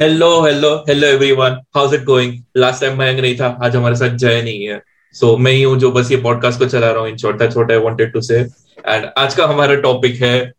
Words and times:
Hello 0.00 0.28
hello 0.42 0.70
hello 0.88 1.06
everyone 1.06 1.58
how's 1.74 1.92
it 1.94 2.04
going 2.04 2.32
last 2.56 2.80
time 2.80 2.98
Mayank 2.98 3.20
नहीं 3.20 3.36
था 3.36 3.46
आज 3.62 3.76
हमारे 3.76 3.96
साथ 3.96 4.16
जय 4.18 4.40
नहीं 4.42 4.64
है. 4.64 4.80
सो 5.14 5.26
so, 5.26 5.38
मैं 5.38 5.52
ही 5.52 5.62
हूँ 5.62 5.76
जो 5.78 5.90
बस 5.92 6.10
ये 6.10 6.16
पॉडकास्ट 6.22 6.58
को 6.58 6.66
चला 6.66 6.90
रहा 6.90 7.02
हूँ 7.02 7.10
इन 7.10 7.16
छोटा 7.16 7.46
छोटा 7.50 7.74
I 7.74 7.80
wanted 7.80 8.12
to 8.12 8.20
say 8.20 8.38
and 8.38 9.04
आज 9.18 9.34
का 9.34 9.46
हमारा 9.46 9.74
टॉपिक 9.80 10.20
है 10.22 10.52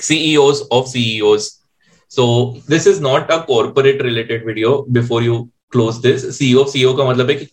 CEOs 0.00 0.60
of 0.72 0.86
CEOs 0.88 1.48
so 2.12 2.26
this 2.70 2.86
is 2.86 3.00
not 3.02 3.30
a 3.30 3.36
corporate 3.46 4.02
related 4.02 4.46
video 4.46 4.76
before 4.90 5.22
you 5.22 5.42
close 5.72 5.96
this 6.02 6.28
CEO 6.38 6.64
CEO 6.64 6.94
का 6.96 7.04
मतलब 7.04 7.30
है 7.30 7.34
कि 7.34 7.46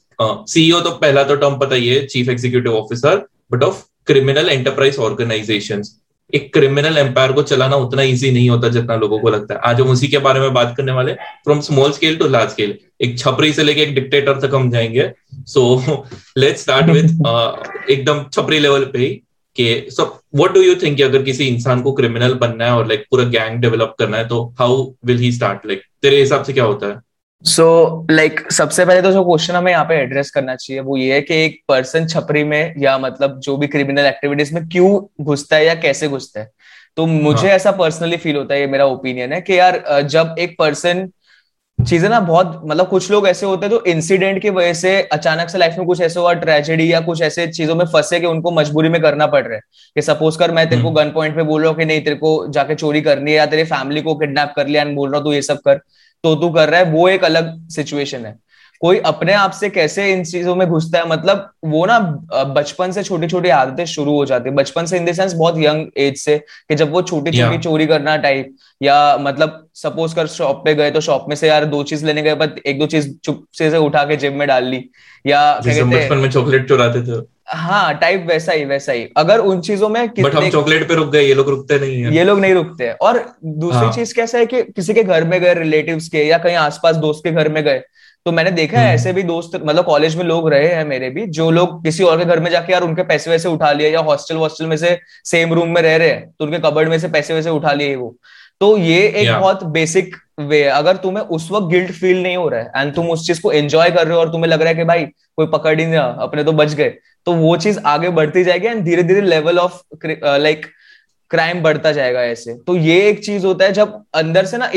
सीईओ 0.53 0.81
तो 0.81 0.91
पहला 0.98 1.23
तो 1.23 1.35
टर्म 1.35 1.57
पता 1.59 1.76
ही 1.76 1.88
है 1.88 2.05
chief 2.05 2.30
executive 2.30 2.76
officer 2.76 3.26
but 3.52 3.63
of 3.63 3.84
criminal 4.07 4.49
enterprise 4.49 4.98
organisations 4.99 5.95
एक 6.35 6.51
क्रिमिनल 6.53 6.97
एम्पायर 6.97 7.31
को 7.31 7.41
चलाना 7.43 7.75
उतना 7.75 8.01
इजी 8.01 8.31
नहीं 8.31 8.49
होता 8.49 8.69
जितना 8.69 8.95
लोगों 8.95 9.19
को 9.19 9.29
लगता 9.29 9.53
है। 9.53 9.59
आज 9.65 9.81
हम 9.81 9.89
उसी 9.89 10.07
के 10.07 10.17
बारे 10.17 10.39
में 10.39 10.53
बात 10.53 10.73
करने 10.77 10.91
वाले 10.91 11.13
from 11.13 11.59
small 11.61 11.91
scale 11.91 12.17
to 12.17 12.27
large 12.27 12.52
scale 12.52 12.77
एक 13.02 13.17
छपरी 13.19 13.53
से 13.53 13.63
लेके 13.63 13.81
एक 13.81 13.95
डिक्टेटर 13.95 14.39
तक 14.39 14.55
हम 14.55 14.69
जाएँगे। 14.71 15.11
सो 15.35 16.05
लेट्स 16.38 16.61
स्टार्ट 16.61 16.89
विथ 16.89 17.89
एकदम 17.91 18.23
छपरी 18.33 18.59
लेवल 18.59 18.85
पे 18.85 18.99
ही 18.99 19.09
कि 19.55 19.85
so 19.89 20.03
what 20.35 20.53
do 20.53 20.61
you 20.61 20.75
think 20.75 21.02
अगर 21.02 21.23
किसी 21.23 21.47
इंसान 21.47 21.81
को 21.81 21.91
क्रिमिनल 21.93 22.33
बनना 22.33 22.66
है 22.66 22.71
और 22.71 22.88
लाइक 22.88 22.99
like, 22.99 23.09
पूरा 23.11 23.23
गैंग 23.23 23.59
डेवलप 23.61 23.95
करना 23.99 24.17
है 24.17 24.27
तो 24.27 24.43
how 24.59 24.83
will 25.05 25.17
he 25.17 25.31
start 25.31 25.66
like 25.66 25.81
तेरे 26.02 26.19
हिसाब 26.19 26.43
से 26.43 26.53
क्या 26.53 26.63
होता 26.63 26.88
है? 26.88 27.09
सो 27.45 27.63
so, 27.63 28.11
लाइक 28.11 28.34
like, 28.34 28.52
सबसे 28.52 28.85
पहले 28.85 29.02
तो 29.02 29.11
जो 29.11 29.23
क्वेश्चन 29.25 29.55
हमें 29.55 29.71
यहाँ 29.71 29.84
पे 29.85 29.95
एड्रेस 29.95 30.31
करना 30.31 30.55
चाहिए 30.55 30.81
वो 30.81 30.97
ये 30.97 31.14
है 31.14 31.22
कि 31.22 31.36
एक 31.36 31.59
पर्सन 31.67 32.08
छपरी 32.08 32.44
में 32.44 32.73
या 32.77 32.97
मतलब 32.97 33.39
जो 33.39 33.55
भी 33.58 33.67
क्रिमिनल 33.67 34.05
एक्टिविटीज़ 34.05 34.53
में 34.55 34.67
क्यों 34.69 35.00
घुसता 35.22 35.55
है 35.55 35.66
या 35.66 35.75
कैसे 35.77 36.08
घुसता 36.08 36.39
है 36.39 36.52
तो 36.97 37.05
मुझे 37.05 37.47
हाँ. 37.47 37.55
ऐसा 37.55 37.72
पर्सनली 37.73 38.17
फील 38.17 38.36
होता 38.36 38.53
है 38.53 38.59
ये 38.59 38.67
मेरा 38.67 38.86
ओपिनियन 38.88 39.33
है 39.33 39.39
कि 39.41 39.58
यार 39.59 39.81
जब 40.03 40.36
एक 40.39 40.55
पर्सन 40.59 41.08
चीज़ें 41.80 42.08
ना 42.09 42.19
बहुत 42.22 42.61
मतलब 42.64 42.88
कुछ 42.88 43.09
लोग 43.11 43.27
ऐसे 43.27 43.45
होते 43.45 43.66
हैं 43.66 43.75
तो 43.75 43.83
इंसिडेंट 43.86 44.42
की 44.42 44.49
वजह 44.49 44.73
से 44.73 45.02
अचानक 45.03 45.49
से 45.49 45.58
लाइफ 45.58 45.75
में 45.77 45.86
कुछ 45.88 46.02
ऐसे 46.02 46.19
हुआ 46.19 46.33
ट्रेजेडी 46.36 46.92
या 46.92 46.99
कुछ 47.02 47.21
ऐसे 47.21 47.45
चीज़ों 47.49 47.75
में 47.75 47.86
फंसे 47.86 48.19
कि 48.19 48.25
उनको 48.25 48.52
मजबूरी 48.52 48.89
में 48.89 49.02
करना 49.02 49.27
पड़ 49.27 49.44
रहा 49.44 49.55
है 49.55 49.61
कि 49.95 50.02
सपोज़ 50.02 50.39
कर 50.39 50.52
मैं 50.52 50.69
तेरे 50.69 50.81
को 50.81 50.92
गन 50.92 51.02
हम्म। 51.02 51.14
पॉइंट 51.14 51.36
पे 51.36 51.44
बोल 51.44 51.61
रहा 51.61 51.69
हूँ 51.69 51.80
कि 51.80 51.86
नहीं 51.86 52.02
तेरे 52.02 52.16
को 52.17 52.31
जाके 52.49 52.75
चोरी 52.75 53.02
करनी 53.02 53.31
है 53.31 53.38
या 53.38 53.45
तेरे 53.45 53.64
फैमिली 53.66 54.02
को 54.02 54.16
किडनैप 54.16 54.53
कर 54.55 54.67
लिया 54.67 54.86
बोल 54.86 55.09
रहा 55.09 55.17
हूँ 55.17 55.25
तू 55.25 55.33
ये 55.33 55.42
सब 55.42 55.59
कर 55.59 55.80
तो 56.23 56.36
तू 56.36 56.50
कर 56.50 56.70
रहा 56.70 56.80
है 56.80 56.92
वो 56.92 57.08
एक 57.09 57.23
अलग 57.23 57.58
सिचुएशन 57.70 58.25
है। 58.25 58.38
कोई 58.81 58.98
अपने 59.06 59.34
आप 59.34 59.52
से 59.52 59.70
कैसे 59.70 60.12
इन 60.12 60.23
चीज़ों 60.23 60.56
में 60.56 60.67
घुसता 60.67 61.00
है 61.00 61.08
मतलब 61.09 61.50
वो 61.66 61.86
ना 61.86 61.98
बचपन 62.56 62.92
से 62.92 63.03
छोटी 63.03 63.28
छोटी 63.28 63.50
आदतें 63.50 63.86
शुरू 63.86 64.11
हो 64.11 64.26
जाती 64.26 64.50
है। 64.50 64.56
बचपन 64.56 64.86
से 64.86 64.98
इन 64.98 65.06
द 65.06 65.14
सेंस 65.14 65.34
बहुत 65.34 65.56
यंग 65.58 65.88
एज 65.98 66.17
से 66.17 66.38
कि 66.38 66.76
जब 66.76 66.92
वो 66.92 67.02
छोटी 67.02 67.31
छोटी 67.31 67.58
चोरी 67.58 67.88
करना 67.88 68.16
टाइप 68.17 68.56
या 68.81 69.17
मतलब 69.17 69.67
सपोज़ 69.76 70.16
कर 70.16 70.28
शॉप 70.28 70.61
पे 70.66 70.76
गए 70.76 70.92
तो 70.92 71.02
शॉप 71.02 71.26
में 71.30 71.36
से 71.36 71.48
यार 71.48 71.66
दो 71.66 71.84
चीज़ 71.84 72.06
लेने 72.06 72.22
गए 72.22 72.36
पर 72.36 72.56
एक 72.66 72.80
दो 72.80 72.86
चीज़ 72.86 73.09
चुप 73.17 73.45
से, 73.54 73.70
से 73.72 73.78
उठा 73.78 74.04
के 74.04 74.16
जेब 74.16 74.33
में 74.33 74.48
डाल 74.48 74.64
ली 74.64 74.83
या 75.26 75.42
बचपन 75.59 76.17
में 76.17 76.30
चॉकलेट 76.31 76.67
चुराते 76.67 77.02
थे। 77.02 77.22
हाँ 77.50 77.94
टाइप 78.00 78.25
वैसा 78.28 78.52
ही 78.52 78.66
वैसा 78.66 78.92
ही। 78.92 79.08
अगर 79.17 79.39
उन 79.42 79.61
चीज़ों 79.61 79.89
में 79.89 80.08
बट 80.19 80.36
हम 80.36 80.50
चॉकलेट 80.50 80.88
पे 80.88 80.95
रुक 80.95 81.11
गए 81.11 81.22
ये 81.22 81.33
लोग 81.33 81.50
रुकते 81.50 81.80
नहीं 81.80 82.02
है। 82.02 82.14
ये 82.16 82.23
लोग 82.23 82.39
नहीं 82.39 82.53
रुकते 82.53 82.88
हैं। 82.88 82.95
और 83.02 83.23
दूसरी 83.45 83.78
हाँ. 83.78 83.92
चीज़ 83.94 84.14
कैसा 84.16 84.38
है 84.38 84.45
कि 84.45 84.61
किसी 84.66 84.94
के 84.94 85.03
घर 85.03 85.23
में 85.23 85.39
गए 85.42 85.53
रिलेटिव्स 85.53 86.08
के 86.08 86.23
या 86.23 86.38
कहीं 86.38 86.55
आसपास 86.58 86.95
दोस्त 86.97 87.23
के 87.23 87.31
घर 87.31 87.50
में 87.50 87.64
गए 87.64 87.81
तो 88.25 88.31
मैंने 88.31 88.52
देखा 88.52 88.77
है 88.77 88.83
हम्म। 88.83 88.95
ऐसे 88.95 89.14
भी 89.14 89.23
दोस्त 89.23 89.52
मतलब 89.55 89.86
कॉलेज 89.86 90.16
में 90.16 90.23
लोग 90.25 90.50
रहे 90.50 90.67
हैं 90.67 90.86
मेरे 90.86 91.09
भी 91.09 91.25
जो 91.27 91.50
लोग 91.52 91.83
किसी 91.83 92.03
और 92.03 92.17
के 92.17 92.25
घर 92.25 92.39
में 92.39 92.50
जाके 92.52 92.73
यार 92.73 92.81
उनके 92.83 93.03
पैसे 93.03 93.30
वैसे 93.31 93.50
उठा 93.50 93.72
लिए 93.72 93.89
या 93.89 94.00
हॉस्टल 94.02 94.36
वॉस्टल 94.36 94.66
में 94.66 94.75
से 94.77 94.97
सेम 95.26 95.54
रूम 95.54 95.70
में 95.70 95.81
रह 95.81 95.95
रहे 95.95 96.10
हैं 96.10 96.30
तो 96.30 96.45
उनके 96.45 96.60
कबर्ड 96.60 96.89
में 96.89 96.98
से 96.99 97.08
पैसे 97.08 97.33
वैसे 97.33 97.49
उठा 97.49 97.73
लिए 97.73 97.95
वो। 97.95 98.16
तो 98.61 98.77
ये 98.77 98.99
एक 99.08 99.31
बहुत 99.31 99.64
बेसिक 99.73 100.16
वे 100.39 100.64
है। 100.64 100.70
अगर 100.71 100.95
तुम्हें 100.98 101.23
उस 101.26 101.48
वक्त 101.52 101.67
गिल्ट 101.67 101.92
फील 101.92 102.21
नहीं 102.23 102.37
हो 102.37 102.48
रहा 102.49 102.60
है 102.60 102.71
एंड 102.76 102.93
तुम 102.95 103.10
उस 103.10 103.26
चीज़ 103.27 103.42
को 103.42 103.52
एंजॉय 103.52 103.89
कर 103.92 104.05
रहे 104.08 104.16
हो 104.16 104.20
और 104.20 104.31
तुम्हें 104.31 104.52
लग 104.52 104.61
रहा 104.61 104.70
है 104.70 104.76
कि 104.76 104.83
भाई 104.83 105.05
कोई 105.37 105.48
पकड़ 105.48 105.80
ही 105.80 105.86
नहीं 105.86 105.99
अपने 105.99 106.43
तो 106.43 106.52
बच 106.52 106.73
गए 106.73 106.93
तो 107.30 107.36
वो 107.36 107.56
चीज़ 107.58 107.80
आगे 107.88 108.10
बढ़ती 108.12 108.44
जाएगी 108.44 108.67
एंड 108.67 108.84
धीरे 108.86 109.04
धीरे 109.04 109.22
लेवल 109.23 109.60
ऑफ़ 109.60 109.82
लाइक 110.26 110.66
क्राइम 111.32 111.62
बढ़ता 111.64 111.92
जाएगा 111.92 112.22
ऐसे। 112.26 112.54
तो 112.67 112.76
ये 112.76 112.95
एक 113.10 113.20
चीज़ 113.26 113.45
होता 113.45 113.66
है 113.66 113.72
जब 113.73 113.92
अंदर 114.16 114.45
से 114.45 114.58
ना 114.58 114.70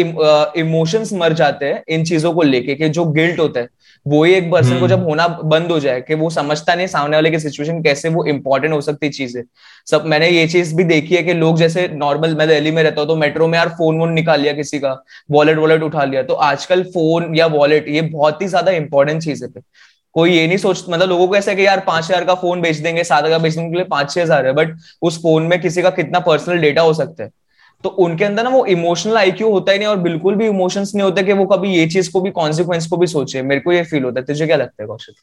इमोशंस 0.57 1.13
मर 1.13 1.33
जाते 1.33 1.67
हैं 1.67 1.83
इन 1.89 2.05
चीज़ों 2.05 2.33
को 2.33 2.43
लेके 2.43 2.75
कि 2.75 2.89
जो 2.89 3.05
गिल्ट 3.13 3.39
होता 3.41 3.61
है 3.61 3.69
वो 4.07 4.23
ही 4.25 4.33
एक 4.35 4.51
पर्सन 4.51 4.71
को 4.71 4.77
हम्म। 4.77 4.89
जब 4.89 5.05
होना 5.05 5.27
बंद 5.29 5.71
हो 5.73 5.79
जाए 5.81 6.01
कि 6.01 6.15
वो 6.15 6.29
समझता 6.31 6.75
नहीं 6.75 6.87
सामने 6.87 7.17
वाले 7.17 7.31
की 7.31 7.39
सिचुएशन 7.39 7.83
कैसे 7.83 8.09
वो 8.09 8.25
इंपॉर्टेंट 8.27 8.75
हो 8.75 8.81
सकती 8.81 9.09
चीज़। 9.11 9.37
है 9.39 9.45
सब 9.87 10.07
मैंने 10.07 10.29
ये 10.29 10.47
चीज़ 10.47 10.75
भी 10.77 10.85
देखी 10.85 11.15
है 11.15 11.23
कि 11.23 11.35
लोग 11.35 11.57
जैसे 11.59 11.87
नॉर्मल 11.95 12.35
मैं 12.37 12.49
दिल्ली 12.49 12.71
में 12.71 12.83
रहता 12.83 13.01
हूँ 13.01 13.09
तो 13.09 13.17
मेट्रो 13.17 13.47
में 13.49 13.59
यार 13.59 13.69
फ़ोन 13.79 13.99
वोन 13.99 14.13
निकाल 14.13 14.41
लिया 14.41 14.53
किसी 14.53 14.79
का 14.79 14.93
वॉलेट 15.31 15.59
वॉलेट 15.59 15.83
उठा 15.83 16.05
लिया। 16.05 16.23
तो 16.23 16.35
आजकल 16.51 16.83
फ़ोन 16.91 17.35
या 17.37 17.47
वॉलेट 17.49 17.89
ये 17.89 18.01
बहुत 18.11 18.43
ही 18.43 18.49
ज़्यादा 18.49 18.73
इंपॉर्टेंट 18.73 19.23
चीज़ 19.23 19.45
है। 19.45 19.51
कोई 20.15 20.33
ये 20.33 20.47
नहीं 20.47 20.57
सोच 20.59 20.85
मतलब 20.89 21.09
लोगों 21.09 21.27
को 21.29 21.37
ऐसा 21.37 21.51
है 21.51 21.57
कि 21.57 21.67
यार 21.67 21.81
पाँच 21.81 22.05
हज़ार 22.05 22.25
का 22.25 22.35
फ़ोन 22.37 22.61
बेच 22.61 22.77
देंगे 22.79 23.05
सात 23.05 23.25
हज़ार 23.25 23.39
बेचने 23.41 23.69
के 23.71 23.77
लिए 23.77 23.85
पाँच 23.91 24.11
छह 24.11 24.23
हज़ार 24.23 24.47
है 24.47 24.53
बट 24.53 24.77
उस 25.03 25.19
फ़ोन 25.23 25.43
में 25.43 25.61
किसी 25.61 25.83
का 25.83 25.91
कितना 25.91 26.21
पर्सनल 26.21 26.59
डेटा 26.59 26.83
हो 26.83 26.93
सकता 26.95 27.25
है। 27.25 27.31
तो 27.85 27.89
उनके 27.89 28.25
अंदर 28.25 28.45
ना 28.45 28.51
वो 28.51 28.65
इमोशनल 28.67 29.17
आईक्यू 29.17 29.51
होता 29.51 29.73
ही 29.73 29.79
नहीं 29.79 29.89
और 29.89 29.97
बिल्कुल 29.99 30.35
भी 30.35 30.47
इमोशंस 30.47 30.95
नहीं 30.95 31.05
होते 31.05 31.23
कि 31.23 31.33
वो 31.33 31.45
कभी 31.47 31.75
ये 31.75 31.87
चीज़ 31.87 32.11
को 32.13 32.21
भी 32.21 32.31
कॉन्सिक्वेंस 32.31 32.87
को 32.87 32.97
भी 32.97 33.07
सोचे। 33.07 33.43
मेरे 33.43 33.61
को 33.61 33.73
ये 33.73 33.83
फील 33.85 34.05
होता 34.05 34.21
है। 34.21 34.27
तुझे 34.27 34.47
क्या 34.47 34.57
लगता 34.57 34.83
है 34.83 34.87
कौशिक? 34.87 35.15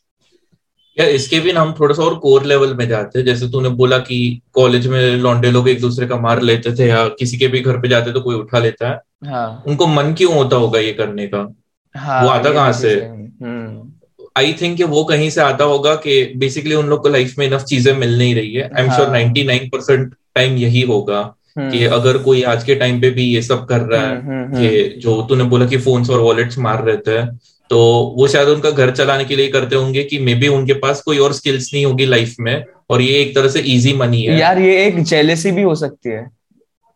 या 0.98 1.06
इसके 1.08 1.40
भी 1.40 1.52
ना 1.54 1.62
हम 1.62 1.74
थोड़ा 1.80 1.96
सा 1.96 2.04
और 2.04 2.16
कोर 2.20 2.44
लेवल 2.44 2.74
में 2.74 2.88
जाते 2.88 3.20
हैं। 3.20 3.26
जैसे 3.26 3.48
तूने 3.48 3.70
बोला 3.70 3.98
कि 4.00 4.20
कॉलेज 4.54 4.88
में 4.88 5.02
लौंडे 5.18 5.52
लोग 5.52 5.70
एक 5.70 5.82
दूसरे 5.82 6.08
का 6.08 6.18
मार 6.18 6.42
लेते 6.42 6.76
थे 6.76 6.88
या 6.88 7.08
किसी 7.10 7.38
के 7.38 7.48
भी 7.48 7.60
घर 7.62 7.80
पे 7.80 7.88
जाते 7.88 8.12
तो 8.12 8.22
कोई 8.22 8.36
उठा 8.36 8.60
लेता 8.60 8.90
है। 8.90 9.00
हाँ. 9.26 9.64
उनको 9.68 9.88
मन 9.88 10.14
क्यों 10.14 10.34
होता 10.34 10.56
होगा 10.56 10.80
ये 10.80 10.94
करने 10.94 11.28
का? 11.28 11.48
हाँ, 11.96 12.22
वो 12.24 12.30
आता 12.30 12.54
कहाँ 12.54 12.72
से? 12.74 12.96
आई 14.38 14.54
थिंक 14.62 14.82
वो 14.82 15.04
कहीं 15.04 15.30
से 15.30 15.42
आता 15.42 15.64
होगा 15.64 15.96
कि 15.96 16.24
बेसिकली 16.38 16.76
उन 16.76 16.86
लोग 16.86 17.02
को 17.04 17.10
लाइफ 17.10 17.38
में 17.40 17.46
इनफ 17.48 17.64
चीज़ें 17.64 17.94
मिल 17.94 18.18
नहीं 18.18 18.36
रही 18.36 18.54
है। 18.54 18.70
I 18.78 18.84
am 18.84 18.92
sure 18.92 19.10
ninety 19.10 19.44
nine 19.44 19.70
percent 19.70 20.14
time 20.36 20.58
यही 20.58 20.82
होगा 20.82 21.22
कि 21.60 21.84
हम्म। 21.84 21.96
अगर 21.96 22.18
कोई 22.18 22.42
आज 22.44 22.64
के 22.64 22.76
टाइम 22.76 23.00
पे 23.02 23.10
भी 23.10 23.24
ये 23.24 23.42
सब 23.42 23.66
कर 23.66 23.82
रहा 23.82 24.02
है 24.02 24.16
हम्म, 24.22 24.44
हम्म, 24.44 24.60
कि 24.60 25.00
जो 25.00 25.22
तूने 25.22 25.44
बोला 25.44 25.66
कि 25.66 25.78
फोन्स 25.78 26.10
और 26.10 26.20
वॉलेट्स 26.20 26.58
मार 26.58 26.84
रहते 26.84 27.12
हैं 27.12 27.40
तो 27.70 27.80
वो 28.18 28.28
शायद 28.28 28.48
उनका 28.48 28.70
घर 28.72 28.92
चलाने 28.92 29.26
के 29.26 29.36
लिए 29.36 29.48
करते 29.48 29.76
होंगे 29.76 30.04
कि 30.04 30.20
मे 30.20 30.36
बी 30.36 30.48
उनके 30.48 30.74
पास 30.74 31.02
कोई 31.02 31.18
और 31.18 31.34
स्किल्स 31.34 31.74
नहीं 31.74 31.86
होगी 31.86 32.06
लाइफ 32.06 32.36
में 32.40 32.64
और 32.90 33.02
ये 33.02 33.22
एक 33.22 33.36
तरह 33.36 33.48
से 33.48 33.60
इजी 33.60 33.94
मनी 33.94 34.22
है। 34.22 34.40
यार 34.40 34.60
ये 34.60 34.86
एक 34.88 35.04
जेलेसी 35.04 35.52
भी 35.52 35.62
हो 35.62 35.76
सकती 35.76 36.10
है। 36.10 36.39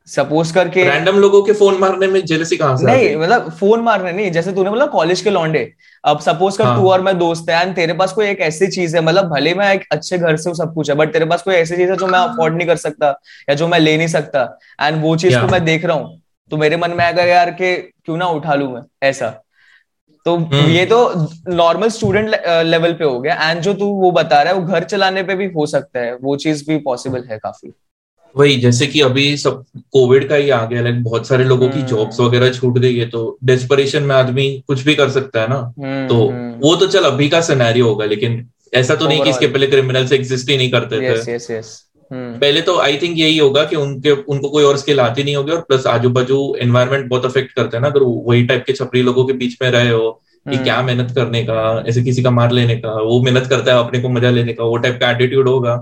सपोज़ 0.08 0.54
करके 0.54 0.84
रैंडम 0.84 1.18
लोगों 1.18 1.42
के 1.44 1.54
फ़ोन 1.54 1.78
मारने 1.80 2.08
में 2.08 2.20
जेलसी 2.26 2.58
कहाँ 2.58 2.78
से 2.78 2.86
नहीं 2.86 3.16
मतलब 3.16 3.50
फ़ोन 3.60 3.80
मारने 3.80 4.12
नहीं 4.12 4.32
जैसे 4.32 4.52
तूने 4.54 4.70
बोला 4.70 4.86
कॉलेज 4.86 5.22
के 5.22 5.30
लौंडे। 5.30 5.72
अब 6.04 6.20
सपोज़ 6.20 6.58
कर 6.58 6.64
हाँ. 6.64 6.76
तू 6.78 6.90
और 6.90 7.02
मैं 7.02 7.18
दोस्त 7.20 7.50
है 7.50 7.62
एंड 7.62 7.76
तेरे 7.76 7.94
पास 7.94 8.14
कोई 8.14 8.26
एक 8.28 8.40
ऐसी 8.42 8.68
चीज़ 8.68 8.96
है 8.98 9.04
मतलब 9.04 9.30
भले 9.30 9.54
मैं 9.54 9.74
एक 9.74 9.86
अच्छे 9.92 10.18
घर 10.18 10.38
से 10.38 10.50
हूँ 10.50 10.56
सब 10.58 10.74
कुछ 10.74 10.90
है 10.90 10.96
बट 10.96 11.14
तेरे 11.14 11.26
पास 11.26 11.42
कोई 11.42 11.56
ऐसी 11.56 11.76
चीज़ 11.76 11.92
है 11.92 11.98
जो 11.98 12.08
मैं 12.08 12.20
अफोर्ड 12.20 12.56
नहीं 12.56 12.68
कर 12.68 12.76
सकता 12.78 13.10
या 13.50 13.56
जो 13.56 13.68
मैं 13.68 13.80
ले 13.80 13.96
नहीं 13.98 14.08
सकता। 14.08 14.44
एंड 14.82 15.02
वो 15.04 15.16
चीज़ 15.16 15.40
को 15.40 15.48
मैं 15.48 15.64
देख 15.66 15.86
रहा 15.86 15.98
हूँ। 15.98 16.22
तो 16.52 16.58
मेरे 16.58 16.78
मन 16.78 16.92
में 16.92 17.04
आएगा 17.06 17.24
यार 17.24 17.52
के 17.52 17.76
क्यों 17.76 18.18
ना 18.18 18.28
उठा 18.30 18.56
लू 18.56 18.68
मैं 18.70 18.82
ऐसा। 19.04 19.30
तो 20.26 20.36
हम्म। 20.36 20.70
ये 20.70 20.86
तो 20.86 20.98
नॉर्मल 21.50 21.90
स्टूडेंट 21.90 22.36
लेवल 22.66 22.94
पे 22.94 23.06
हो 23.06 23.20
गया। 23.20 23.34
एंड 23.42 23.62
जो 23.62 23.74
तू 23.74 23.86
वो 24.02 24.12
बता 24.12 24.42
रहा 24.42 24.54
है 24.54 24.60
वो 24.60 24.66
घर 24.66 24.84
चलाने 24.84 25.24
पे 25.24 25.36
भी 25.36 25.48
हो 25.56 25.66
सकता 25.66 26.00
है। 26.00 26.14
वो 26.16 26.36
चीज़ 26.36 26.64
भी 26.68 26.78
पॉसिबल 26.82 27.24
है 27.32 27.38
काफ़ी। 27.38 27.74
वही 28.36 28.56
जैसे 28.56 28.88
कि 28.88 29.02
अभी 29.02 29.26
सब 29.38 29.64
कोविड 29.92 30.28
का 30.30 30.36
ही 30.36 30.50
आ 30.50 30.66
गया 30.66 30.82
लाइक 30.82 31.04
बहुत 31.04 31.28
सारे 31.28 31.44
लोगों 31.44 31.70
की 31.70 31.82
जॉब्स 31.82 32.20
हम्म। 32.20 32.30
वगैरह 32.30 32.52
छूट 32.54 32.78
गई 32.78 32.96
है 32.98 33.06
तो 33.10 33.38
डेस्परेशन 33.44 34.04
में 34.04 34.16
आदमी 34.16 34.64
कुछ 34.68 34.84
भी 34.84 34.96
कर 34.96 35.10
सकता 35.10 35.42
है 35.42 35.50
ना? 35.50 35.74
हम्म, 35.80 36.08
तो 36.08 36.28
हम्म। 36.28 36.54
वो 36.60 36.76
तो 36.76 36.88
चल 36.88 37.04
अभी 37.04 37.30
का 37.30 37.42
सिनेरियो 37.42 37.88
होगा 37.88 38.06
लेकिन 38.06 38.46
ऐसा 38.74 38.96
तो 38.96 39.08
नहीं 39.08 39.22
कि 39.24 39.30
इसके 39.30 39.48
पहले 39.48 39.68
क्रिमिनल्स 39.68 40.12
एग्जिस्ट 40.12 40.50
ही 40.50 40.58
नहीं 40.58 40.72
करते 40.72 41.00
थे। 41.00 41.60
पहले 42.12 42.62
तो 42.62 42.78
आई 42.80 42.98
थिंक 42.98 43.18
यही 43.18 43.38
होगा 43.38 43.64
कि 43.64 43.76
उनके 43.76 44.12
उनको 44.12 44.50
कोई 44.50 44.64
और 44.64 44.78
स्किल 44.78 45.00
आती 45.00 45.24
नहीं 45.24 45.36
होगी 45.36 45.52
और 45.52 45.62
प्लस 45.62 45.88
आजू 45.88 46.10
बाजू 46.10 46.40
एनवायरमेंट 46.62 47.08
बहुत 47.10 47.26
अफेक्ट 47.26 47.52
करते 47.52 47.78
हैं 47.78 47.82
ना 47.82 47.88
अगर 47.88 48.04
वही 48.04 48.44
टाइप 48.44 48.64
के 48.68 48.74
छपरी 48.74 49.02
लोगों 49.02 49.26
के 49.26 49.34
बीच 49.34 49.58
में 49.62 49.70
रहे 49.72 49.90
हो 49.90 50.10
कि 50.46 50.58
क्या 50.58 50.82
मेहनत 50.82 51.12
करने 51.16 51.44
का 51.44 51.84
ऐसे 51.88 52.04
किसी 52.04 52.24
का 52.24 52.32
मार 52.32 52.52
लेने 52.52 52.76
का 52.76 52.94
वो 53.02 53.22
मेहनत 53.22 53.48
करता 53.48 53.74
है 53.74 53.80
अपने 53.80 54.00
को 54.00 54.10
मज़ा 54.10 54.30
लेने 54.30 54.54
का 54.54 54.64
वो 54.64 54.78
टाइप 54.78 54.98
का 55.02 55.12
एटीट्यूड 55.12 55.48
होगा। 55.48 55.76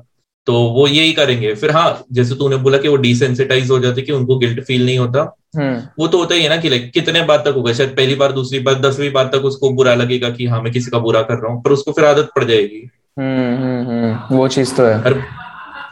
तो 0.46 0.54
वो 0.54 0.88
यही 0.88 1.14
करेंगे। 1.14 1.56
फिर 1.56 1.72
हाँ 1.72 2.04
जैसे 2.12 2.36
तूने 2.36 2.56
बोला 2.56 2.78
कि 2.78 2.88
वो 2.88 2.96
डिसेंसिटाइज 2.96 3.70
हो 3.72 3.80
जाते 3.80 4.02
कि 4.02 4.12
उनको 4.12 4.38
गिल्ट 4.38 4.64
फील 4.64 4.86
नहीं 4.86 4.98
होता। 4.98 5.38
हम्म। 5.56 5.82
वो 6.00 6.08
तो 6.08 6.18
होता 6.18 6.36
ही 6.36 6.44
है 6.44 6.50
ना 6.50 6.58
कि 6.58 6.70
लाइक 6.70 6.92
कितने 6.94 7.22
बार 7.22 7.38
तक 7.38 7.54
होगा 7.58 7.74
शायद 7.74 7.90
पहली 7.90 8.16
बार 8.16 8.32
दूसरी 8.32 8.60
बार 8.60 8.76
दसवीं 8.76 9.12
बार 9.12 9.26
तक 9.26 9.46
उसको 9.46 9.70
बुरा 9.70 9.96
लगेगा 9.96 10.30
कि 10.30 10.48
हाँ 10.48 10.62
मैं 10.62 10.74
किसी 10.74 10.92
का 10.92 11.00
बुरा 11.00 11.22
कर 11.22 11.34
रहा 11.34 11.54
हूँ 11.54 11.62
पर 11.64 11.72
उसको 11.72 11.92
फिर 11.92 12.06
आदत 12.06 12.30
पड़ 12.36 12.44
जाएगी। 12.44 12.90
हम्म, 13.20 13.88
हम्म, 13.90 14.38
वो 14.38 14.48
चीज़ 14.48 14.76
तो 14.76 14.86
है। 14.86 15.02
और 15.02 15.22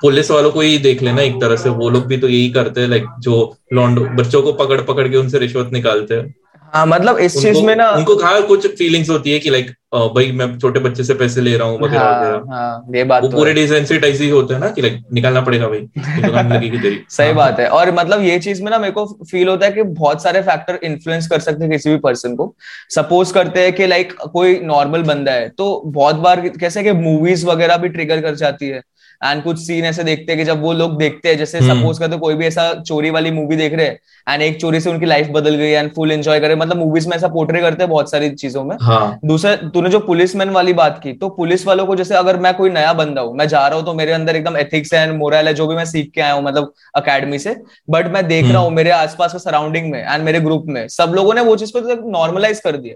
पुलिस 0.01 0.31
वालों 0.31 0.51
को 0.51 0.61
ही 0.61 0.77
देख 0.77 1.01
लेना 1.01 1.21
एक 1.21 1.35
तरह 1.35 1.55
से। 1.55 1.69
वो 1.69 1.89
लोग 1.89 2.05
भी 2.05 2.17
तो 2.17 2.27
यही 2.27 2.49
करते 2.49 2.81
हैं 2.81 2.87
लाइक 2.87 3.05
जो 3.19 3.57
लॉन्डो 3.73 4.01
बच्चों 4.01 4.41
को 4.41 4.53
पकड़ 4.53 4.81
पकड़ 4.81 5.07
के 5.07 5.17
उनसे 5.17 5.39
रिश्वत 5.39 5.69
निकालते 5.73 6.15
हैं। 6.15 6.35
हाँ 6.73 6.85
मतलब 6.85 7.17
इस 7.17 7.41
चीज़ 7.41 7.61
में 7.65 7.75
ना 7.75 7.89
उनको 7.91 8.15
कहा 8.15 8.39
कुछ 8.39 8.67
फीलिंग्स 8.77 9.09
होती 9.09 9.31
है 9.31 9.39
कि 9.39 9.49
लाइक 9.49 9.69
भाई 10.15 10.31
मैं 10.31 10.47
छोटे 10.59 10.79
बच्चे 10.79 11.03
से 11.03 11.13
पैसे 11.13 11.41
ले 11.41 11.55
रहा 11.57 11.67
हूँ 11.67 11.79
वगैरह 11.81 11.99
हाँ, 11.99 12.43
हाँ, 12.49 12.85
ये 12.95 13.03
बात 13.03 13.23
वो 13.23 13.27
तो 13.29 13.37
पूरे। 13.37 13.53
डिसेंसिटाइज 13.53 14.21
ही 14.21 14.29
होता 14.29 14.53
है 14.53 14.59
ना 14.59 14.69
कि 14.69 14.81
लाइक 14.81 14.99
निकालना 15.13 15.41
पड़ेगा 15.41 15.67
भाई 15.67 15.79
दुकान 15.97 16.53
लगेगी 16.53 16.77
तेरी। 16.77 16.99
सही 17.09 17.27
हाँ, 17.27 17.35
बात 17.35 17.59
है। 17.59 17.67
और 17.69 17.91
मतलब 17.91 18.21
ये 18.21 18.37
चीज़ 18.39 18.63
में 18.63 18.69
ना 18.71 18.79
मेरे 18.79 18.91
को 18.91 19.05
फील 19.31 19.49
होता 19.49 19.65
है 19.65 19.71
कि 19.71 19.83
बहुत 19.83 20.23
सारे 20.23 20.41
फैक्टर 20.41 20.79
इन्फ्लुएंस 20.83 21.27
कर 21.27 21.39
सकते 21.39 21.63
हैं 21.63 21.71
किसी 21.71 21.89
भी 21.89 21.97
पर्सन 21.97 22.35
को। 22.35 22.53
सपोज़ 22.89 23.33
करते 23.33 23.63
हैं 23.63 23.73
कि 23.73 23.87
लाइक 23.87 24.13
कोई 24.33 24.59
नॉर्मल 24.59 25.03
बंदा 25.03 25.31
है 25.31 25.49
तो 25.49 25.81
बहुत 25.85 26.15
बार 26.15 26.47
कैसे 26.49 26.83
कि 26.83 26.91
मूवीज़ 26.91 27.45
वगैरह 27.45 27.77
भी 27.77 27.89
ट्रिगर 27.89 28.21
कर 28.21 28.35
जाती 28.35 28.69
है। 28.69 28.81
एंड 29.21 29.43
कुछ 29.43 29.57
सीन 29.59 29.85
ऐसे 29.85 30.03
देखते 30.03 30.31
हैं 30.31 30.37
कि 30.37 30.45
जब 30.45 30.61
वो 30.61 30.73
लोग 30.73 30.97
देखते 30.97 31.29
हैं 31.29 31.37
जैसे 31.37 31.59
हम्म। 31.59 31.73
सपोज़ 31.73 31.99
करते 31.99 32.17
कोई 32.17 32.35
भी 32.35 32.45
ऐसा 32.45 32.73
चोरी 32.81 33.09
वाली 33.09 33.31
मूवी 33.31 33.55
देख 33.55 33.73
रहे 33.73 33.85
हैं 33.85 33.99
एंड 34.27 34.41
एक 34.41 34.59
चोरी 34.61 34.79
से 34.79 34.89
उनकी 34.89 35.05
लाइफ 35.05 35.27
बदल 35.29 35.55
गई 35.55 35.69
एंड 35.71 35.91
फुल 35.93 36.11
एंजॉय 36.11 36.39
करे 36.39 36.55
मतलब 36.55 36.77
मूवीज़ 36.77 37.07
में 37.09 37.15
ऐसा 37.17 37.27
पोर्ट्रे 37.27 37.61
करते 37.61 37.83
हैं 37.83 37.89
बहुत 37.89 38.11
सारी 38.11 38.29
चीज़ों 38.31 38.63
में 38.63 38.75
हाँ 38.81 39.19
दूसरा 39.25 39.55
तूने 39.69 39.89
जो 39.89 39.99
पुलिसमैन 40.01 40.49
वाली 40.49 40.73
बात 40.73 40.99
की 41.03 41.13
तो 41.15 41.29
पुलिस 41.35 41.65
वालों 41.67 41.85
को 41.85 41.95
जैसे 41.95 42.15
अगर 42.15 42.39
मैं 42.39 42.53
कोई 42.53 42.69
नया 42.69 42.93
बंदा 42.93 43.21
हूँ 43.21 43.35
मैं 43.35 43.47
जा 43.47 43.67
रहा 43.67 43.77
हूँ 43.77 43.85
तो 43.85 43.93
मेरे 43.93 44.11
अंदर 44.11 44.35
एकदम 44.35 44.57
एथिक्स 44.57 44.93
एंड 44.93 45.17
मोरल 45.17 45.47
है 45.47 45.53
जो 45.53 45.67
भी 45.67 45.75
मैं 45.75 45.85
सीख 45.87 46.11
के 46.11 46.21
आया 46.21 46.33
हूँ 46.33 46.43
मतलब 46.43 46.73
अकेडमी 46.95 47.39
से 47.39 47.55
बट 47.89 48.07
मैं 48.07 48.27
देख 48.27 48.43
रहा 48.43 48.53
हम्म। 48.53 48.61
हूँ 48.61 48.71
मेरे 48.73 48.89
आसपास 48.93 49.33
के 49.33 49.39
सराउंडिंग 49.39 49.91
में 49.91 49.99
एंड 49.99 50.23
मेरे 50.23 50.39
ग्रुप 50.39 50.65
में 50.67 50.87
सब 50.89 51.13
लोगों 51.15 51.33
ने 51.33 51.41
वो 51.43 51.55
चीज़ 51.55 51.71
को 51.73 52.09
नॉर्मलाइज 52.11 52.59
कर 52.59 52.77
दिया 52.77 52.95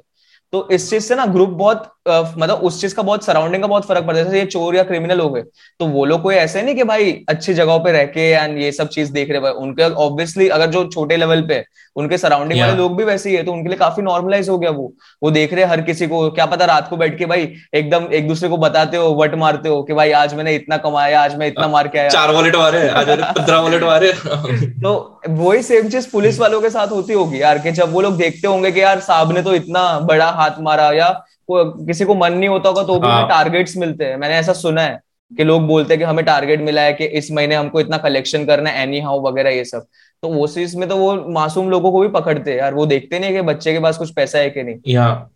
तो 0.53 0.67
इस 0.71 0.89
चीज़ 0.89 1.03
से 1.03 1.15
ना 1.15 1.25
ग्रुप 1.27 1.49
बहुत 1.57 1.83
मतलब 2.05 2.59
उस 2.63 2.79
चीज़ 2.81 2.94
का 2.95 3.01
बहुत 3.01 3.25
सराउंडिंग 3.25 3.61
का 3.63 3.67
बहुत 3.67 3.85
फ़र्क 3.88 4.05
पड़ता 4.05 4.19
है। 4.19 4.25
जैसे 4.25 4.39
ये 4.39 4.45
चोर 4.45 4.75
या 4.75 4.83
क्रिमिनल 4.83 5.19
हो 5.19 5.29
गए 5.29 5.41
तो 5.79 5.85
वो 5.88 6.05
लोग 6.05 6.21
कोई 6.21 6.35
ऐसे 6.35 6.61
नहीं 6.61 6.75
कि 6.75 6.83
भाई 6.83 7.11
अच्छी 7.29 7.53
जगहों 7.53 7.79
पे 7.79 7.91
रह 7.91 8.05
के 8.07 8.29
एंड 8.31 8.57
ये 8.59 8.71
सब 8.71 8.88
चीज़ 8.89 9.11
देख 9.11 9.29
रहे 9.31 9.39
हैं। 9.41 9.51
उनके 9.51 9.83
ऑब्वियसली 9.83 10.47
अगर 10.50 10.69
जो 10.71 10.83
छोटे 10.88 11.17
लेवल 11.17 11.41
पे 11.47 11.63
उनके 11.95 12.17
सराउंडिंग 12.17 12.59
वाले 12.61 12.73
लोग 12.73 12.97
भी 12.97 13.03
वैसे 13.03 13.29
ही 13.29 13.35
है 13.35 13.44
तो 13.44 13.51
उनके 13.53 13.69
लिए 13.69 13.77
काफ़ी 13.77 14.03
नॉर्मलाइज 14.03 14.50
हो 14.50 14.57
गया 14.57 14.69
वो। 14.71 14.91
वो 15.23 15.31
देख 15.31 15.53
रहे 15.53 15.65
हर 15.65 15.81
किसी 15.81 16.07
को 16.07 16.29
क्या 16.31 16.45
पता 16.45 16.65
रात 16.65 16.89
को 16.89 16.97
बैठ 16.97 17.17
के 17.17 17.25
भाई 17.25 17.51
एकदम 17.73 18.07
एक 18.13 18.27
दूसरे 18.27 18.49
को 18.49 18.57
बताते 18.57 18.97
हो 18.97 19.09
वट 19.15 19.35
मारते 19.38 19.69
हो 19.69 19.81
कि 19.83 19.94
भाई 19.94 20.11
आज 20.13 20.33
मैंने 20.33 20.56
इतना 20.56 20.77
कमाया 20.79 21.21
आज 21.21 21.35
मैं 21.38 21.47
इतना 21.47 21.67
मार 21.67 21.88
के 21.88 21.99
आया। 21.99 22.09
चार 22.09 22.31
वॉलेट 22.31 22.56
मारे 22.56 22.89
पंद्रह 22.89 23.59
वॉलेट 23.59 23.83
मारे। 23.83 24.11
तो 24.11 25.21
वही 25.29 25.61
सेम 25.63 25.89
चीज़ 25.89 26.09
पुलिस 26.11 26.39
वालों 26.39 26.61
के 26.61 26.69
साथ 26.69 26.88
होती 26.89 27.13
होगी 27.13 27.41
यार 27.41 27.57
कि 27.57 27.71
जब 27.71 27.94
वो 27.94 28.01
लोग 28.01 28.17
देखते 28.17 28.47
होंगे 28.47 28.71
कि 28.71 28.81
यार 28.81 28.99
साहब 29.01 29.31
ने 29.31 29.41
तो 29.44 29.53
इतना 29.56 29.99
बड़ा 30.01 30.29
हाथ 30.31 30.59
मारा 30.61 30.91
या 30.94 31.09
किसी 31.50 32.06
को 32.06 32.16
मन 32.16 32.34
नहीं 32.34 32.50
होता 32.50 32.69
होगा 32.69 32.84
तो 32.84 33.00
भी 33.00 33.07
हाँ। 33.07 33.28
टारगेट्स 33.30 33.78
मिलते 33.78 34.06
हैं। 34.06 34.18
मैंने 34.18 34.36
ऐसा 34.36 34.54
सुना 34.54 34.81
है 34.81 35.00
कि 35.31 35.44
लोग 35.44 35.68
बोलते 35.68 35.94
हैं 35.94 36.00
कि 36.00 36.06
हमें 36.06 36.24
टारगेट 36.25 36.62
मिला 36.62 36.81
है 36.81 36.94
कि 36.94 37.06
इस 37.06 37.31
महीने 37.31 37.56
हमको 37.56 37.80
इतना 37.80 37.98
कलेक्शन 37.98 38.45
करना 38.45 38.69
है 38.69 38.84
एनी 38.84 39.00
हाउ 39.00 39.22
वगैरह 39.22 39.50
ये 39.50 39.66
सब। 39.66 39.86
तो 40.24 40.30
वो 40.30 40.48
चीज़ 40.48 40.78
में 40.78 40.88
तो 40.90 40.98
वो 40.98 41.13
मासूम 41.30 41.69
लोगों 41.69 41.92
को 41.92 42.01
भी 42.01 42.07
पकड़ते 42.07 42.51
हैं। 42.51 42.57
यार 42.57 42.74
वो 42.74 42.86
देखते 42.86 43.19
नहीं 43.19 43.34
कि 43.34 43.42
बच्चे 43.42 43.74
के 43.74 43.80
पास 43.80 43.98
कुछ 43.98 44.13
पैसा 44.13 44.40
है 44.40 44.50
कि 44.50 44.63
नहीं। 44.63 44.80
यहाँ 44.88 45.30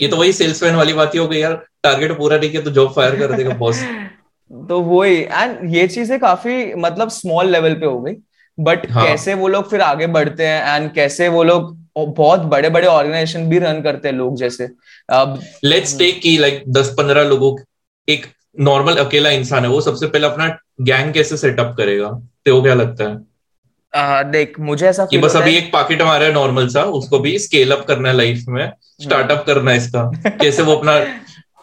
ये 0.00 0.08
तो 0.08 0.16
वही 0.16 0.32
सेल्समैन 0.32 0.74
वाली 0.74 0.92
बात 0.92 1.14
ही 1.14 1.18
हो 1.18 1.28
गई 1.28 1.38
यार। 1.38 1.54
टारगेट 1.82 2.12
पूरा 2.18 2.36
नहीं 2.38 2.50
किया 2.50 2.62
तो 2.62 2.70
जॉब 2.70 2.92
फायर 2.92 3.16
कर 3.16 3.32
देगा 3.32 3.54
बॉस 3.54 3.82
तो 4.68 4.80
वही। 4.80 5.16
एंड 5.22 5.74
ये 5.74 5.86
चीज़ें 5.88 6.18
काफ़ी 6.20 6.74
मतलब 6.74 7.08
स्मॉल 7.08 7.46
लेवल 7.46 7.74
पे 7.74 7.86
हो 7.86 8.00
गई। 8.00 8.14
बट 8.58 8.90
हाँ। 8.90 9.06
कैसे 9.06 9.34
वो 9.34 9.48
लोग 9.48 9.70
फिर 9.70 9.80
आगे 9.80 10.06
बढ़ते 10.06 10.46
हैं? 10.46 10.74
एंड 10.74 10.92
कैसे 10.92 11.28
वो 11.28 11.42
लोग 11.42 11.76
बहुत 11.98 12.40
बड़े 12.40 12.68
बड़े 12.68 12.86
ऑर्गेनाइजेशन 12.86 13.48
भी 13.48 13.58
रन 13.58 13.82
करते 13.82 14.08
हैं 14.08 14.14
लोग 14.14 14.36
जैसे। 14.36 14.68
अब 15.10 15.40
लेट्स 15.64 15.98
टेक 15.98 16.20
की 16.20 16.38
लाइक 16.38 16.62
दस 16.68 16.94
पंद्रह 16.98 17.22
लोगों 17.22 17.56
एक 18.08 18.26
नॉर्मल 18.60 18.96
अकेला 18.96 19.30
इंसान 19.30 19.62
है 19.62 19.68
वो 19.68 19.80
सबसे 19.80 20.06
पहले 20.06 20.26
अपना 20.26 20.58
गैंग 20.80 21.14
कैसे 21.14 21.36
सेटअप 21.36 21.74
करेगा? 21.76 22.08
तो 22.46 22.62
क्या 22.62 22.74
लगता 22.74 23.04
है? 23.04 23.18
आ, 23.94 24.22
देख 24.22 24.60
मुझे 24.60 24.86
ऐसा 24.86 25.06
कि 25.06 25.18
बस 25.18 25.36
अभी 25.36 25.56
एक 25.56 25.72
पॉकेट 25.72 26.02
हमारा 26.02 26.28
नॉर्मल 26.28 26.68
सा 26.68 26.82
उसको 26.82 27.18
भी 27.18 27.38
स्केल 27.38 27.72
अप 27.72 27.84
करना 27.84 28.08
है 28.08 28.16
लाइफ 28.16 28.44
में 28.48 28.72
स्टार्टअप 29.02 29.44
करना 29.46 29.70
है 29.70 29.76
इसका। 29.76 30.02
कैसे 30.28 30.62
वो 30.62 30.76
अपना 30.76 30.92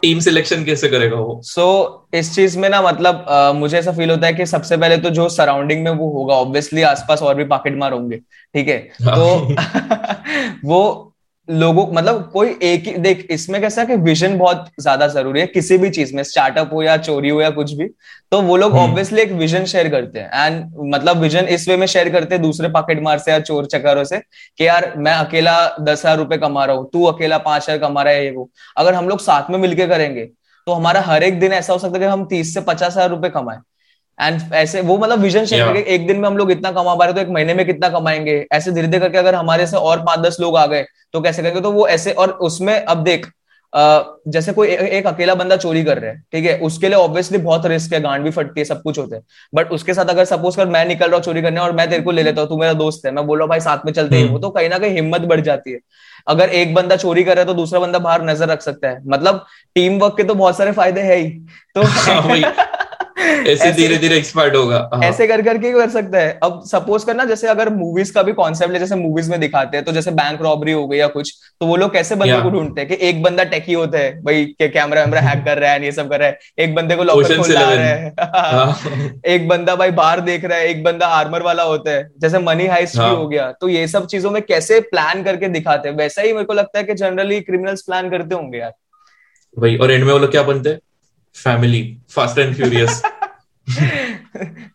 टीम 0.02 0.20
सिलेक्शन 0.20 0.64
कैसे 0.64 0.90
करेगा 0.90 1.16
वो? 1.16 1.42
सो 1.44 1.88
so, 2.08 2.16
इस 2.16 2.36
चीज़ 2.36 2.60
में 2.60 2.70
ना 2.70 2.82
मतलब 2.82 3.26
uh, 3.28 3.56
मुझे 3.56 3.80
ऐसा 3.80 3.92
फील 3.92 4.12
होता 4.12 4.28
है 4.28 4.34
कि 4.34 4.46
सबसे 4.46 4.78
पहले 4.78 4.98
तो 4.98 5.10
जो 5.10 5.30
सराउंडिंग 5.30 5.84
में 5.84 5.92
वो 5.92 6.10
होगा 6.10 6.36
ऑब्वियसली 6.36 6.82
आसपास 6.82 7.22
और 7.22 7.36
भी 7.36 7.44
पॉकेट 7.44 7.78
मार 7.78 7.94
होंगे 7.94 8.18
ठीक 8.54 8.68
है। 8.68 8.78
तो 8.78 9.56
वो 10.68 11.11
लोगों 11.52 11.86
मतलब 11.94 12.30
कोई 12.34 12.56
एक 12.64 12.88
ही 12.88 12.94
देख 13.00 13.26
इसमें 13.32 13.60
कैसा 13.62 13.84
कि 13.84 13.96
विजन 13.98 14.38
बहुत 14.38 14.70
ज़्यादा 14.80 15.08
ज़रूरी 15.10 15.40
है 15.40 15.46
किसी 15.48 15.78
भी 15.78 15.90
चीज़ 15.90 16.16
में 16.16 16.22
स्टार्टअप 16.24 16.74
हो 16.74 16.84
या 16.84 16.96
चोरी 17.00 17.30
हो 17.30 17.42
या 17.42 17.50
कुछ 17.52 17.74
भी 17.74 17.88
तो 18.32 18.42
वो 18.42 18.58
लोग 18.58 18.72
हम्म। 18.72 18.82
ऑब्वियसली 18.82 19.22
एक 19.22 19.32
विजन 19.34 19.66
शेयर 19.66 19.90
करते 19.90 20.20
हैं। 20.20 20.46
एंड 20.46 20.94
मतलब 20.94 21.18
विजन 21.18 21.48
इस 21.48 21.68
वे 21.70 21.78
में 21.78 21.86
शेयर 21.88 22.10
करते 22.10 22.36
हैं 22.36 22.42
दूसरे 22.44 22.70
पॉकेट 22.70 23.02
मार 23.04 23.18
से 23.20 23.32
या 23.32 23.40
चोर 23.42 23.66
चकारों 23.68 24.04
से 24.04 24.20
कि 24.20 24.68
यार 24.68 24.94
मैं 24.98 25.14
अकेला 25.16 25.56
दस 25.80 26.06
हज़ार 26.06 26.18
रुपए 26.18 26.38
कमा 26.38 26.66
रहा 26.66 26.76
हूँ 26.76 26.90
तू 26.94 27.04
अकेला 27.06 27.38
पाँच 27.40 27.64
हज़ार 27.64 27.78
कमा 27.80 28.04
रहा 28.04 28.14
है 28.14 28.24
ये 28.26 28.32
वो। 28.32 28.50
अगर 28.78 28.94
हम 28.94 29.10
लोग 29.10 29.20
साथ 29.22 29.50
में 29.52 29.58
मिलकर 29.60 29.90
करेंगे 29.90 30.26
तो 30.68 30.74
हमारा 30.74 31.02
हर 31.02 31.24
एक 31.24 31.40
दिन 31.40 31.54
ऐसा 31.54 31.74
हो 31.74 31.80
सकता 31.80 31.94
है 31.94 32.00
कि 32.00 32.06
हम 32.06 32.26
तीस 32.28 32.54
से 32.54 32.62
पचास 32.64 32.92
हज़ार 32.92 33.10
रुपए 33.10 33.30
कमाएँ। 33.30 33.60
एंड 34.18 34.54
ऐसे 34.54 34.82
वो 34.82 34.98
मतलब 34.98 35.20
विजन 35.20 35.46
शेयर 35.46 35.62
Yeah. 35.62 35.74
करके 35.74 35.94
एक 35.96 36.08
दिन 36.08 36.18
में 36.18 36.28
हम 36.28 36.38
लोग 36.38 36.52
इतना 36.52 36.72
कमा 36.72 36.96
पा 36.96 37.06
रहे 37.06 37.14
तो 37.14 37.22
एक 37.22 37.30
महीने 37.30 37.54
में 37.54 37.66
कितना 37.66 37.90
कमाएँगे 37.90 38.46
ऐसे 38.54 38.72
धीरे 38.72 38.88
धीरे 38.88 39.00
करके 39.00 39.18
अगर 39.18 39.36
हमारे 39.36 39.68
से 39.68 39.78
और 39.80 40.04
पाँच 40.06 40.20
दस 40.20 40.38
लोग 40.40 40.58
आ 40.58 40.66
गए 40.68 40.86
तो 41.14 41.22
कैसे 41.22 41.42
करेंगे 41.42 41.62
तो 41.62 41.72
वो 41.72 41.88
ऐसे 41.90 42.12
और 42.16 42.32
उसमें 42.50 42.74
अब 42.76 43.04
देख 43.04 43.26
अ, 43.74 44.04
जैसे 44.28 44.54
कोई 44.54 44.68
ए, 44.68 44.76
एक 44.90 45.06
अकेला 45.08 45.34
बंदा 45.36 45.56
चोरी 45.58 45.84
कर 45.84 45.98
रहा 46.00 46.12
है 46.12 46.18
ठीक 46.34 46.46
है 46.46 46.58
उसके 46.60 46.88
लिए 46.88 46.98
ऑब्वियसली 46.98 47.38
बहुत 47.40 47.66
रिस्क 47.66 47.94
है 47.94 48.00
गांड 48.02 48.24
भी 48.24 48.32
फटती 48.32 48.60
है 48.60 48.66
सब 48.66 48.82
कुछ 48.82 48.98
होता 49.00 49.16
है 49.16 49.22
बट 49.54 49.72
उसके 49.72 49.94
साथ 49.94 50.06
अगर 50.06 50.26
सपोज़ 50.26 50.58
कर 50.58 50.66
मैं 50.68 50.86
निकल 50.86 51.06
रहा 51.06 51.16
हूँ 51.16 51.24
चोरी 51.24 51.42
करने 51.42 51.60
और 51.60 51.72
मैं 51.72 51.90
तेरे 51.90 52.02
को 52.04 52.12
ले 52.12 52.24
लेता 52.24 52.42
हूँ 52.42 52.50
तू 52.50 52.58
मेरा 52.58 52.74
दोस्त 52.76 53.06
है 53.06 53.12
मैं 53.12 53.26
बोल 53.28 53.38
रहा 53.38 53.44
हूँ 53.44 53.50
भाई 53.50 53.60
साथ 53.60 53.86
में 53.86 53.92
चलते 53.94 54.16
हैं 54.16 54.24
हम्म। 54.24 54.34
वो 54.34 54.40
तो 54.40 54.50
कहीं 54.50 54.70
ना 54.70 54.78
कहीं 54.78 54.94
हिम्मत 54.96 55.22
बढ़ 55.26 55.40
जाती 55.42 55.72
है 55.72 55.80
अगर 56.28 56.50
एक 56.56 56.74
बंदा 56.74 56.96
चोरी 56.98 57.24
कर 57.24 57.36
रहा 57.36 57.42
है 57.42 57.48
तो 57.48 57.54
दूसरा 57.54 57.80
बंदा 57.80 58.00
बाहर 58.00 58.24
नज़र 58.24 58.48
रख 58.48 58.62
सकता 58.62 58.90
है 58.90 59.02
मतलब 59.08 59.46
टीम 59.76 59.98
वर्क 60.00 60.18
के 60.18 60.24
तो 60.24 60.36
बहुत 60.36 60.58
सारे 60.58 60.72
फ़ायदे 60.72 61.02
है 61.04 61.16
ही 61.16 61.30
तो 61.76 61.82
हाँ। 61.86 62.71
ऐसे 63.22 63.72
धीरे 63.72 63.98
धीरे 63.98 64.18
एक्सपर्ट 64.18 64.56
होगा। 64.56 64.78
हाँ। 64.94 65.02
ऐसे 65.04 65.28
कर 65.28 65.42
करके 65.42 65.72
कर 65.74 65.90
सकता 65.90 66.20
है। 66.20 66.40
अब 66.44 66.62
सपोज़ 66.66 67.06
करना 67.06 67.26
जैसे 67.26 67.48
अगर 67.48 67.70
मूवीज़ 67.70 68.14
का 68.14 68.24
भी 68.24 68.32
कॉन्सेप्ट 68.34 68.74
है 68.74 68.80
जैसे 68.80 68.96
मूवीज़ 68.96 69.30
में 69.32 69.40
दिखाते 69.40 69.78
हैं 69.78 69.86
तो 69.86 69.92
जैसे 69.92 70.12
बैंक 70.12 70.42
रॉबरी 70.42 70.72
हो 70.72 70.88
गई 70.88 70.98
या 70.98 71.08
कुछ 71.08 71.34
तो 71.62 71.66
वो 71.66 71.76
लोग 71.76 71.94
कैसे 71.94 72.16
बंदे 72.16 72.42
को 72.42 72.50
ढूंढते 72.50 72.82
हैं 72.82 72.90
कि 72.90 73.08
एक 73.08 73.22
बंदा 73.24 73.44
टेकी 73.44 73.74
होता 73.74 73.98
है 73.98 74.12
भाई 74.24 74.46
के 74.60 74.68
कैमरा 74.68 75.02
वैमरा 75.02 75.22
हैक 75.22 75.44
कर 75.46 75.58
रहा 75.58 75.72
है 75.72 75.84
ये 75.86 75.92
सब 75.92 76.10
कर 76.10 76.20
रहा 76.20 76.28
है। 76.28 76.40
एक 76.60 76.76
बंदे 76.76 76.96
को 76.96 77.04
लॉकर 77.04 77.38
खोल 77.38 77.52
रहा 77.52 77.70
है। 77.70 78.14
हाँ। 78.20 78.80
एक 79.28 79.48
बंदा 79.48 79.76
भाई 79.76 79.92
बाहर 79.92 80.20
देख 80.22 80.46
रहा 80.46 80.58
है 80.58 80.68
एक 80.68 80.84
बंदा 80.84 81.08
आर्मर 81.08 81.42
वाला 81.42 81.64
होता 81.64 81.92
है। 81.92 82.10
जैसे 82.22 82.40
मनी 82.40 82.68
हाइस्ट 82.68 82.98
भी 82.98 83.04
हाँ। 83.04 83.16
हो 83.16 83.28
गया 83.28 83.52
तो 83.52 83.70
ये 83.70 83.88
सब 83.88 84.06
चीज़ों 84.08 84.32
में 84.32 84.42
कैसे 84.42 84.80
प्लान 84.82 85.24
करके 85.24 85.48
दिखाते 85.48 85.90
हैं? 85.90 85.96
वैसा 85.96 86.22
ही 86.22 86.34
मेरे 86.34 86.46
को 86.46 86.54
लगता 86.54 86.80
है 86.80 86.84
कि 86.86 86.94
जनरली 86.94 87.42
क्रिमिनल्स 87.42 87.82
प्लान 87.82 88.10
करते 88.10 88.36
होंगे 88.36 88.58
यार। 88.58 88.74
वही 89.58 89.78
और 89.78 89.92
एंड 89.92 90.04
में 90.04 90.12
वो 90.14 90.20
लोग 90.20 90.32
क्या 90.32 90.44
बनते 90.44 90.70
हैं? 90.70 90.80
फैमिली 91.36 91.82
फास्ट 92.10 92.38
एंड 92.38 92.56
फ्यूरियस 92.56 93.02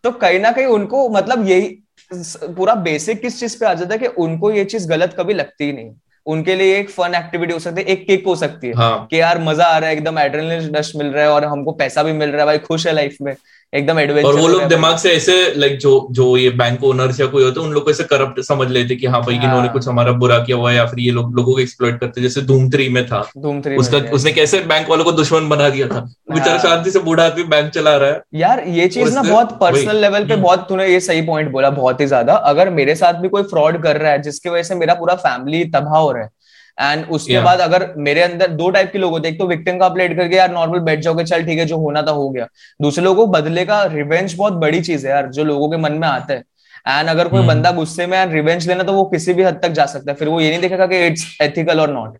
तो 0.04 0.10
कहीं 0.10 0.38
ना 0.40 0.50
कहीं 0.52 0.66
उनको 0.66 1.08
मतलब 1.08 1.46
यही 1.48 1.68
पूरा 2.10 2.74
बेसिक 2.74 3.20
किस 3.20 3.38
चीज़ 3.40 3.58
पे 3.60 3.66
आ 3.66 3.74
जाता 3.74 3.94
है 3.94 3.98
कि 3.98 4.06
उनको 4.22 4.50
ये 4.50 4.64
चीज़ 4.64 4.88
गलत 4.88 5.14
कभी 5.18 5.34
लगती 5.34 5.64
ही 5.64 5.72
नहीं। 5.72 5.90
उनके 6.26 6.54
लिए 6.54 6.78
एक 6.78 6.90
फन 6.90 7.14
एक्टिविटी 7.14 7.52
हो 7.52 7.58
सकती 7.58 7.80
है 7.80 7.86
एक 7.86 8.06
किक 8.06 8.26
हो 8.26 8.34
सकती 8.36 8.66
है 8.66 8.74
हाँ। 8.74 9.06
कि 9.10 9.20
यार 9.20 9.40
मज़ा 9.42 9.66
आ 9.66 9.78
रहा 9.78 9.90
है 9.90 9.96
एकदम 9.96 10.18
एड्रेनलिन 10.18 10.74
रश 10.76 10.92
मिल 10.96 11.06
रहा 11.06 11.24
है 11.24 11.30
और 11.30 11.44
हमको 11.44 11.72
पैसा 11.72 12.02
भी 12.02 12.12
मिल 12.12 12.30
रहा 12.30 12.40
है 12.40 12.46
भाई 12.46 12.58
खुश 12.58 12.86
है 12.86 12.92
लाइफ 12.92 13.16
में। 13.22 13.34
एकदम 13.72 13.98
एडवेंचर 13.98 14.28
और 14.28 14.36
वो 14.36 14.48
लोग 14.48 14.62
दिमाग 14.62 14.96
से 14.96 15.10
ऐसे 15.10 15.32
लाइक 15.56 15.78
जो 15.78 15.90
जो 16.10 16.36
ये 16.36 16.50
बैंक 16.58 16.84
ओनर्स 16.84 17.20
या 17.20 17.26
कोई 17.26 17.44
होते 17.44 17.60
हैं 17.60 17.66
उन 17.66 17.72
लोग 17.72 17.84
को 17.84 17.90
ऐसे 17.90 18.04
करप्ट 18.04 18.40
समझ 18.40 18.68
लेते 18.70 18.96
कि 18.96 19.06
हाँ 19.06 19.20
भाई 19.22 19.36
हाँ। 19.36 19.44
इन्होंने 19.44 19.68
कुछ 19.68 19.88
हमारा 19.88 20.12
बुरा 20.12 20.38
किया 20.38 20.56
हुआ 20.56 20.70
है 20.70 20.76
या 20.76 20.84
फिर 20.86 21.00
ये 21.00 21.10
लोग 21.10 21.34
लोगों 21.36 21.54
को 21.54 21.60
एक्सप्लॉइट 21.60 21.98
करते 22.00 22.20
जैसे 22.20 22.40
धूम 22.42 22.68
थ्री 22.70 22.88
में 22.88 23.04
था। 23.06 23.20
धूम 23.38 23.60
थ्री 23.62 23.76
उसका 23.76 23.98
उसने 24.12 24.32
कैसे 24.32 24.60
बैंक 24.66 24.88
वालों 24.90 25.04
को 25.04 25.12
दुश्मन 25.12 25.48
बना 25.48 25.68
दिया 25.68 25.88
था? 25.88 26.00
बेचारा 26.32 26.52
हाँ। 26.52 26.58
शांति 26.58 26.90
से 26.90 26.98
बूढ़ा 26.98 27.24
आदमी 27.24 27.44
बैंक 27.44 27.72
चला 27.72 27.96
रहा 27.96 28.10
है। 28.10 28.22
यार 28.34 28.64
ये 28.68 28.88
चीज़ 28.88 29.14
ना 29.14 29.22
बहुत 29.22 29.58
पर्सनल 29.60 29.96
लेवल 29.96 30.26
पे 30.26 30.34
हम्म। 30.34 30.42
बहुत 30.42 30.66
तूने 30.68 30.86
ये 30.86 31.00
सही 31.00 31.22
पॉइंट 31.22 31.50
बोला 31.50 31.70
बहुत 31.72 32.00
ही 32.00 32.06
ज़्यादा। 32.06 32.34
अगर 32.52 32.70
मेरे 32.70 32.94
साथ 32.94 33.20
भी 33.20 33.28
कोई 33.28 33.42
फ्रॉड 33.42 33.82
कर 33.82 33.96
रहा 33.96 34.12
है 34.12 34.22
जिसकी 34.22 34.48
वजह 34.48 34.62
से 34.62 34.74
मेरा 34.74 34.94
पूरा 34.94 35.14
फैमिली 35.16 35.64
तबाह 35.70 35.98
हो 35.98 36.10
रहा 36.12 36.22
है 36.22 36.30
एंड 36.78 37.04
उसके 37.06 37.32
Yeah. 37.32 37.44
बाद 37.44 37.60
अगर 37.60 37.92
मेरे 37.98 38.22
अंदर 38.22 38.50
दो 38.52 38.68
टाइप 38.70 38.90
के 38.92 38.98
लोग 38.98 39.12
होते 39.12 39.28
हैं 39.28 39.34
एक 39.34 39.40
तो 39.40 39.46
विक्टिम 39.46 39.78
का 39.78 39.88
प्लेट 39.88 40.16
करके 40.16 40.36
यार 40.36 40.50
नॉर्मल 40.52 40.80
बैठ 40.80 41.00
जाओगे 41.00 41.24
चल 41.24 41.44
ठीक 41.44 41.58
है 41.58 41.64
जो 41.66 41.76
होना 41.78 42.02
था 42.02 42.10
हो 42.12 42.28
गया। 42.30 42.46
दूसरे 42.80 43.04
लोगों 43.04 43.26
को 43.26 43.32
बदले 43.32 43.64
का 43.64 43.82
रिवेंज 43.84 44.34
बहुत 44.34 44.52
बड़ी 44.54 44.80
चीज़ 44.82 45.06
है 45.06 45.12
यार 45.12 45.28
जो 45.30 45.44
लोगों 45.44 45.70
के 45.70 45.76
मन 45.76 45.92
में 45.92 46.06
आता 46.08 46.34
है। 46.34 46.42
एंड 46.88 47.08
अगर 47.08 47.28
कोई 47.28 47.38
हम्म। 47.38 47.48
बंदा 47.48 47.70
गुस्से 47.72 48.06
में 48.06 48.24
रिवेंज 48.26 48.66
लेना 48.68 48.82
तो 48.82 48.92
वो 48.92 49.04
किसी 49.06 49.32
भी 49.34 49.42
हद 49.42 49.60
तक 49.62 49.68
जा 49.70 49.86
सकता 49.86 50.10
है। 50.10 50.16
फिर 50.16 50.28
वो 50.28 50.40
ये 50.40 50.50
नहीं 50.50 50.60
देखेगा 50.60 50.86
कि 50.86 51.06
इट्स 51.06 51.26
एथिकल 51.42 51.80
और 51.80 51.92
नॉट 51.92 52.18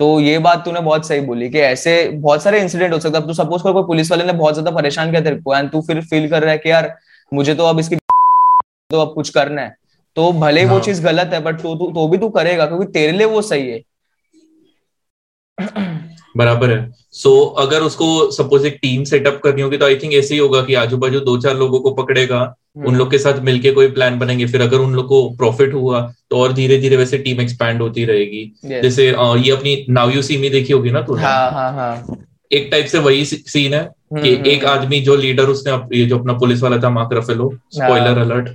तो 0.00 0.08
ये 0.20 0.38
बात 0.40 0.64
तूने 0.64 0.80
बहुत 0.80 1.06
सही 1.06 1.20
बोली 1.22 1.48
कि 1.50 1.58
ऐसे 1.60 1.92
बहुत 2.10 2.42
सारे 2.42 2.60
इंसिडेंट 2.60 2.92
हो 2.92 2.98
सकते 2.98 3.18
हैं। 3.18 3.26
तू 3.26 3.34
सपोज़ 3.34 3.62
कर 3.62 3.72
कोई 3.72 3.82
पुलिस 3.86 4.10
वाले 4.10 4.24
ने 4.24 4.32
बहुत 4.34 4.54
ज़्यादा 4.54 4.70
परेशान 4.72 5.10
किया 5.10 5.20
तेरे 5.20 5.36
को 5.36 5.56
एंड 5.56 5.70
तू 5.70 5.80
फिर 5.82 6.00
फील 6.02 6.28
कर 6.30 6.42
रहा 6.42 6.52
है 6.52 6.58
कि 6.58 6.70
यार 6.70 6.94
मुझे 7.32 7.54
तो 7.54 7.64
अब 7.64 7.78
इसकी 7.80 7.96
तो 8.90 9.00
अब 9.00 9.14
कुछ 9.14 9.28
करना 9.30 9.62
है। 9.62 9.76
तो 10.16 10.30
भले 10.34 10.60
ही 10.60 10.66
वो 10.66 10.74
हाँ। 10.74 10.82
चीज़ 10.82 11.02
गलत 11.04 11.30
है 11.32 11.40
बट 11.40 11.60
तो, 11.60 11.74
तो, 11.74 11.90
तो 11.92 12.08
भी 12.08 12.18
तू 12.18 12.28
करेगा 12.30 12.66
क्योंकि 12.66 12.86
तेरे 12.92 13.12
लिए 13.12 13.26
वो 13.28 13.42
सही 13.42 13.70
है। 13.70 13.80
बराबर 16.36 16.70
है। 16.70 16.92
सो 17.12 17.30
so, 17.30 17.66
अगर 17.66 17.80
उसको 17.80 18.30
सपोज़ 18.30 18.66
एक 18.66 18.78
टीम 18.82 19.04
सेटअप 19.04 19.40
करनी 19.44 19.62
होगी 19.62 19.76
तो 19.76 19.86
आई 19.86 19.96
थिंक 19.96 20.12
ऐसे 20.14 20.34
ही 20.34 20.40
होगा 20.40 20.62
कि 20.62 20.74
आजू 20.74 20.96
बाजू 20.96 21.20
दो 21.20 21.36
चार 21.38 21.56
लोगों 21.56 21.80
को 21.80 21.90
पकड़ेगा 21.90 22.54
उन 22.76 22.86
हम्म। 22.86 22.96
लोग 22.96 23.10
के 23.10 23.18
साथ 23.18 23.38
मिलके 23.40 23.70
कोई 23.70 23.88
प्लान 23.88 24.18
बनेंगे 24.18 24.46
फिर 24.46 24.62
अगर 24.62 24.78
उन 24.78 24.94
लोग 24.94 25.08
को 25.08 25.28
प्रॉफिट 25.30 25.74
हुआ 25.74 26.00
तो 26.30 26.36
और 26.36 26.52
धीरे 26.52 26.78
धीरे 26.78 26.96
वैसे 26.96 27.18
टीम 27.18 27.40
एक्सपैंड 27.40 27.82
होती 27.82 28.04
रहेगी। 28.04 28.52
Yes. 28.66 28.82
जैसे 28.82 29.06
ये 29.06 29.50
अपनी 29.50 29.86
नाउ 29.90 30.10
यू 30.10 30.22
सी 30.22 30.36
मी 30.36 30.50
देखी 30.50 30.72
होगी 30.72 30.90
ना 30.90 31.00
तूने? 31.00 31.22
हाँ 31.22 31.50
हाँ 31.50 31.72
हाँ। 31.72 32.16
एक 32.52 32.68
टाइप 32.70 32.86
से 32.86 32.98
वही 32.98 33.24
सीन 33.24 33.74
है 33.74 33.84
कि 34.12 34.34
हम्म, 34.34 34.46
एक 34.46 34.64
आदमी 34.64 35.00
जो 35.00 35.16
लीडर 35.16 35.44
उसने 35.44 35.98
ये 35.98 36.06
जो 36.06 36.18
अपना 36.18 36.32
पुलिस 36.32 36.62
वाला 36.62 36.78
था 36.78 36.90
Mark 36.90 37.10
Ruffalo. 37.12 37.52
Spoiler 37.70 38.18
alert 38.18 38.48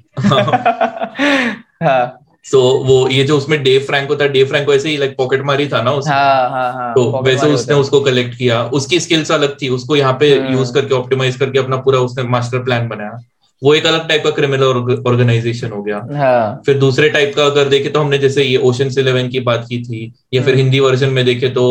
so 2.46 2.60
वो 2.84 3.08
ये 3.10 3.24
जो 3.24 3.38
उसमें 3.38 3.62
डेव 3.63 3.81
फ्रैंको 3.88 4.15
था 4.15 4.27
डेव 4.27 4.48
फ्रैंको 4.48 4.74
ऐसे 4.74 4.89
ही 4.89 4.98
लाइक 4.98 5.15
पॉकेट 5.17 5.41
मारी 5.46 5.67
था 5.69 5.81
ना 5.81 5.91
उसने। 5.91 6.13
हाँ 6.13 6.50
हाँ 6.50 6.72
हाँ 6.74 6.93
तो 6.93 7.22
वैसे 7.24 7.48
उसने 7.48 7.75
उसको 7.75 8.00
कलेक्ट 8.01 8.38
किया। 8.38 8.62
उसकी 8.74 9.00
स्किल्स 9.00 9.31
अलग 9.31 9.55
थी। 9.62 9.69
उसको 9.69 9.96
यहाँ 9.96 10.13
पे 10.19 10.34
हम्म। 10.34 10.53
यूज़ 10.53 10.74
करके 10.74 10.96
ऑप्टिमाइज 10.96 11.36
करके 11.36 11.60
अपना 11.60 11.77
पूरा 11.77 12.00
उसने 12.00 12.24
मास्टर 12.29 12.63
प्लान 12.63 12.88
बनाया। 12.89 13.17
वो 13.62 13.74
एक 13.75 13.86
अलग 13.86 14.08
टाइप 14.10 14.24
का 14.24 14.29
क्रिमिनल 14.31 14.63
ऑर्गेनाइजेशन 15.08 15.72
हो 15.72 15.81
गया। 15.84 15.98
हाँ। 16.17 16.62
फिर 16.65 16.77
दूसरे 16.79 17.10
टाइप 17.10 17.34
का 17.36 17.46
अगर 17.46 17.69
देखे 17.69 17.89
तो 17.89 18.00
हमने 18.00 18.17
जैसे 18.17 18.43
ये 18.43 18.58
ओशन 18.65 19.00
इलेवन 19.00 19.29
की 19.29 19.39
बात 19.41 19.65
की 19.69 19.81
थी 19.84 20.05
या 20.34 20.41
फिर 20.41 20.53
हम्म। 20.53 20.63
हिंदी 20.63 20.79
वर्जन 20.79 21.10
में 21.10 21.24
देखे 21.25 21.50
तो 21.50 21.65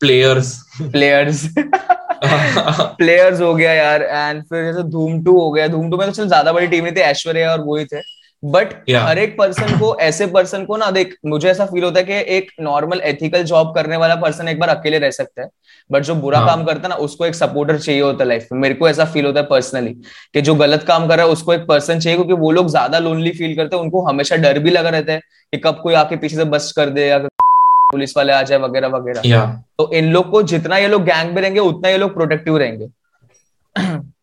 प्लेयर्स 0.00 0.56
प्लेयर्स 0.82 1.46
प्लेयर्स 2.96 3.40
हो 3.40 3.54
गया 3.54 3.72
यार 3.72 4.02
एंड 4.02 4.42
फिर 4.42 4.64
जैसे 4.64 4.82
धूम 4.90 5.22
टू 5.24 5.38
हो 5.40 5.50
गया। 5.50 5.66
धूम 5.68 5.90
टू 5.90 5.96
में 5.96 6.06
तो 6.06 6.12
चल 6.12 6.28
ज़्यादा 6.28 6.52
बड़ी 6.52 6.66
टीम 6.66 6.84
नहीं 6.84 6.94
थी 6.94 7.00
ऐश्वर्या 7.00 7.50
और 7.52 7.60
वो 7.64 7.76
ही 7.76 7.84
थे। 7.84 8.00
But 8.42 8.72
Yeah. 8.88 9.04
हर 9.06 9.18
एक 9.18 9.36
पर्सन 9.38 9.78
को 9.78 9.96
ऐसे 10.00 10.26
पर्सन 10.26 10.64
को 10.64 10.76
ना 10.76 10.90
देख 10.90 11.14
मुझे 11.26 11.48
ऐसा 11.50 11.64
फील 11.66 11.84
होता 11.84 12.00
है 12.00 12.04
कि 12.06 12.36
एक 12.36 12.50
नॉर्मल 12.60 13.00
एथिकल 13.00 13.42
जॉब 13.44 13.74
करने 13.74 13.96
वाला 13.96 14.14
पर्सन 14.16 14.48
एक 14.48 14.60
बार 14.60 14.68
अकेले 14.68 14.98
रह 14.98 15.10
सकता 15.10 15.42
है। 15.42 15.48
बट 15.90 16.02
जो 16.02 16.14
बुरा 16.14 16.38
हाँ. 16.38 16.46
काम 16.48 16.64
करता 16.64 16.82
है 16.82 16.88
ना 16.88 16.94
उसको 16.96 17.26
एक 17.26 17.34
सपोर्टर 17.34 17.78
चाहिए 17.78 18.00
होता 18.00 18.24
है 18.24 18.28
लाइफ 18.28 18.46
में। 18.52 18.60
मेरे 18.60 18.74
को 18.74 18.88
ऐसा 18.88 19.04
फील 19.04 19.26
होता 19.26 19.40
है 19.40 19.46
पर्सनली 19.46 19.92
कि 20.34 20.40
जो 20.40 20.54
गलत 20.54 20.82
काम 20.82 21.08
कर 21.08 21.16
रहा 21.16 21.26
है 21.26 21.32
उसको 21.32 21.54
एक 21.54 21.66
पर्सन 21.66 22.00
चाहिए 22.00 22.16
क्योंकि 22.16 22.32
वो 22.32 22.50
लोग 22.50 22.68
ज़्यादा 22.68 22.98
लोनली 22.98 23.30
फील 23.30 23.56
करते 23.56 23.76
हैं 23.76 23.82
उनको 23.82 24.04
हमेशा 24.06 24.36
डर 24.36 24.58
भी 24.58 24.70
लगा 24.70 24.88
रहता 24.88 25.12
है 25.12 25.20
कि 25.52 25.58
कब 25.58 25.80
कोई 25.82 25.94
आके 25.94 26.16
पीछे 26.16 26.36
से 26.36 26.44
बस्ट 26.44 26.76
कर 26.76 26.90
दे 26.90 27.06
या 27.06 27.18
पुलिस 27.92 28.16
वाले 28.16 28.32
आ 28.32 28.42
जाए 28.42 28.58
वगैरह 28.58 28.88
वगैरह। 28.88 29.46
तो 29.78 29.90
इन 29.92 30.12
लोग 30.12 30.30
को 30.30 30.42
जितना 30.42 30.76
ये 30.76 30.88
लोग 30.88 31.04
गैंग 31.04 31.34
में 31.34 31.42
रहेंगे 31.42 31.60
उतना 31.60 31.88
ये 31.88 31.98
लोग 31.98 32.14
प्रोटेक्टिव 32.14 32.56
रहेंगे। 32.56 32.88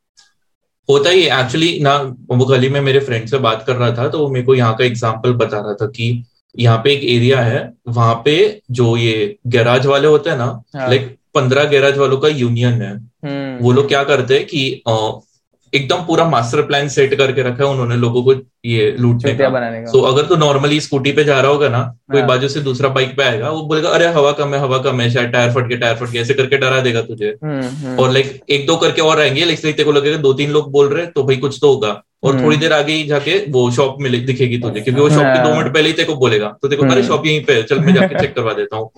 होता 0.90 1.10
ही 1.10 1.22
एक्चुअली 1.22 1.80
ना 1.82 1.96
वो 2.30 2.46
गली 2.46 2.70
में 2.70 2.80
मेरे 2.82 3.00
फ्रेंड 3.00 3.28
से 3.28 3.38
बात 3.38 3.64
कर 3.68 3.76
रहा 3.76 3.92
था 3.92 4.08
तो 4.10 4.20
वो 4.20 4.30
मेरे 4.30 4.46
को 4.46 4.56
यहाँ 4.56 4.76
का 4.76 4.86
एग्ज़ाम्पल 4.86 5.34
बता 5.34 5.60
रहा 5.60 5.74
था 5.74 5.88
कि 5.88 6.24
यहाँ 6.56 6.78
पे 6.78 6.94
एक 6.94 7.04
एरिया 7.04 7.42
है 7.42 7.62
वहाँ 7.88 8.16
पे 8.26 8.36
जो 8.72 8.96
ये 8.98 9.36
गैराज 9.48 9.86
वाले 9.86 10.08
होते 10.08 10.30
हैं 10.30 10.38
ना 10.38 10.46
हाँ। 10.76 10.90
लाइक 10.90 11.16
पंद्रह 11.36 11.64
गैराज 11.64 11.98
वालों 11.98 12.18
का 12.18 12.28
यूनियन 12.28 12.82
है 12.82 12.94
हम्म 12.94 13.64
वो 13.64 13.72
लोग 13.72 13.88
क्या 13.88 14.04
करते 14.04 14.38
हैं 14.38 14.46
कि 14.46 14.82
एकदम 15.76 16.04
पूरा 16.06 16.26
मास्टर 16.30 16.62
प्लान 16.62 16.88
सेट 16.88 17.14
करके 17.14 17.44
रखा 17.44 17.64
है 17.64 17.70
उन्होंने 17.70 17.96
लोगों 17.96 18.24
को 18.24 18.34
ये 18.66 18.92
लूटने 19.00 19.34
का 19.36 19.50
बनाने 19.50 19.82
का 19.82 19.92
सो 19.92 20.02
अगर 20.02 20.26
तू 20.26 20.36
नॉर्मली 20.36 20.80
स्कूटी 20.82 21.12
पे 21.12 21.24
जा 21.24 21.40
रहा 21.40 21.52
होगा 21.52 21.70
ना 21.70 21.82
कोई 22.12 22.20
हाँ। 22.20 22.28
बाजू 22.28 22.48
से 22.48 22.60
दूसरा 22.60 22.90
बाइक 22.90 23.16
पे 23.18 23.24
आएगा 23.24 23.50
वो 23.50 23.62
बोलेगा 23.62 23.90
अरे 23.90 24.08
हवा 24.14 24.32
कम 24.32 24.54
है 24.54 24.60
हवा 24.60 24.78
कम 24.78 25.02
है 25.02 25.10
शायद 25.10 25.30
टायर 25.30 25.52
फट 25.52 25.68
गया 25.68 25.78
टायर 25.78 25.96
फट 25.96 26.10
गया 26.10 26.22
ऐसे 26.22 26.34
करके 26.34 26.58
डरा 26.58 26.80
देगा 26.82 27.02
तुझे 27.02 27.36
हम्म, 27.44 27.62
हम्म, 27.62 27.98
और 28.00 28.12
लाइक 28.12 28.40
एक 28.50 28.66
दो 28.68 28.76
करके 28.78 29.02
और 29.02 29.22
आएँगे 29.22 29.46
लाइक 29.46 29.62
तेरे 29.62 29.84
को 29.84 29.92
लगेगा 29.92 30.18
दो 30.18 30.34
तीन 30.34 30.52
लोग 30.52 30.72
बोल 30.72 30.90
रहे 30.90 31.04
हैं 31.04 31.12
तो 31.12 31.24
भाई 31.24 31.38
कुछ 31.38 31.58
तो 31.62 31.74
होगा 31.74 32.02
और 32.24 32.34
हम्म। 32.34 32.44
थोड़ी 32.46 32.58
देर 32.58 32.74
आगे 32.74 32.94
ही 32.94 33.04
जाके 33.04 33.38
वो 33.50 33.70
शॉप 33.72 33.98
मिले 34.02 34.20
दिखेगी 34.24 34.58
तुझे 34.58 34.82
क्योंकि 34.82 35.02
वो 35.02 35.10
शॉप 35.10 35.26
के 35.26 35.44
दो 35.44 35.50
हाँ। 35.50 35.58
मिनट 35.58 35.74
पहले 35.74 35.88
ही 35.88 35.94
तेरे 35.94 36.08
को 36.08 36.16
बोलेगा 36.16 36.56
तो 36.62 36.68
देखो 36.68 36.86
अरे। 36.86 37.04
शॉप 37.04 37.26
यहीं 37.26 37.44
पे 37.46 37.54
है 37.54 37.64
चल 37.64 37.80
मैं 37.80 37.94
जाके 37.94 38.20
चेक 38.20 38.36
करवा 38.36 38.54
देता 38.54 38.78
हूँ 38.78 38.90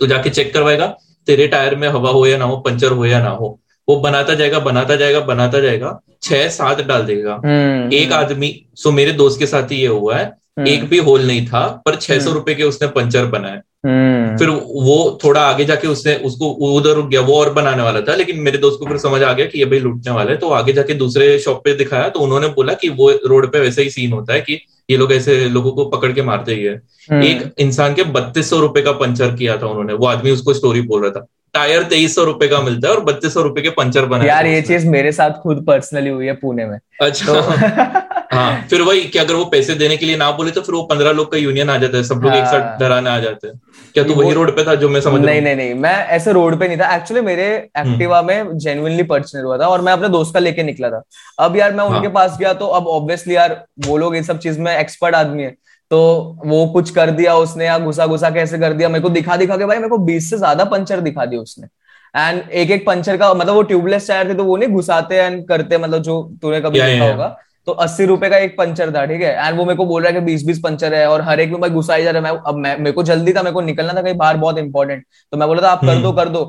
तो 0.00 0.06
जाके 0.06 0.30
चेक 0.30 0.54
करवाएगा 0.54 0.86
तेरे 1.26 1.46
टायर 1.48 1.74
में 1.74 1.88
हवा 1.88 2.10
हो 2.10 2.26
या 2.26 2.38
ना 2.38 2.44
हो 2.44 2.56
पंचर 2.56 2.92
हो 2.92 3.04
या 3.06 3.22
ना 3.22 3.30
हो 3.30 3.58
वो 3.88 3.96
बनाता 4.00 4.34
जाएगा 4.34 4.58
बनाता 4.60 4.96
जाएगा 4.96 5.20
बनाता 5.22 5.60
जाएगा 5.60 5.98
छह 6.22 6.48
सात 6.50 6.80
डाल 6.86 7.02
देगा। 7.02 7.34
हम्म, 7.44 7.92
एक 7.92 8.12
आदमी 8.12 8.54
सो 8.74 8.90
मेरे 8.92 9.12
दोस्त 9.12 9.38
के 9.38 9.46
साथ 9.46 9.72
ही 9.72 9.76
ये 9.76 9.86
हुआ 9.86 10.16
है 10.16 10.24
हम्म, 10.24 10.66
एक 10.68 10.84
भी 10.84 10.98
होल 10.98 11.26
नहीं 11.26 11.46
था 11.46 11.66
पर 11.86 11.96
छह 11.96 12.18
सौ 12.18 12.24
हम्म। 12.24 12.34
रुपए 12.34 12.54
के 12.54 12.62
उसने 12.64 12.88
पंचर 12.88 13.26
बनाए। 13.26 13.60
हम्म, 13.86 14.36
फिर 14.38 14.48
वो 14.48 15.18
थोड़ा 15.24 15.40
आगे 15.40 15.64
जाके 15.64 15.88
उसने 15.88 16.14
उसको 16.26 16.48
उधर 16.48 16.94
रुक 16.94 17.08
गया 17.08 17.20
वो 17.20 17.38
और 17.38 17.52
बनाने 17.52 17.82
वाला 17.82 18.00
था 18.00 18.14
लेकिन 18.14 18.38
मेरे 18.40 18.58
दोस्त 18.58 18.78
को 18.80 18.86
फिर 18.86 18.98
समझ 18.98 19.22
आ 19.22 19.32
गया 19.32 19.46
कि 19.46 19.58
ये 19.58 19.64
भाई 19.64 19.78
लूटने 19.78 20.12
वाला 20.12 20.30
है 20.30 20.36
तो 20.36 20.50
आगे 20.50 20.72
जाके 20.72 20.94
दूसरे 20.94 21.38
शॉप 21.38 21.64
पे 21.64 21.74
दिखाया 21.74 22.08
तो 22.08 22.20
उन्होंने 22.20 22.48
बोला 22.48 22.74
कि 22.74 22.88
वो 22.88 23.10
रोड 23.26 23.50
पे 23.52 23.60
वैसे 23.60 23.82
ही 23.82 23.90
सीन 23.90 24.12
होता 24.12 24.34
है 24.34 24.40
कि 24.40 24.60
ये 24.90 24.96
लोग 24.96 25.12
ऐसे 25.12 25.48
लोगों 25.48 25.72
को 25.72 25.84
पकड़ 25.84 26.12
के 26.12 26.22
मारते 26.22 26.54
ही 26.54 26.62
है। 26.62 26.74
हम्म, 27.10 27.22
एक 27.22 27.54
इंसान 27.58 27.94
के 27.94 28.02
बत्तीस 28.12 28.50
सौ 28.50 28.60
रुपए 28.60 28.82
का 28.82 28.92
पंचर 28.92 29.34
किया 29.36 29.56
था 29.56 29.66
उन्होंने 29.66 29.94
वो 29.94 30.06
आदमी 30.06 30.30
उसको 30.30 30.54
स्टोरी 30.54 30.80
बोल 30.82 31.02
रहा 31.02 31.10
था। 31.10 31.26
टायर 31.54 31.82
तेईस 31.82 32.14
सौ 32.14 32.24
रुपए 32.24 32.46
का 32.48 32.60
मिलता 32.60 32.88
है 32.88 32.94
और 32.94 33.00
बत्तीस 33.04 33.34
सौ 33.34 33.42
रुपए 33.42 33.62
के 33.62 33.70
पंचर 33.70 34.06
बनाए 34.06 34.28
यार 34.28 34.46
ये 34.46 34.60
चीज़ 34.62 34.86
मेरे 34.88 35.12
साथ 35.12 35.30
खुद 35.30 35.64
पर्सनली 35.66 36.10
हुई 36.10 36.26
है 36.26 36.32
पुणे 36.32 36.66
में। 36.66 36.78
अच्छा। 37.02 37.32
तो 37.32 37.40
हाँ 38.36 38.66
फिर 38.70 38.82
वही 38.82 39.00
कि 39.04 39.18
अगर 39.18 39.34
वो 39.34 39.44
पैसे 39.44 39.74
देने 39.74 39.96
के 39.96 40.06
लिए 40.06 40.16
ना 40.16 40.30
बोले 40.30 40.50
तो 40.50 40.60
फिर 40.60 40.74
वो 40.74 40.82
पंद्रह 40.82 41.12
लोग 41.12 41.30
का 41.32 41.38
यूनियन 41.38 41.70
आ 41.70 41.76
जाता 41.78 41.96
है 41.96 42.02
सब 42.02 42.20
लोग 42.24 42.34
एक 42.34 42.44
साथ 42.44 42.60
हाँ। 42.60 42.78
डराने 42.78 43.10
आ 43.10 43.18
जाते 43.18 43.48
हैं। 43.48 43.60
क्या 43.94 44.04
तू 44.04 44.14
वही 44.14 44.32
रोड 44.32 44.56
पे 44.56 44.64
था 44.64 44.74
जो 44.74 44.88
मैं 44.88 45.00
समझ 45.00 45.20
नहीं 45.24 45.42
नहीं 45.42 45.56
नहीं 45.56 45.74
मैं 45.74 45.94
ऐसे 46.16 46.32
रोड 46.32 46.58
पे 46.60 46.68
नहीं 46.68 46.78
था। 46.78 46.94
एक्चुअली 46.96 47.22
मेरे 47.22 47.48
हम्म। 47.78 47.92
एक्टिवा 47.92 48.22
में 48.22 48.58
जेन्युइनली 48.58 49.02
पर्सनल 49.02 49.44
हुआ 49.44 49.58
था 49.58 49.66
और 49.66 49.80
मैं 49.80 49.92
अपने 49.92 50.08
दोस्त 50.08 50.34
का 50.34 50.40
लेके 50.40 50.62
निकला 50.62 50.90
था। 50.90 51.02
अब 51.38 51.56
यार 51.56 51.74
मैं 51.74 51.84
उनके 51.84 52.06
हाँ। 52.06 52.14
पास 52.14 52.38
गया 52.40 52.52
तो 52.54 52.66
अब 52.66 52.86
ऑब्वियसली 52.88 53.36
यार 53.36 53.64
वो 53.86 53.96
लोग 53.96 54.16
इन 54.16 54.22
सब 54.22 54.38
चीज़ 54.38 54.60
में 54.60 54.76
एक्सपर्ट 54.78 55.14
आदमी 55.14 55.42
है। 55.42 55.54
तो 55.92 55.98
वो 56.46 56.66
कुछ 56.72 56.90
कर 56.90 57.10
दिया 57.12 57.34
उसने 57.36 57.64
या 57.66 57.78
घुसा 57.80 58.06
घुसा 58.06 58.30
कैसे 58.30 58.58
कर 58.58 58.72
दिया। 58.72 58.88
मेरे 58.88 59.02
को 59.02 59.08
दिखा 59.10 59.36
दिखा 59.36 59.56
के 59.56 59.66
भाई 59.66 59.76
मेरे 59.76 59.88
को 59.88 59.98
बीस 60.00 60.28
से 60.30 60.36
ज़्यादा 60.38 60.64
पंचर 60.66 61.00
दिखा 61.00 61.24
दिया 61.26 61.40
उसने। 61.40 61.66
एंड 62.14 62.50
एक 62.52 62.70
एक 62.70 62.86
पंचर 62.86 63.16
का 63.16 63.32
मतलब 63.34 63.54
वो 63.54 63.62
ट्यूबलेस 63.64 64.08
टायर 64.08 64.28
थे 64.28 64.34
तो 64.34 64.44
वो 64.44 64.56
नहीं 64.56 64.68
घुसाते 64.70 65.16
एंड 65.16 65.46
करते 65.48 65.78
मतलब 65.78 66.02
जो 66.02 66.22
तूने 66.42 66.60
कभी 66.60 66.80
देखा। 66.80 67.04
होगा। 67.04 67.28
तो 67.66 67.72
अस्सी 67.74 68.04
रुपए 68.06 68.28
का 68.30 68.36
एक 68.38 68.56
पंचर 68.58 68.94
था 68.94 69.04
ठीक 69.06 69.20
है? 69.22 69.34
एंड 69.38 69.58
वो 69.58 69.64
मेरे 69.64 69.76
को 69.76 69.84
बोल 69.86 70.02
रहा 70.02 70.12
है 70.12 70.14
कि 70.14 70.24
बीस 70.26 70.44
बीस 70.46 70.58
पंचर 70.60 70.94
है 70.94 71.06
और 71.08 71.22
हर 71.22 71.40
एक 71.40 71.50
में 71.50 71.60
भाई 71.60 71.70
घुसा 71.72 71.94
ही 71.94 72.04
जा 72.04 72.10
रहा 72.10 72.22
है। 72.22 72.32
मैं 72.32 72.40
अब 72.42 72.56
मैं 72.56 72.76
मेरे 72.78 72.92
को 72.92 73.02
जल्दी 73.04 73.32
था 73.32 73.42
मेरे 73.42 73.54
को 73.54 73.60
निकलना 73.62 73.92
था 73.92 74.02
कहीं 74.02 74.16
बाहर 74.16 74.36
बहुत 74.38 74.58
इंपॉर्टेंट 74.58 75.04
तो 75.32 75.38
मैं 75.38 75.48
बोला 75.48 75.62
था 75.62 75.70
आप 75.70 75.80
कर 75.80 75.88
हम्म। 75.88 76.02
दो 76.02 76.12
कर 76.12 76.28
दो। 76.28 76.44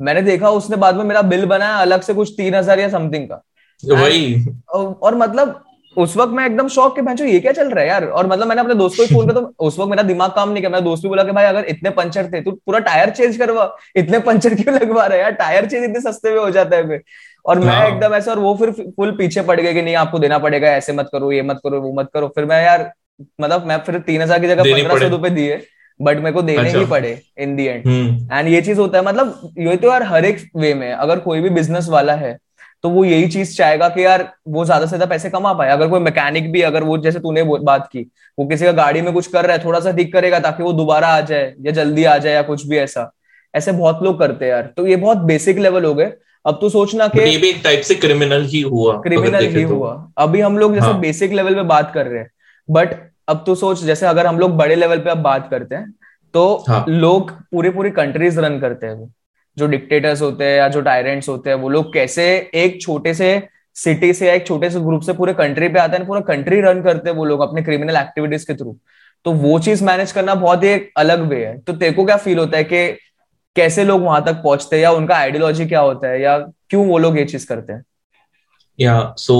मैंने 0.00 0.22
देखा 0.22 0.50
उसने 0.52 0.76
बाद 0.78 0.96
में 0.96 1.04
मेरा 1.04 1.22
बिल 1.24 1.44
बनाया 1.46 1.76
अलग 1.78 2.00
से 2.02 2.14
कुछ 2.14 2.32
तीन 2.36 2.54
हज़ार 2.54 2.80
या 2.80 2.88
समथिंग 2.90 3.28
का। 3.28 3.42
वही। 3.82 4.46
और 4.68 4.86
और 5.02 5.14
मतलब 5.16 5.62
उस 5.96 6.16
वक्त 6.16 6.32
मैं 6.32 6.44
एकदम 6.46 6.68
शौक 6.68 6.94
के 6.96 7.02
भैंचो 7.02 7.24
ये 7.24 7.40
क्या 7.40 7.52
चल 7.52 7.70
रहा 7.70 7.82
है 7.82 7.88
यार? 7.88 8.04
और 8.04 8.26
मतलब 8.26 8.46
मैंने 8.48 8.60
अपने 8.60 8.74
दोस्त 8.74 8.96
को 8.96 9.06
फ़ोन 9.06 9.26
किया 9.26 9.40
तो 9.40 9.66
उस 9.66 9.78
वक्त 9.78 9.90
मेरा 9.90 10.02
दिमाग 10.02 10.30
काम 10.32 10.48
नहीं 10.48 10.62
किया 10.62 10.70
मेरा 10.70 10.80
दोस्त 10.80 11.02
भी 11.02 11.08
बोला 11.08 11.24
कि 11.24 11.32
भाई 11.32 11.44
अगर 11.44 11.64
इतने 11.68 11.90
पंचर 11.92 12.30
थे 12.32 12.40
तू 12.40 12.50
पूरा 12.66 12.78
टायर 12.80 13.10
चेंज 13.10 13.36
करवा। 13.36 13.70
इतने 13.96 14.18
पंचर 14.20 14.54
क्यों 14.54 14.74
लगवा 14.74 15.06
रहा 15.06 15.16
है 15.16 15.22
यार? 15.22 15.32
टायर 15.32 15.66
चेंज 15.66 15.84
इतने 15.84 16.00
सस्ते 16.02 16.30
में 16.30 16.38
हो 16.38 16.50
जाता 16.50 16.76
है 16.76 16.86
फिर। 16.88 17.02
और 17.44 17.58
मैं 17.58 17.74
हाँ। 17.74 17.86
एकदम 17.86 18.14
ऐसा 18.14 18.30
और 18.30 18.38
वो 18.38 18.54
फिर 18.56 18.70
फुल 18.70 19.10
पीछे 19.18 19.42
पड़ 19.42 19.60
गए 19.60 19.74
कि 19.74 19.82
नहीं 19.82 19.94
आपको 19.96 20.18
देना 20.18 20.38
पड़ेगा 20.38 20.68
ऐसे 20.70 20.92
मत 20.92 21.08
करो 21.12 21.32
ये 21.32 21.42
मत 21.42 21.60
करो 21.64 21.80
वो 21.80 21.92
मत 21.92 22.10
करो। 22.14 22.28
फिर 22.34 22.44
मैं 22.44 22.62
यार 22.64 22.90
मतलब 23.40 23.66
मैं 23.66 23.78
फिर 23.78 23.98
तीन 24.00 24.22
हज़ार 24.22 24.40
की 24.40 24.48
जगह 24.48 24.62
पंद्रह 24.64 24.98
सौ 24.98 25.08
रुपए 25.08 25.30
दिए 25.30 25.60
बट 26.00 26.18
मेरे 26.18 26.32
को 26.32 26.42
देने 26.42 26.60
अच्छा। 26.60 26.78
ही 26.78 26.84
पड़े 26.86 27.18
इन 27.38 27.56
दी 27.56 27.66
एंड 27.66 27.86
एंड 28.32 28.48
ये 28.48 28.60
चीज़ 28.62 28.78
होता 28.80 28.98
है 28.98 29.04
मतलब 29.04 29.52
ये 29.58 29.76
तो 29.76 29.88
यार 29.88 30.02
हर 30.02 30.24
एक 30.24 30.38
वे 30.56 30.72
में 30.74 30.92
अगर 30.92 31.18
कोई 31.20 31.40
भी 31.40 31.50
बिज़नेस 31.50 31.88
वाला 31.88 32.14
है 32.14 32.36
तो 32.84 32.90
वो 32.90 33.04
यही 33.04 33.26
चीज़ 33.28 33.56
चाहेगा 33.56 33.88
कि 33.88 34.04
यार 34.04 34.28
वो 34.48 34.64
ज़्यादा 34.64 34.86
से 34.86 34.88
ज़्यादा 34.88 35.06
पैसे 35.06 35.30
कमा 35.30 35.52
पाए। 35.52 35.70
अगर 35.70 35.88
कोई 35.88 36.00
मैकेनिक 36.00 36.50
भी 36.52 36.62
अगर 36.62 36.82
वो 36.82 36.96
जैसे 36.98 37.20
तूने 37.20 37.42
बात 37.44 37.88
की 37.92 38.00
वो 38.38 38.46
किसी 38.46 38.64
का 38.64 38.72
गाड़ी 38.72 39.02
में 39.02 39.12
कुछ 39.12 39.26
कर 39.26 39.46
रहा 39.46 39.56
है 39.56 39.64
थोड़ा 39.64 39.80
सा 39.80 39.92
ठीक 39.92 40.12
करेगा 40.12 40.38
ताकि 40.40 40.62
वो 40.62 40.72
दोबारा 40.72 41.08
आ 41.08 41.20
जाए 41.22 41.52
या 41.60 41.72
जल्दी 41.72 42.04
आ 42.04 42.16
जाए 42.18 42.34
या 42.34 42.42
कुछ 42.42 42.66
भी 42.66 42.78
ऐसा। 42.78 43.10
ऐसे 43.54 43.72
बहुत 43.72 44.02
लोग 44.02 44.18
करते 44.18 44.44
हैं 44.44 44.52
यार। 44.52 44.72
तो 44.76 44.86
ये 44.86 44.96
बहुत 44.96 45.18
बेसिक 45.26 45.58
लेवल 45.58 45.84
हो 45.84 45.94
गए। 45.94 46.12
अब 46.44 46.58
तो 46.60 46.68
सोचना 46.68 47.06
बट 47.08 47.16
ये 47.18 47.36
भी 47.36 47.48
एक 47.48 47.60
टाइप 47.64 47.80
से 47.80 47.94
क्रिमिनल 47.96 48.44
ही 48.44 48.60
हुआ 48.62 48.94
क्रिमिनल 49.02 49.46
ही 49.46 49.64
तो। 49.64 49.74
हुआ। 49.74 49.92
अभी 50.18 50.40
हम 50.40 50.58
लोग 50.58 50.74
जैसे 50.74 50.86
हाँ। 50.86 51.00
बेसिक 51.00 51.32
लेवल 51.32 51.54
पे 51.54 51.62
बात 51.64 51.92
कर 51.94 52.06
रहे 52.06 52.20
हैं। 52.20 52.30
बट 52.68 52.94
अब 53.28 53.42
तो 53.46 53.54
सोच 53.54 53.82
जैसे 53.84 54.06
अगर 54.06 54.26
हम 54.26 54.38
लोग 54.38 54.56
बड़े 54.56 54.74
लेवल 54.74 54.98
पे 54.98 55.10
अब 55.10 55.18
बात 55.22 55.48
करते 55.50 55.74
हैं 55.74 55.92
तो 56.34 56.64
हाँ। 56.68 56.84
लोग 56.88 57.30
पूरे 57.52 57.70
पूरे 57.70 57.90
कंट्रीज़ 57.92 58.40
रन 58.40 58.58
करते 58.60 58.86
हैं 58.86 59.12
जो 59.56 59.66
डिक्टेटर्स 59.66 60.22
होते 60.22 60.44
हैं 60.44 60.56
या 60.58 60.68
जो 60.68 60.80
टायरेंट्स 60.80 61.28
होते 61.28 61.50
हैं, 61.50 61.56
वो 61.56 61.68
लोग 61.68 61.92
कैसे 61.94 62.24
एक 62.54 62.80
छोटे 62.82 63.14
से 63.14 63.48
सिटी 63.76 64.12
से 64.12 64.26
या 64.28 64.34
एक 64.34 64.46
छोटे 64.46 64.70
से 64.70 64.80
ग्रुप 64.80 65.02
से 65.02 65.12
पूरे 65.12 65.34
कंट्री 65.34 65.68
पे 65.68 65.78
आते 65.78 65.96
हैं, 65.96 66.06
पूरा 66.06 66.20
कंट्री 66.20 66.60
रन 66.60 66.82
करते 66.82 67.10
हैं 67.10 67.16
वो 67.16 67.24
लोग 67.24 67.40
अपने 67.40 67.62
क्रिमिनल 67.62 67.96
एक्टिविटीज़ 67.96 68.46
के 68.46 68.54
थ्रू 68.54 68.76
तो 69.24 69.32
वो 69.32 69.58
चीज़ 69.58 69.84
मैनेज 69.84 70.12
करना 70.12 70.34
बहुत 70.34 70.62
ही 70.62 70.68
एक 70.68 70.90
अलग 70.96 71.20
वे 71.20 71.44
है। 71.46 71.58
तो 71.58 71.72
तेरे 71.72 71.92
को 71.92 72.04
क्या 72.04 72.16
फील 72.16 72.38
होता 72.38 72.56
है 72.56 72.64
कि 72.64 72.86
कैसे 73.56 73.84
लोग 73.84 74.02
वहाँ 74.02 74.24
तक 74.24 74.34
पहुँचते 74.34 74.76
हैं 74.76 74.82
या 74.82 74.90
उनका 74.90 75.16
आइडियोलॉजी 75.16 75.66
क्या 75.66 75.80
होता 75.80 76.08
है 76.08 76.20
या 76.20 76.38
क्यों 76.38 76.86
वो 76.86 76.98
लोग 76.98 77.18
ये 77.18 77.24
चीज़ 77.24 77.46
करते 77.46 77.72
हैं? 77.72 77.84
या 78.80 79.14
सो 79.18 79.36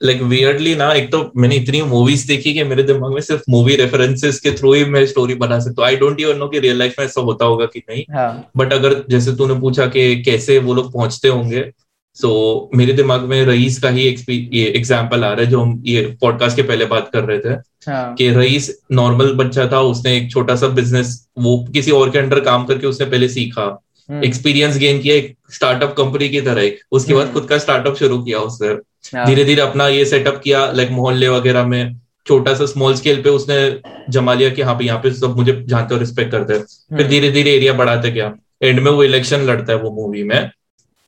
लाइक 0.00 0.22
वियर्डली 0.22 0.74
ना 0.74 0.92
एक 0.92 1.10
तो 1.12 1.20
मैंने 1.36 1.56
इतनी 1.56 1.80
मूवीज़ 1.84 2.26
देखी 2.28 2.52
कि 2.54 2.64
मेरे 2.64 2.82
दिमाग 2.82 3.12
में 3.12 3.20
सिर्फ़ 3.20 3.42
मूवी 3.50 3.76
रेफरेंसेस 3.76 4.40
के 4.40 4.50
थ्रू 4.52 4.72
ही 4.72 4.84
मैं 4.86 5.04
स्टोरी 5.06 5.34
बना 5.36 5.58
सकता 5.60 5.82
हूँ 5.82 5.88
आई 5.88 5.96
डोंट 5.96 6.20
इवन 6.20 6.38
नो 6.38 6.48
कि 6.48 6.58
रियल 6.58 6.78
लाइफ 6.78 6.94
में 6.98 7.04
ऐसा 7.06 7.20
होता 7.20 7.44
होगा 7.44 7.66
कि 7.66 7.82
नहीं 7.90 8.04
हाँ 8.10 8.50
बट 8.56 8.72
अगर 8.72 9.02
जैसे 9.10 9.34
तूने 9.36 9.54
पूछा 9.60 9.86
कि 9.86 10.22
कैसे 10.22 10.58
वो 10.58 10.74
लोग 10.74 10.92
पहुँचते 10.92 11.28
होंगे 11.28 11.70
सो 12.16 12.28
so, 12.28 12.76
मेरे 12.78 12.92
दिमाग 12.92 13.22
में 13.22 13.44
रईस 13.44 13.78
का 13.78 13.88
ही 13.88 14.02
ये 14.28 14.66
एग्ज़ाम्पल 14.68 15.24
आ 15.24 15.32
रहा 15.32 15.40
है 15.40 15.46
जो 15.46 15.60
हम 15.60 15.82
ये 15.86 16.02
पॉडकास्ट 16.20 16.56
के 16.56 16.62
पहले 16.62 16.84
बात 16.86 17.10
कर 17.12 17.24
रहे 17.24 17.38
थे 17.38 17.54
हाँ. 17.90 18.14
कि 18.14 18.28
रईस 18.30 18.70
नॉर्मल 18.92 19.32
बच्चा 19.36 19.66
था 19.72 19.80
उसने 19.84 20.16
एक 20.16 20.30
छोटा 20.30 20.56
सा 20.56 20.68
बिज़नेस 20.74 21.12
वो 21.38 21.56
किसी 21.74 21.90
और 21.90 22.10
के 22.10 22.18
अंडर 22.18 22.40
काम 22.42 22.64
करके 22.66 22.86
उसने 22.86 23.06
पहले 23.06 23.28
सीखा 23.28 23.66
एक्सपीरियंस 24.08 24.70
हम्म। 24.70 24.80
गेन 24.80 25.00
किया 25.00 25.14
एक 25.14 25.36
स्टार्टअप 25.50 25.94
कंपनी 25.96 26.28
की 26.28 26.40
तरह 26.40 26.70
उसके 26.92 27.14
बाद 27.14 27.22
हम्म। 27.22 27.34
खुद 27.34 27.48
का 27.48 27.58
स्टार्टअप 27.58 27.96
शुरू 27.96 28.18
किया 28.18 28.38
उसने 28.40 28.68
हाँ। 28.68 28.76
धीरे 29.14 29.44
धीरे 29.44 29.60
अपना 29.62 29.88
ये 29.88 30.04
सेटअप 30.04 30.40
किया 30.44 30.70
लाइक 30.72 30.90
मोहल्ले 30.90 31.28
वगैरह 31.28 31.66
में 31.66 32.00
छोटा 32.26 32.54
सा 32.54 32.66
स्मॉल 32.66 32.94
स्केल 32.94 33.22
पे 33.22 33.30
उसने 33.30 33.80
जमा 34.10 34.34
लिया 34.34 34.50
कि 34.50 34.62
हाँ 34.62 34.74
पे 34.74 34.84
यहाँ 34.84 35.00
पे 35.02 35.10
सब 35.10 35.36
मुझे 35.36 35.64
जानते 35.66 35.94
और 35.94 36.00
रिस्पेक्ट 36.00 36.32
करते 36.32 36.52
हैं। 36.52 36.60
फिर 36.60 36.98
हम्म। 36.98 37.08
धीरे 37.08 37.30
धीरे 37.30 37.50
एरिया 37.50 37.72
बढ़ाते 37.72 38.10
गया। 38.10 38.34
एंड 38.62 38.80
में 38.80 38.90
वो 38.90 39.04
इलेक्शन 39.04 39.40
लड़ता 39.40 39.72
है 39.72 39.78
वो 39.78 39.90
मूवी 39.90 40.22
में। 40.22 40.50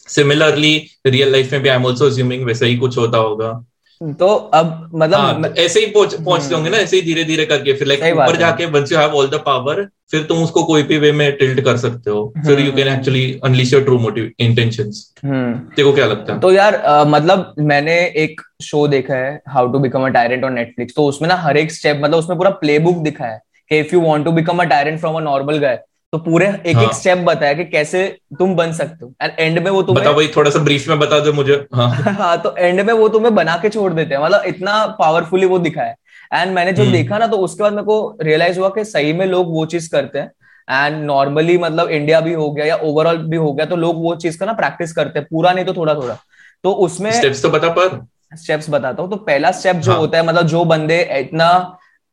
सिमिलरली 0.09 0.87
रियल 1.07 1.33
लाइफ 1.33 1.52
में 1.52 1.62
भी 1.62 1.69
आई 1.69 1.76
एम 1.76 1.87
ऑल्सो 1.87 2.07
अज्यूमिंग 2.07 2.45
वैसे 2.45 2.67
ही 2.67 2.76
कुछ 2.76 2.99
होता 2.99 3.19
होगा। 3.19 3.64
तो 4.02 4.26
अब 4.35 4.90
मतलब 4.95 5.19
हाँ, 5.19 5.55
ऐसे 5.59 5.81
ही 5.81 5.87
पहुँचते 5.87 6.17
हम्म। 6.17 6.55
होंगे 6.55 6.71
ना 6.71 6.76
ऐसे 6.76 6.97
ही 6.97 7.02
धीरे 7.02 7.25
धीरे 7.25 7.47
करके 7.47 7.73
फिर 7.73 7.88
लाइक 7.88 8.00
ऊपर 8.00 8.37
जाके 8.37 8.67
once 8.67 8.93
you 8.93 8.99
have 8.99 9.11
all 9.11 9.28
the 9.28 9.35
power 9.35 9.88
फिर 10.11 10.23
तुम 10.23 10.43
उसको 10.43 10.62
कोई 10.65 10.83
भी 10.83 10.99
वे 10.99 11.11
में 11.12 11.31
टिल्ट 11.37 11.61
कर 11.61 11.77
सकते 11.77 12.11
हो। 12.11 12.33
फिर 12.47 12.61
you 12.61 12.73
can 12.73 12.88
actually 12.88 13.41
unleash 13.45 13.73
your 13.73 13.83
true 13.83 13.99
motive 13.99 14.31
intentions 14.38 15.03
तेरे 15.25 15.85
को 15.85 15.93
क्या 15.93 16.07
लगता 16.07 16.33
है? 16.33 16.41
तो 16.41 16.53
यार 16.53 16.75
आ, 16.75 17.05
मतलब 17.05 17.55
मैंने 17.59 17.97
एक 18.17 18.41
शो 18.62 18.87
देखा 18.88 19.15
है 19.15 19.41
how 19.49 19.73
to 19.73 19.79
become 19.79 20.07
a 20.07 20.09
tyrant 20.09 20.45
on 20.45 20.53
Netflix 20.53 20.95
तो 20.97 21.07
उसमें 21.07 21.29
ना 21.29 21.35
हर 21.37 21.57
एक 21.57 21.73
स्टेप 21.73 22.00
मतलब 22.03 22.19
उसमें 22.19 22.38
पूरा 22.38 22.50
प्ले 22.62 22.79
बुक 22.79 22.97
दिखा 23.03 23.25
है 23.25 23.41
कि 23.71 23.79
if 23.79 23.95
you 23.95 24.00
want 24.00 24.25
to 24.25 24.33
become 24.33 24.62
a 24.62 24.65
tyrant 24.65 25.00
from 25.00 25.17
a 25.17 25.21
normal 25.21 25.59
guy 25.59 25.79
तो 26.12 26.19
पूरे 26.19 26.47
एक 26.67 26.77
हाँ. 26.77 26.85
एक 26.85 26.93
स्टेप 26.93 27.19
बताया 27.19 27.53
कि 27.53 27.65
कैसे 27.65 28.07
तुम 28.38 28.55
बन 28.57 28.73
सकते 28.73 29.05
हो। 29.05 29.12
एंड 29.23 29.33
एंड 29.38 29.59
में 29.59 29.71
वो 29.71 29.83
तुम्हें 29.83 30.05
बता 30.05 30.12
भाई 30.12 30.27
थोड़ा 30.27 30.50
सा 30.50 30.59
ब्रीफ 30.59 30.88
में 30.88 30.99
बता 30.99 31.19
दो 31.21 31.33
मुझे। 31.33 31.55
हाँ। 31.75 31.88
हाँ 32.21 32.37
तो 32.43 32.55
एंड 32.57 32.81
में 32.81 32.93
वो 32.93 33.09
तुम्हें 33.09 33.35
बना 33.35 33.57
के 33.57 33.69
छोड़ 33.69 33.93
देते 33.93 34.15
हैं। 34.15 34.23
मतलब 34.23 34.43
इतना 34.47 34.87
पावरफुली 34.99 35.47
वो 35.47 35.59
दिखाया 35.59 35.95
एंड 36.30 36.52
मैंने 36.52 36.73
जो 36.73 36.82
हम्म। 36.82 36.92
देखा 36.92 37.18
ना 37.18 37.26
तो 37.26 37.37
उसके 37.38 37.62
बाद 37.62 37.73
मेरे 37.73 37.85
को 37.85 38.16
रियलाइज़ 38.23 38.58
हुआ 38.61 38.68
कि 38.68 38.85
सही 38.85 39.12
में 39.12 39.26
लोग 39.26 39.52
वो 39.52 39.64
चीज़ 39.66 39.90
करते 39.90 40.18
हैं 40.18 40.30
एंड 40.68 41.04
नॉर्मली 41.04 41.56
मतलब 41.58 41.90
इंडिया 41.90 42.20
भी 42.20 42.32
हो 42.35 42.50
गया 42.50 42.64
या 42.66 42.76
ओवरऑल 42.85 43.18
भी 43.25 43.37
हो 43.37 43.52
गया 43.52 43.66
तो 43.66 43.76
लोग 43.76 44.02
वो 44.02 44.14
चीज़ 44.16 44.38
का 44.38 44.47
ना 44.47 44.52
प्रैक्टिस 44.54 44.92
करते 44.92 45.18
हैं 45.18 45.28
पूरा 45.30 45.52
नहीं 45.52 45.64
तो 45.64 45.75
थोड़ा 45.75 45.94
थोड़ा 45.94 46.18
तो 46.64 46.73
उसमें 46.82 47.11
स्टेप्स 47.12 47.42
तो 47.42 47.50
बता 47.50 47.68
पर 47.70 48.00
स्टेप्स 48.37 48.70
बताता 48.70 49.02
हूँ 49.02 49.11
तो 49.11 49.16
पहला 49.18 49.50
स्टेप 49.52 49.76
जो 49.76 49.90
हाँ. 49.92 50.00
होता 50.00 50.18
है 50.18 50.26
मतलब 50.26 50.47
जो 50.47 50.64
बंदे 50.64 51.00
इतना 51.18 51.49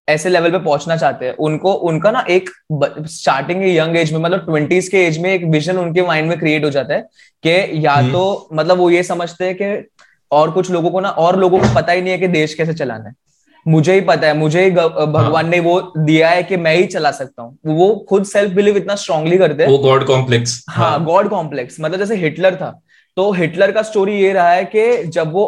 ऐसे 0.08 0.30
लेवल 0.30 0.52
पे 0.52 0.60
पहुँचना 0.60 0.96
चाहते 0.98 1.26
हैं 1.26 1.34
उनको 1.42 1.72
उनका 1.84 2.12
ना 2.12 2.26
एक 2.30 2.50
स्टार्टिंग 3.10 3.64
यंग 3.66 3.96
एज 3.98 4.12
में 4.14 4.20
मतलब 4.20 4.46
ट्वेंटीज 4.46 4.88
के 4.88 5.06
एज 5.06 5.18
में 5.18 5.30
एक 5.34 5.46
विजन 5.46 5.78
उनके 5.78 6.02
माइंड 6.02 6.30
में 6.30 6.38
क्रिएट 6.40 6.64
हो 6.66 6.70
जाता 6.70 6.94
है 6.94 7.02
कि 7.44 7.86
या 7.86 7.94
हम्म। 7.94 8.12
तो 8.12 8.50
मतलब 8.54 8.78
वो 8.78 8.90
ये 8.90 9.04
समझते 9.04 9.46
हैं 9.46 9.56
कि 9.56 9.88
और 10.32 10.52
कुछ 10.52 10.72
लोगों 10.72 10.92
को 10.92 11.00
ना 11.00 11.10
और 11.10 11.40
लोगों 11.40 11.60
को 11.60 11.74
पता 11.76 11.92
ही 11.92 12.02
नहीं 12.02 12.12
है 12.12 12.18
कि 12.18 12.28
देश 12.30 12.54
कैसे 12.54 12.74
चलाना 12.74 13.10
है 13.10 13.16
मुझे 13.66 13.94
ही 13.94 14.02
पता 14.02 14.28
है 14.28 14.38
मुझे 14.38 14.64
ही 14.64 14.72
भगवान 14.72 15.34
हाँ। 15.34 15.44
ने 15.44 15.60
वो 15.60 15.80
दिया 15.98 16.30
है 16.30 16.44
कि 16.44 16.58
मैं 16.58 16.76
ही 16.76 16.86
चला 16.86 17.12
सकता 17.12 17.44
हूँ। 17.44 17.58
वो 17.68 17.94
खुद 18.10 18.26
सेल्फ 18.26 18.54
बिलीव 18.54 18.78
इतना 18.78 18.96
स्ट्रांगली 18.96 19.38
करते 19.38 19.64
हैं। 19.64 19.72
वो 19.72 19.78
गॉड 19.78 20.06
कॉम्प्लेक्स 20.06 20.64
हाँ 20.70 21.04
गॉड 21.06 21.30
कॉम्प्लेक्स 21.30 21.78
मतलब 21.82 22.00
जैसे 22.00 22.16
हिटलर 22.16 22.56
था। 22.56 22.80
तो 23.18 23.32
हिटलर 23.32 23.72
का 23.72 23.82
स्टोरी 23.82 24.16
ये 24.16 24.32
रहा 24.34 24.50
है 24.50 24.64
कि 24.66 25.04
जब 25.04 25.32
वो 25.34 25.46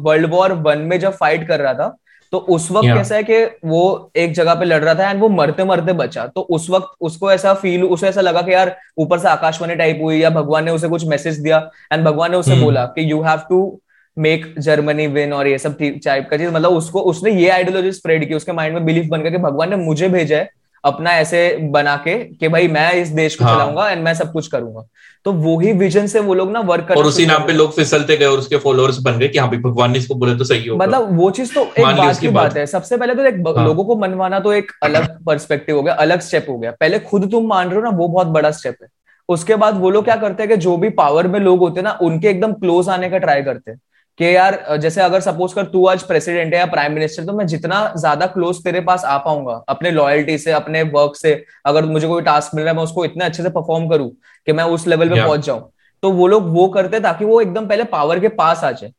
वर्ल्ड 0.00 0.30
वॉर 0.30 0.52
वन 0.52 0.78
में 0.78 0.98
जब 1.00 1.12
फाइट 1.12 1.46
कर 1.48 1.60
रहा 1.60 1.74
था 1.74 1.96
तो 2.32 2.38
उस 2.38 2.70
वक्त 2.70 2.86
कैसा 2.86 3.14
है 3.16 3.22
कि 3.22 3.44
वो 3.64 4.10
एक 4.16 4.32
जगह 4.34 4.54
पे 4.54 4.64
लड़ 4.64 4.82
रहा 4.84 4.94
था 4.94 5.10
एंड 5.10 5.20
वो 5.20 5.28
मरते 5.28 5.64
मरते 5.64 5.92
बचा। 5.92 6.26
तो 6.26 6.40
उस 6.40 6.68
वक्त 6.70 6.88
उसको 7.00 7.30
ऐसा 7.32 7.54
फील 7.54 7.84
उसे 7.84 8.08
ऐसा 8.08 8.20
लगा 8.20 8.42
कि 8.42 8.52
यार 8.52 8.76
ऊपर 8.98 9.18
से 9.18 9.28
आकाशवाणी 9.28 9.74
टाइप 9.74 10.00
हुई 10.02 10.18
या 10.18 10.30
भगवान 10.30 10.64
ने 10.64 10.70
उसे 10.70 10.88
कुछ 10.88 11.06
मैसेज 11.06 11.38
दिया 11.38 11.58
एंड 11.92 12.04
भगवान 12.04 12.30
ने 12.30 12.36
उसे 12.36 12.50
hmm. 12.50 12.62
बोला 12.62 12.84
कि 12.86 13.10
you 13.10 13.22
have 13.22 13.38
to 13.48 13.80
make 14.18 14.54
Germany 14.58 15.06
win 15.06 15.32
और 15.32 15.46
ये 15.46 15.58
सब 15.58 15.76
टाइप 15.80 16.28
का 16.30 16.36
चीज़ 16.36 16.50
मतलब 16.50 16.72
उसको 16.72 17.00
उसने 17.10 17.30
ये 17.32 17.48
आइडियोलॉजी 17.50 17.92
स्प्रेड 17.92 18.28
की 18.28 18.34
उसके 18.34 18.52
माइंड 18.52 18.74
में 18.74 18.84
बिलीफ 18.84 19.06
बन 19.06 19.20
गया 19.22 19.30
कि 19.30 19.38
भगवान 19.38 19.70
ने 19.70 19.76
मुझे 19.76 20.08
भेजा 20.08 20.36
है 20.36 20.50
अपना 20.84 21.12
ऐसे 21.12 21.40
बना 21.72 21.94
के 21.96 22.14
कि 22.34 22.48
भाई 22.48 22.68
मैं 22.68 22.92
इस 22.92 23.08
देश 23.10 23.34
को 23.36 23.44
हाँ. 23.44 23.54
चलाऊँगा 23.54 23.88
एंड 23.90 24.02
मैं 24.04 24.12
सब 24.14 24.32
कुछ 24.32 24.46
करूँगा। 24.46 24.84
तो 25.24 25.32
वो 25.32 25.58
ही 25.60 25.72
विजन 25.72 26.06
से 26.06 26.20
वो 26.20 26.34
लोग 26.34 26.50
ना 26.52 26.60
वर्क 26.60 26.86
कर 26.88 26.94
और 26.94 27.06
उसी 27.06 27.26
नाम 27.26 27.46
पे 27.46 27.52
लोग 27.52 27.72
फिसलते 27.76 28.16
गए 28.16 28.24
और 28.24 28.38
उसके 28.38 28.56
फॉलोअर्स 28.56 28.98
बन 29.02 29.18
गए 29.18 29.28
कि 29.28 29.38
हाँ 29.38 29.48
भगवान 29.50 29.92
ने 29.92 29.98
इसको 29.98 30.14
बोले 30.14 30.34
तो 30.36 30.44
सही 30.44 30.68
होगा। 30.68 30.84
मतलब 30.84 31.16
वो 31.18 31.30
चीज़ 31.30 31.54
तो 31.54 31.64
एक 31.78 31.96
बात 31.96 32.18
की 32.20 32.28
बात। 32.28 32.56
है। 32.56 32.66
सबसे 32.66 32.96
पहले 32.96 33.14
तो 33.14 33.24
एक 33.24 33.42
हाँ. 33.48 33.64
लोगों 33.66 33.84
को 33.84 33.96
मनवाना 33.96 34.40
तो 34.40 34.52
एक 34.52 34.70
अलग 34.82 35.18
पर्सपेक्टिव 35.26 35.76
हो 35.76 35.82
गया 35.82 35.94
अलग 35.94 36.20
स्टेप 36.20 36.46
हो 36.48 36.58
गया। 36.58 36.70
पहले 36.70 36.98
खुद 37.00 37.30
तुम 37.30 37.46
मान 37.46 37.66
रहे 37.66 37.76
हो 37.76 37.82
ना 37.82 37.90
वो 37.90 38.08
बहुत 38.08 38.26
बड़ा 38.26 38.50
स्टेप 38.50 38.76
है। 38.82 38.88
उसके 39.28 39.56
बाद 39.56 39.78
वो 39.80 39.90
लोग 39.90 40.04
क्या 40.04 40.16
करते 40.16 40.42
हैं 40.42 40.50
कि 40.50 40.56
जो 40.56 40.76
भी 40.76 40.88
पावर 40.90 41.26
में 41.26 41.38
लोग 41.40 41.58
होते 41.58 41.80
हैं 41.80 41.84
ना 41.84 41.98
उनके 42.02 42.28
एकदम 42.28 42.52
क्लोज 42.52 42.88
आने 42.88 43.08
का 43.10 43.18
ट्राई 43.18 43.42
करते 43.42 43.70
हैं। 43.70 43.78
कि 44.18 44.34
यार 44.36 44.76
जैसे 44.76 45.00
अगर 45.00 45.20
सपोज़ 45.20 45.54
कर 45.54 45.64
तू 45.64 45.84
आज 45.86 46.02
प्रेसिडेंट 46.02 46.54
है 46.54 46.58
या 46.60 46.66
प्राइम 46.66 46.92
मिनिस्टर 46.92 47.24
तो 47.24 47.32
मैं 47.32 47.46
जितना 47.46 47.92
ज़्यादा 47.96 48.26
क्लोज 48.26 48.62
तेरे 48.64 48.80
पास 48.80 49.04
आ 49.04 49.16
पाऊँगा 49.18 49.52
अपने 49.68 49.90
लॉयल्टी 49.90 50.38
से 50.38 50.52
अपने 50.52 50.82
वर्क 50.82 51.16
से 51.16 51.32
अगर 51.66 51.84
मुझे 51.84 52.08
कोई 52.08 52.22
टास्क 52.22 52.54
मिल 52.54 52.64
रहा 52.64 52.72
है 52.72 52.76
मैं 52.76 52.84
उसको 52.84 53.04
इतने 53.04 53.24
अच्छे 53.24 53.42
से 53.42 53.50
परफॉर्म 53.50 53.88
करूँ 53.88 54.10
कि 54.46 54.52
मैं 54.52 54.64
उस 54.64 54.86
लेवल 54.86 55.08
पे 55.08 55.22
पहुँच 55.22 55.46
जाऊँ। 55.46 55.70
तो 56.02 56.10
वो 56.10 56.26
लोग 56.26 56.48
वो 56.54 56.66
करते 56.68 57.00
ताकि 57.00 57.24
वो 57.24 57.40
एकदम 57.40 57.66
पहले 57.66 57.84
पावर 57.84 58.20
के 58.20 58.28
पास 58.28 58.64
आ 58.64 58.70
जाए। 58.72 58.92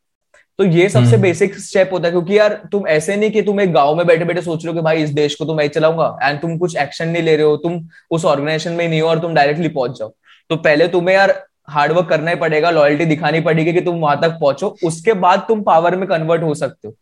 तो 0.59 0.63
ये 0.63 0.87
सबसे 0.89 1.17
बेसिक 1.17 1.53
hmm. 1.53 1.61
स्टेप 1.61 1.89
होता 1.93 2.05
है 2.05 2.11
क्योंकि 2.11 2.37
यार 2.37 2.53
तुम 2.71 2.87
ऐसे 2.87 3.15
नहीं 3.15 3.31
कि 3.31 3.41
तुम 3.41 3.61
एक 3.61 3.73
गाँव 3.73 3.95
में 3.95 4.05
बैठे 4.07 4.25
बैठे 4.25 4.41
सोच 4.41 4.65
रहे 4.65 4.73
हो 4.73 4.79
कि 4.79 4.83
भाई 4.83 5.03
इस 5.03 5.09
देश 5.09 5.35
को 5.35 5.45
तो 5.45 5.53
मैं 5.55 5.67
चलाऊँगा 5.67 6.17
एंड 6.23 6.41
तुम 6.41 6.57
कुछ 6.57 6.75
एक्शन 6.77 7.09
नहीं 7.09 7.23
ले 7.23 7.35
रहे 7.35 7.45
हो 7.45 7.55
तुम 7.57 7.79
उस 8.11 8.25
ऑर्गेनाइजेशन 8.25 8.71
में 8.71 8.87
नहीं 8.87 9.01
हो 9.01 9.09
और 9.09 9.19
तुम 9.19 9.33
डायरेक्टली 9.33 9.69
पहुँच 9.69 9.97
जाओ। 9.99 10.13
तो 10.49 10.55
पहले 10.55 10.87
तुम्हें 10.87 11.15
यार 11.15 11.31
हार्डवर्क 11.69 12.07
करना 12.09 12.31
ही 12.31 12.37
पड़ेगा 12.37 12.71
लॉयल्टी 12.71 13.05
दिखानी 13.05 13.39
पड़ेगी 13.41 13.73
कि 13.73 13.81
तुम 13.81 13.99
वहाँ 13.99 14.19
तक 14.21 14.37
पहुंचो। 14.41 14.75
उसके 14.85 15.13
बाद 15.15 15.45
तुम 15.47 15.61
पावर 15.63 15.95
में 15.95 16.07
कन्वर्ट 16.09 16.43
हो 16.43 16.53
सकते 16.55 16.87
हो। 16.87 16.93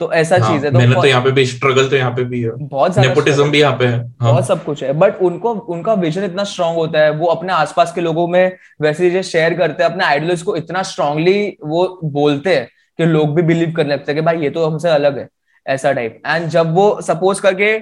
तो 0.00 0.10
ऐसा 0.12 0.36
हाँ, 0.36 0.48
चीज़ 0.48 0.64
है 0.64 0.70
तो, 0.72 0.78
मेहनत 0.78 0.96
तो 0.96 1.04
यहाँ 1.06 1.22
पे 1.22 1.30
भी 1.30 1.44
स्ट्रगल 1.46 1.88
तो 1.88 1.96
यहाँ 1.96 2.10
पे 2.12 2.24
भी 2.24 2.40
है। 2.42 2.50
बहुत 2.58 2.98
नेपोटिज्म 2.98 3.50
भी 3.50 3.60
यहाँ 3.60 3.76
पे 3.78 3.86
है 3.86 3.98
हाँ. 3.98 4.30
बहुत 4.30 4.46
सब 4.46 4.64
कुछ 4.64 4.82
है। 4.82 4.92
बट 4.94 5.20
उनको 5.22 5.52
उनका 5.52 5.94
विजन 5.94 6.24
इतना 6.24 6.44
स्ट्रांग 6.44 6.76
होता 6.76 7.00
है 7.00 7.10
वो 7.12 7.26
अपने 7.26 7.52
आसपास 7.52 7.92
के 7.92 8.00
लोगों 8.00 8.26
में 8.28 8.56
वैसे 8.82 9.04
चीज़ें 9.04 9.22
शेयर 9.22 9.54
करते 9.54 9.82
हैं 9.82 9.90
अपने 9.90 10.04
आइडियोलॉजी 10.04 10.44
को 10.44 10.56
इतना 10.56 10.82
स्ट्रांगली 10.82 11.56
वो 11.64 11.86
बोलते 12.12 12.54
हैं 12.54 12.66
कि 12.98 13.04
लोग 13.06 13.34
भी 13.36 13.42
बिलीव 13.42 13.72
करने 13.72 13.92
लगते 13.92 14.12
हैं 14.12 14.20
कि 14.20 14.24
भाई 14.26 14.40
ये 14.40 14.50
तो 14.50 14.66
हमसे 14.66 14.88
अलग 14.88 15.18
है 15.18 15.28
ऐसा 15.66 15.92
टाइप 15.92 16.22
एंड 16.26 16.48
जब 16.48 16.74
वो 16.74 16.86
सपोज़ 17.02 17.40
करके 17.42 17.76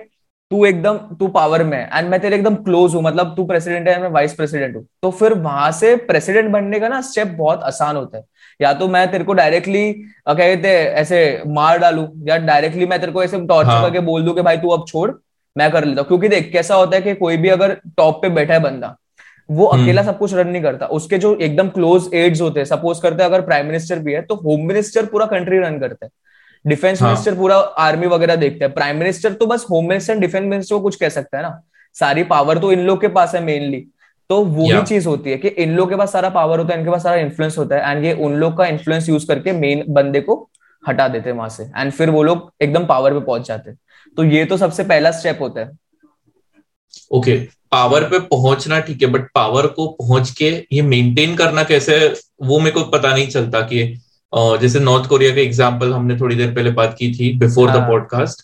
तू 0.55 0.64
एकदम 0.67 0.99
तू 1.19 1.27
पावर 1.29 1.62
में 1.64 1.79
एंड 1.79 2.09
मैं 2.09 2.19
तेरे 2.21 2.37
एकदम 2.37 2.55
क्लोज 2.64 2.95
हूँ 2.95 3.03
मतलब 3.03 3.35
तू 3.37 3.45
प्रेसिडेंट 3.45 3.88
है 3.88 4.01
मैं 4.03 4.09
वाइस 4.09 4.35
प्रेसिडेंट 4.35 4.77
हूँ। 4.77 4.85
तो 5.03 5.11
फिर 5.11 5.33
वहाँ 5.35 5.71
से 5.73 5.95
प्रेसिडेंट 6.07 6.51
बनने 6.51 6.81
का 6.81 6.88
ना 6.88 7.01
स्टेप 7.01 7.29
बहुत 7.38 7.62
आसान 7.62 7.97
होता 7.97 8.19
है। 8.19 8.25
या 8.61 8.73
तो 8.75 8.88
मैं 8.88 9.11
तेरे 9.12 9.25
को 9.25 9.33
डायरेक्टली 9.33 9.93
क्या 9.93 10.35
कहते 10.35 10.69
ऐसे 11.03 11.43
मार 11.49 11.79
डालू 11.79 12.07
या 12.29 12.37
डायरेक्टली 12.47 12.87
मैं 12.87 13.01
तेरे 13.01 13.12
को 13.12 13.23
ऐसे 13.25 13.40
टॉर्चर 13.47 13.71
हाँ. 13.71 13.83
करके 13.83 14.01
बोल 14.03 14.25
दू 14.25 14.33
कि 14.33 14.43
भाई 14.43 14.57
तू 14.57 14.69
अब 14.69 14.85
छोड़ 14.88 15.11
मैं 15.57 15.71
कर 15.71 15.85
लेता 15.85 16.01
हूँ। 16.01 16.09
क्योंकि 16.09 16.29
देख 16.29 16.51
कैसा 16.53 16.75
होता 16.75 16.97
है 16.97 17.03
कि 17.03 17.14
कोई 17.14 17.37
भी 17.37 17.49
अगर 17.49 17.77
टॉप 17.97 18.23
पे 18.23 18.29
बैठा 18.31 18.55
है 18.55 18.61
बंदा 18.62 18.97
वो 19.49 19.67
हम्म। 19.67 19.83
अकेला 19.83 20.03
सब 20.03 20.19
कुछ 20.19 20.35
रन 20.35 20.49
नहीं 20.49 20.62
करता। 20.62 20.87
उसके 20.97 21.19
जो 21.19 21.35
एकदम 21.37 21.69
क्लोज 21.71 22.09
एड्स 22.14 22.40
होते 22.40 22.61
हैं 22.61 22.64
सपोज़ 22.67 23.03
करते 23.03 23.23
हैं 23.23 23.31
अगर 23.31 23.40
प्राइम 23.47 23.67
मिनिस्टर 23.67 23.99
भी 23.99 24.12
है 24.12 24.23
तो 24.23 24.35
होम 24.45 24.67
मिनिस्टर 24.69 25.07
पूरा 25.07 25.27
कंट्री 25.29 25.59
रन 25.61 25.79
करते 25.79 26.07
हैं। 26.07 26.12
डिफेंस 26.64 27.03
हाँ. 27.03 27.11
मिनिस्टर 27.11 27.35
पूरा 27.35 27.57
आर्मी 27.57 28.07
वगैरह 28.07 28.37
देखते 28.37 28.64
हैं। 28.64 28.72
प्राइम 28.74 28.96
मिनिस्टर 28.96 29.33
तो 29.33 29.46
बस 29.46 29.66
होम 29.70 29.88
मिनिस्टर 29.88 30.18
डिफेंस 30.18 30.44
मिनिस्टर 30.44 30.74
को 30.74 30.81
कुछ 30.81 30.96
कह 30.96 31.09
सकता 31.09 31.37
है 31.37 31.42
ना। 31.42 31.61
सारी 31.96 32.22
पावर 32.24 32.59
तो 32.59 32.72
इन 32.72 32.81
लोग 32.81 33.00
के 33.00 33.09
पास 33.09 33.35
है 33.35 33.42
मेनली 33.44 33.85
तो 34.31 34.44
वो 34.44 34.66
भी 34.66 34.83
चीज़ 34.83 35.09
होती 35.09 35.31
है 35.31 35.37
कि 35.37 35.48
इन 35.48 35.74
लोग 35.77 35.90
के 35.90 35.96
पास 35.96 36.12
सारा 36.12 36.29
पावर 36.31 36.59
होता 36.59 36.72
है 36.72 36.79
इनके 36.79 36.90
पास 36.90 37.03
सारा 37.03 37.20
इन्फ्लुएंस 37.20 37.59
होता 37.59 37.77
है। 37.77 37.90
एंड 37.90 38.05
ये 38.05 38.12
उन 38.14 38.35
लोग 38.35 38.57
का 38.59 38.66
इन्फ्लुएंस 38.66 39.09
यूज़ 39.09 39.27
करके 39.29 39.53
मेन 39.53 39.85
बंदे 39.88 40.20
को 40.20 40.37
हटा 40.85 41.09
देते 41.09 41.31
हैं 41.31 41.37
वहाँ 41.37 41.48
से। 41.48 41.64
एंड 41.77 41.92
फिर 41.92 42.11
वो 42.11 42.22
लोग 42.22 42.53
एकदम 42.62 42.87
पावर 42.87 43.12
पे 43.12 43.20
पहुँच 43.20 43.46
जाते 43.48 43.70
हैं। 43.70 43.79
तो 44.16 44.24
ये 44.24 44.44
तो 44.44 44.57
सबसे 44.57 44.85
पहला 44.85 45.11
स्टेप 45.11 45.38
होता 45.40 45.61
है। 45.61 45.70
Okay 47.12 47.31
okay. 47.31 47.55
पावर 47.70 48.05
पे 48.05 48.18
पहुँचना 48.20 48.79
ठीक 48.81 49.03
है 49.03 49.09
बट 49.09 49.31
पावर 49.35 49.66
को 49.66 49.87
पहुँच 49.92 50.31
के 50.31 50.48
ये 50.72 50.83
मेंटेन 50.83 51.37
करना 51.37 51.62
कैसे 51.64 51.96
वो 52.42 52.59
मेरे 52.59 52.70
को 52.70 52.83
पता 52.90 53.12
नहीं 53.14 53.29
चलता 53.29 53.61
कि 53.62 53.83
जैसे 54.37 54.81
नॉर्थ 54.81 55.09
कोरिया 55.09 55.35
का 55.35 55.40
एग्ज़ाम्पल 55.40 55.92
हमने 55.92 56.16
थोड़ी 56.16 56.37
देर 56.37 56.51
पहले 56.51 56.70
बात 56.70 56.97
की 56.99 57.12
थी 57.12 57.38
बिफोर 57.38 57.70
द 57.70 57.75
पॉडकास्ट 57.75 58.40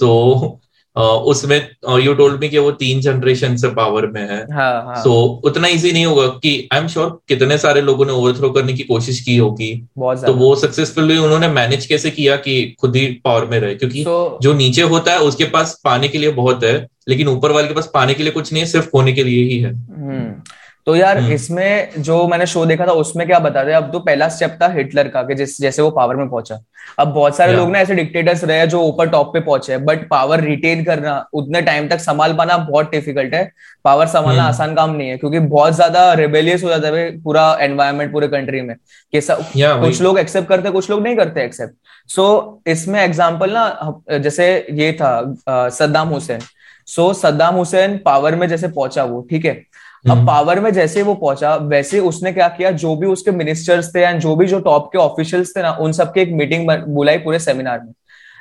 तो 0.00 0.60
उसमें 0.98 1.68
यू 2.00 2.14
टोल्ड 2.14 2.40
मी 2.40 2.48
कि 2.48 2.58
वो 2.58 2.70
तीन 2.70 3.00
जनरेशन 3.00 3.56
से 3.56 3.68
पावर 3.68 4.06
में 4.06 4.20
है। 4.20 4.46
सो 4.46 4.52
हाँ, 4.52 4.82
हाँ. 4.82 5.04
so, 5.04 5.10
उतना 5.44 5.68
इजी 5.68 5.92
नहीं 5.92 6.06
होगा 6.06 6.26
कि 6.26 6.68
आई 6.72 6.80
एम 6.80 6.88
श्योर 6.88 7.20
कितने 7.28 7.58
सारे 7.58 7.80
लोगों 7.80 8.06
ने 8.06 8.12
ओवरथ्रो 8.12 8.50
करने 8.50 8.72
की 8.72 8.82
कोशिश 8.82 9.20
की 9.20 9.36
होगी। 9.36 9.88
तो 10.26 10.34
वो 10.34 10.56
सक्सेसफुली 10.56 11.18
उन्होंने 11.18 11.48
मैनेज 11.48 11.86
कैसे 11.86 12.10
किया 12.10 12.36
कि 12.36 12.76
खुद 12.80 12.96
ही 12.96 13.06
पावर 13.24 13.44
में 13.44 13.60
रहे? 13.60 13.74
क्योंकि 13.74 14.04
so, 14.04 14.42
जो 14.42 14.52
नीचे 14.52 14.82
होता 14.82 15.12
है 15.12 15.18
उसके 15.18 15.44
पास 15.44 15.80
पाने 15.84 16.08
के 16.08 16.18
लिए 16.18 16.30
बहुत 16.30 16.64
है 16.64 16.86
लेकिन 17.08 17.28
ऊपर 17.28 17.52
वाले 17.52 17.68
के 17.68 17.74
पास 17.74 17.90
पाने 17.94 18.14
के 18.14 18.22
लिए 18.22 18.32
कुछ 18.32 18.52
नहीं 18.52 18.62
है 18.62 18.68
सिर्फ़ 18.68 18.88
होने 18.94 19.12
के 19.12 19.24
लिए 19.24 19.44
ही 19.44 19.58
है। 19.58 19.74
हम्म। 19.74 20.42
तो 20.86 20.94
यार 20.96 21.18
हम्म। 21.18 21.32
इसमें 21.32 22.02
जो 22.02 22.16
मैंने 22.28 22.46
शो 22.46 22.64
देखा 22.66 22.86
था 22.86 22.92
उसमें 22.94 23.26
क्या 23.26 23.38
बता 23.38 23.62
दे 23.64 23.72
अब 23.72 23.90
तो 23.92 23.98
पहला 24.00 24.28
स्टेप 24.28 24.50
था 24.60 24.66
हिटलर 24.72 25.08
का 25.08 25.22
कि 25.22 25.34
जिस 25.34 25.60
जैसे 25.60 25.82
वो 25.82 25.90
पावर 25.90 26.16
में 26.16 26.28
पहुँचा। 26.28 26.58
अब 26.98 27.08
बहुत 27.14 27.36
सारे 27.36 27.52
लोग 27.52 27.70
ना 27.70 27.78
ऐसे 27.78 27.94
डिक्टेटर्स 27.94 28.44
रहे 28.44 28.66
जो 28.66 28.82
ऊपर 28.82 29.08
टॉप 29.10 29.32
पे 29.32 29.40
पहुँचे 29.40 29.78
बट 29.78 30.06
पावर 30.08 30.40
रिटेन 30.40 30.84
करना 30.84 31.16
उतने 31.34 31.62
टाइम 31.62 31.88
तक 31.88 32.00
संभाल 32.00 32.34
पाना 32.36 32.56
बहुत 32.60 32.90
डिफ़िकल्ट 32.90 33.34
है। 33.34 33.50
पावर 33.84 34.06
संभालना 34.06 34.42
हम्म। 34.42 34.48
आसान 34.48 34.74
काम 34.74 34.90
नहीं 34.90 35.08
है 35.08 35.16
क्योंकि 35.16 35.38
बहुत 35.38 35.74
ज़्यादा 35.74 36.12
रेबेलियस 36.14 36.64
हो 36.64 36.68
जाता 36.68 36.88
है 36.88 37.10
पूरा 37.22 37.46
एनवायरमेंट 37.60 38.12
पूरे 38.12 38.28
कंट्री 38.28 38.60
में 38.60 38.74
कि 39.12 39.20
सब 39.20 39.44
कुछ 39.54 40.00
लोग 40.02 40.18
एक्सेप्ट 40.18 40.48
करते 40.48 40.70
कुछ 40.70 40.90
लोग 40.90 41.02
नहीं 41.02 41.16
करते 41.16 41.44
एक्सेप्ट 41.44 41.74
सो 42.10 42.62
इसमें 42.66 43.00
एग्ज़ाम्पल 43.00 43.52
ना 43.52 44.18
जैसे 44.18 44.46
ये 44.72 44.92
था 45.00 45.68
Saddam 45.70 46.08
Hussein. 46.08 46.40
So 46.88 47.12
Saddam 47.14 47.54
Hussein 47.54 47.98
power 48.04 48.34
में 48.34 48.46
जैसे 48.48 48.68
पहुँचा 48.68 49.04
वो 49.04 49.26
ठीक 49.30 49.44
है? 49.44 49.62
अब 50.06 50.26
पावर 50.26 50.54
हम्म। 50.54 50.64
में 50.64 50.72
जैसे 50.72 51.02
वो 51.02 51.14
पहुँचा 51.14 51.54
वैसे 51.56 52.00
उसने 52.00 52.32
क्या 52.32 52.48
किया? 52.48 52.70
जो 52.72 52.94
भी 52.96 53.06
उसके 53.06 53.30
मिनिस्टर्स 53.30 53.94
थे 53.94 54.00
एंड 54.00 54.20
जो 54.20 54.34
भी 54.36 54.46
जो 54.46 54.60
टॉप 54.60 54.88
के 54.92 54.98
ऑफिशियल्स 54.98 55.56
थे 55.56 55.62
ना 55.62 55.70
उन 55.80 55.92
सबके 55.92 56.20
एक 56.20 56.32
मीटिंग 56.32 56.68
बुलाई 56.88 57.18
पूरे 57.18 57.38
सेमिनार 57.38 57.80
में। 57.80 57.92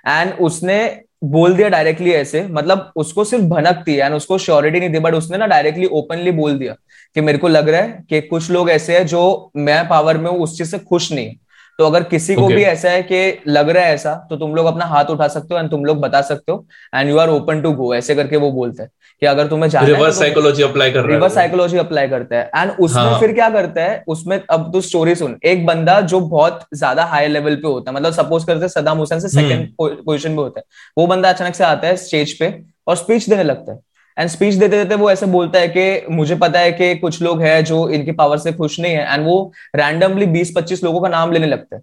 एंड 0.08 0.34
उसने 0.42 0.78
बोल 1.24 1.56
दिया 1.56 1.68
डायरेक्टली 1.70 2.12
ऐसे 2.12 2.46
मतलब 2.48 2.92
उसको 2.96 3.24
सिर्फ़ 3.24 3.46
भनक 3.46 3.84
थी 3.88 3.96
एंड 3.96 4.16
उसको 4.16 4.38
श्योरिटी 4.38 4.80
नहीं 4.80 4.90
दी 4.90 5.00
बट 5.00 5.14
उसने 5.14 5.38
ना 5.38 5.46
डायरेक्टली 5.48 5.86
ओपनली 5.94 6.32
बोल 6.32 6.58
दिया 6.58 6.76
कि 7.16 7.22
मेरे 7.22 7.38
को 7.38 7.48
लग 7.48 7.70
रहा 7.70 7.82
है 7.82 8.04
कि 8.10 8.22
कुछ 8.22 8.50
लोग 8.52 8.70
ऐसे 8.70 8.98
हैं 8.98 9.06
जो 9.08 9.52
मैं 9.58 9.88
पावर 9.88 10.18
में 10.18 10.30
हूँ 10.32 10.40
उस 10.40 10.58
चीज़ 10.58 10.72
से 10.72 10.80
खुश 10.80 11.12
नहीं। 11.12 11.36
तो 11.80 11.86
अगर 11.86 12.04
किसी 12.04 12.36
को 12.36 12.48
भी 12.48 12.64
ऐसा 12.64 12.90
है 12.90 13.02
कि 13.04 13.18
लग 13.48 13.70
रहा 13.70 13.84
है 13.84 13.94
ऐसा 13.94 14.14
तो 14.30 14.36
तुम 14.38 14.56
लोग 14.56 14.66
अपना 14.66 14.86
हाथ 14.86 15.06
उठा 15.06 15.28
सकते 15.28 15.54
हो 15.54 15.60
एंड 15.60 15.70
तुम 15.70 15.86
लोग 15.86 16.00
बता 16.00 16.22
सकते 16.24 16.52
हो 16.52 16.66
and 16.96 17.10
you 17.10 17.18
are 17.18 17.30
open 17.30 17.62
to 17.62 17.72
go 17.74 17.94
ऐसे 17.96 18.16
करके 18.16 18.38
वो 18.38 18.52
बोलते 18.52 18.84
हैं 18.84 18.92
कि 19.22 19.26
अगर 19.26 19.48
तुम्हें 19.48 19.70
जाना 19.70 19.88
रिवर्स 19.88 20.20
साइकोलॉजी 20.20 20.64
अप्लाई 20.64 20.92
कर 20.92 21.06
रिवर्स 21.06 21.34
साइकोलॉजी 21.36 21.78
अप्लाई 21.78 22.08
करता 22.08 22.36
है। 22.36 22.50
एंड 22.56 22.72
उसमें 22.72 23.04
हाँ. 23.04 23.20
फिर 23.20 23.34
क्या 23.34 23.50
करता 23.50 23.82
है 23.82 24.04
उसमें 24.08 24.40
अब 24.50 24.72
तो 24.74 24.82
स्टोरी 24.82 25.16
सुन। 25.16 25.38
एक 25.46 25.66
बंदा 25.66 26.00
जो 26.04 26.20
बहुत 26.22 26.66
ज़्यादा 26.74 27.04
हाई 27.06 27.28
लेवल 27.28 27.56
पे 27.56 27.68
होता 27.68 27.92
है 27.92 27.96
मतलब 27.96 28.14
सपोज़ 28.14 28.46
करते 28.48 28.68
सदाम 28.70 28.98
हुसैन 28.98 29.20
से 29.20 29.30
सेकंड 29.30 29.68
पोजीशन 29.80 30.30
हम्म। 30.30 30.38
पे 30.38 30.44
होता 30.44 30.60
है। 30.60 30.66
वो 30.98 31.08
बंदा 31.08 31.30
अचानक 31.30 31.56
से 31.56 31.64
आता 31.64 31.88
है 31.88 31.96
स्टेज 31.98 32.38
पे 32.40 32.54
और 32.88 32.96
स्पीच 32.96 33.30
देने 33.30 33.44
लगता 33.44 33.72
है। 33.72 33.80
एंड 34.18 34.30
स्पीच 34.30 34.54
देते 34.54 34.78
देते 34.78 34.96
वो 34.96 35.10
ऐसे 35.12 35.26
बोलता 35.26 35.60
है 35.60 35.68
कि 35.68 36.14
मुझे 36.14 36.36
पता 36.36 36.60
है 36.60 36.72
कि 36.72 36.96
कुछ 36.96 37.22
लोग 37.22 37.42
हैं 37.42 37.64
जो 37.66 37.88
इनके 37.90 38.12
पावर 38.12 38.38
से 38.38 38.52
खुश 38.54 38.80
नहीं 38.80 38.94
है 38.94 39.14
एंड 39.14 39.26
वो 39.26 39.52
रैंडमली 39.76 40.26
बीस 40.26 40.54
पच्चीस 40.56 40.84
लोगों 40.84 41.02
का 41.02 41.10
नाम 41.10 41.32
लेने 41.32 41.48
लगता 41.48 41.76
है। 41.76 41.82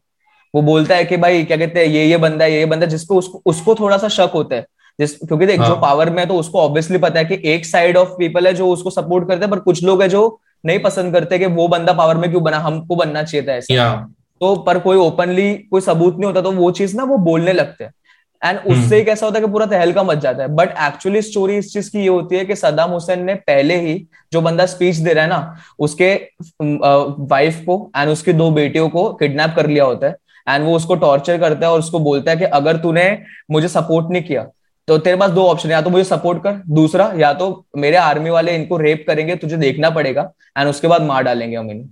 वो 0.54 0.62
बोलता 0.62 0.96
है 0.96 1.04
कि 1.04 1.16
भाई 1.16 1.44
क्या 1.44 1.56
कहते 1.56 1.80
हैं 1.80 1.86
ये 1.86 2.04
ये 2.04 2.16
बंदा 2.16 2.44
है 2.44 2.52
ये 2.52 2.66
बंदा 2.66 2.86
जिसको 2.86 3.18
उसको 3.18 3.42
उसको 3.46 3.74
थोड़ा 3.74 3.98
सा 3.98 4.08
शक 4.08 4.30
होता 4.34 4.56
है। 4.56 4.66
जिस 4.98 5.16
क्योंकि 5.18 5.46
देख 5.46 5.60
हाँ. 5.60 5.68
जो 5.68 5.74
पावर 5.76 6.10
में 6.10 6.18
है 6.18 6.26
तो 6.26 6.34
उसको 6.34 6.60
ऑब्वियसली 6.60 6.98
पता 6.98 7.18
है 7.18 7.24
कि 7.24 7.40
एक 7.44 7.66
साइड 7.66 7.96
ऑफ़ 7.96 8.08
पीपल 8.08 8.46
है 8.46 8.52
जो 8.54 8.68
उसको 8.68 8.90
सपोर्ट 8.90 9.28
करते 9.28 9.40
हैं 9.40 9.50
पर 9.50 9.58
कुछ 9.58 9.82
लोग 9.84 10.02
है 10.02 10.08
जो 10.08 10.40
नहीं 10.66 10.78
पसंद 10.78 11.12
करते 11.14 11.38
कि 11.38 11.46
वो 11.46 11.68
बंदा 11.68 11.92
पावर 11.92 12.16
में 12.16 12.30
क्यों 12.30 12.42
बना 12.42 12.58
हमको 12.58 12.96
बनना 12.96 13.22
चाहिए 13.22 13.46
था 13.48 13.52
ऐसा। 13.52 13.74
तो 14.40 14.54
पर 14.56 14.78
कोई 14.78 14.96
ओपनली 14.96 15.52
कोई 15.70 15.80
सबूत 15.80 16.14
नहीं 16.14 16.26
होता 16.26 16.40
तो 16.40 16.52
वो 16.52 16.70
चीज़ 16.70 16.96
ना 16.96 17.04
वो 17.04 17.16
बोलने 17.16 17.52
लगते 17.52 17.84
हैं। 17.84 17.92
And 18.42 18.58
hmm. 18.58 18.72
उससे 18.72 18.96
ही 18.96 19.04
कैसा 19.04 19.26
होता 19.26 19.38
है 19.38 19.44
कि 19.44 19.50
पूरा 19.52 19.66
तहलका 19.66 20.02
मच 20.02 20.18
जाता 20.18 20.42
है। 20.42 20.48
बट 20.50 20.70
एक्चुअली 20.82 21.22
स्टोरी 21.22 21.56
इस 21.56 21.72
चीज़ 21.72 21.90
की 21.90 21.98
ये 21.98 22.08
होती 22.08 22.36
है 22.36 22.44
कि 22.44 22.56
सदाम 22.56 22.90
हुसैन 22.90 23.24
ने 23.24 23.34
पहले 23.42 23.76
ही 23.80 23.94
जो 24.32 24.40
बंदा 24.40 24.66
स्पीच 24.66 24.96
दे 24.96 25.12
रहा 25.12 25.24
है 25.24 25.30
ना 25.30 25.56
उसके 25.78 26.14
वाइफ 27.26 27.60
को 27.66 27.90
एंड 27.96 28.10
उसकी 28.10 28.32
दो 28.32 28.50
बेटियों 28.52 28.88
को 28.88 29.12
किडनैप 29.14 29.54
कर 29.56 29.66
लिया 29.66 29.84
होता 29.84 30.06
है। 30.06 30.16
एंड 30.46 30.64
वो 30.64 30.74
उसको 30.76 30.94
टॉर्चर 30.96 31.38
करता 31.38 31.66
है 31.66 31.72
और 31.72 31.78
उसको 31.78 31.98
बोलता 32.00 32.30
है 32.30 32.36
कि 32.36 32.44
अगर 32.52 32.76
तूने 32.78 33.06
मुझे 33.50 33.68
सपोर्ट 33.68 34.10
नहीं 34.10 34.22
किया 34.22 34.46
तो 34.88 34.96
तेरे 34.98 35.16
पास 35.16 35.30
दो 35.30 35.42
ऑप्शन 35.46 35.68
है 35.68 35.74
या 35.74 35.80
तो 35.82 35.90
मुझे 35.90 36.04
सपोर्ट 36.04 36.42
कर 36.42 36.60
दूसरा 36.70 37.12
या 37.16 37.32
तो 37.34 37.46
मेरे 37.76 37.96
आर्मी 37.96 38.30
वाले 38.30 38.54
इनको 38.54 38.76
रेप 38.76 39.04
करेंगे 39.08 39.36
तुझे 39.36 39.56
देखना 39.56 39.90
पड़ेगा 39.90 40.22
एंड 40.58 40.68
उसके 40.68 40.88
बाद 40.88 41.02
मार 41.02 41.22
डालेंगे 41.22 41.56
हम 41.56 41.70
इन्हें। 41.70 41.86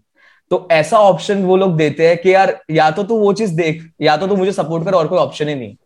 तो 0.51 0.67
ऐसा 0.73 0.99
ऑप्शन 1.01 1.43
वो 1.45 1.57
लोग 1.57 1.77
देते 1.77 2.09
हैं 2.09 2.17
कि 2.17 2.35
यार 2.35 2.57
या 2.71 2.91
तो 2.91 3.03
तू 3.03 3.19
वो 3.19 3.33
चीज़ 3.33 3.55
देख 3.57 3.83
या 4.03 4.17
तो 4.17 4.27
तू 4.27 4.37
मुझे 4.37 4.53
सपोर्ट 4.53 4.85
कर 4.85 4.95
और 4.95 5.07
कोई 5.09 5.19
ऑप्शन 5.19 5.49
ही 5.49 5.55
नहीं। 5.55 5.77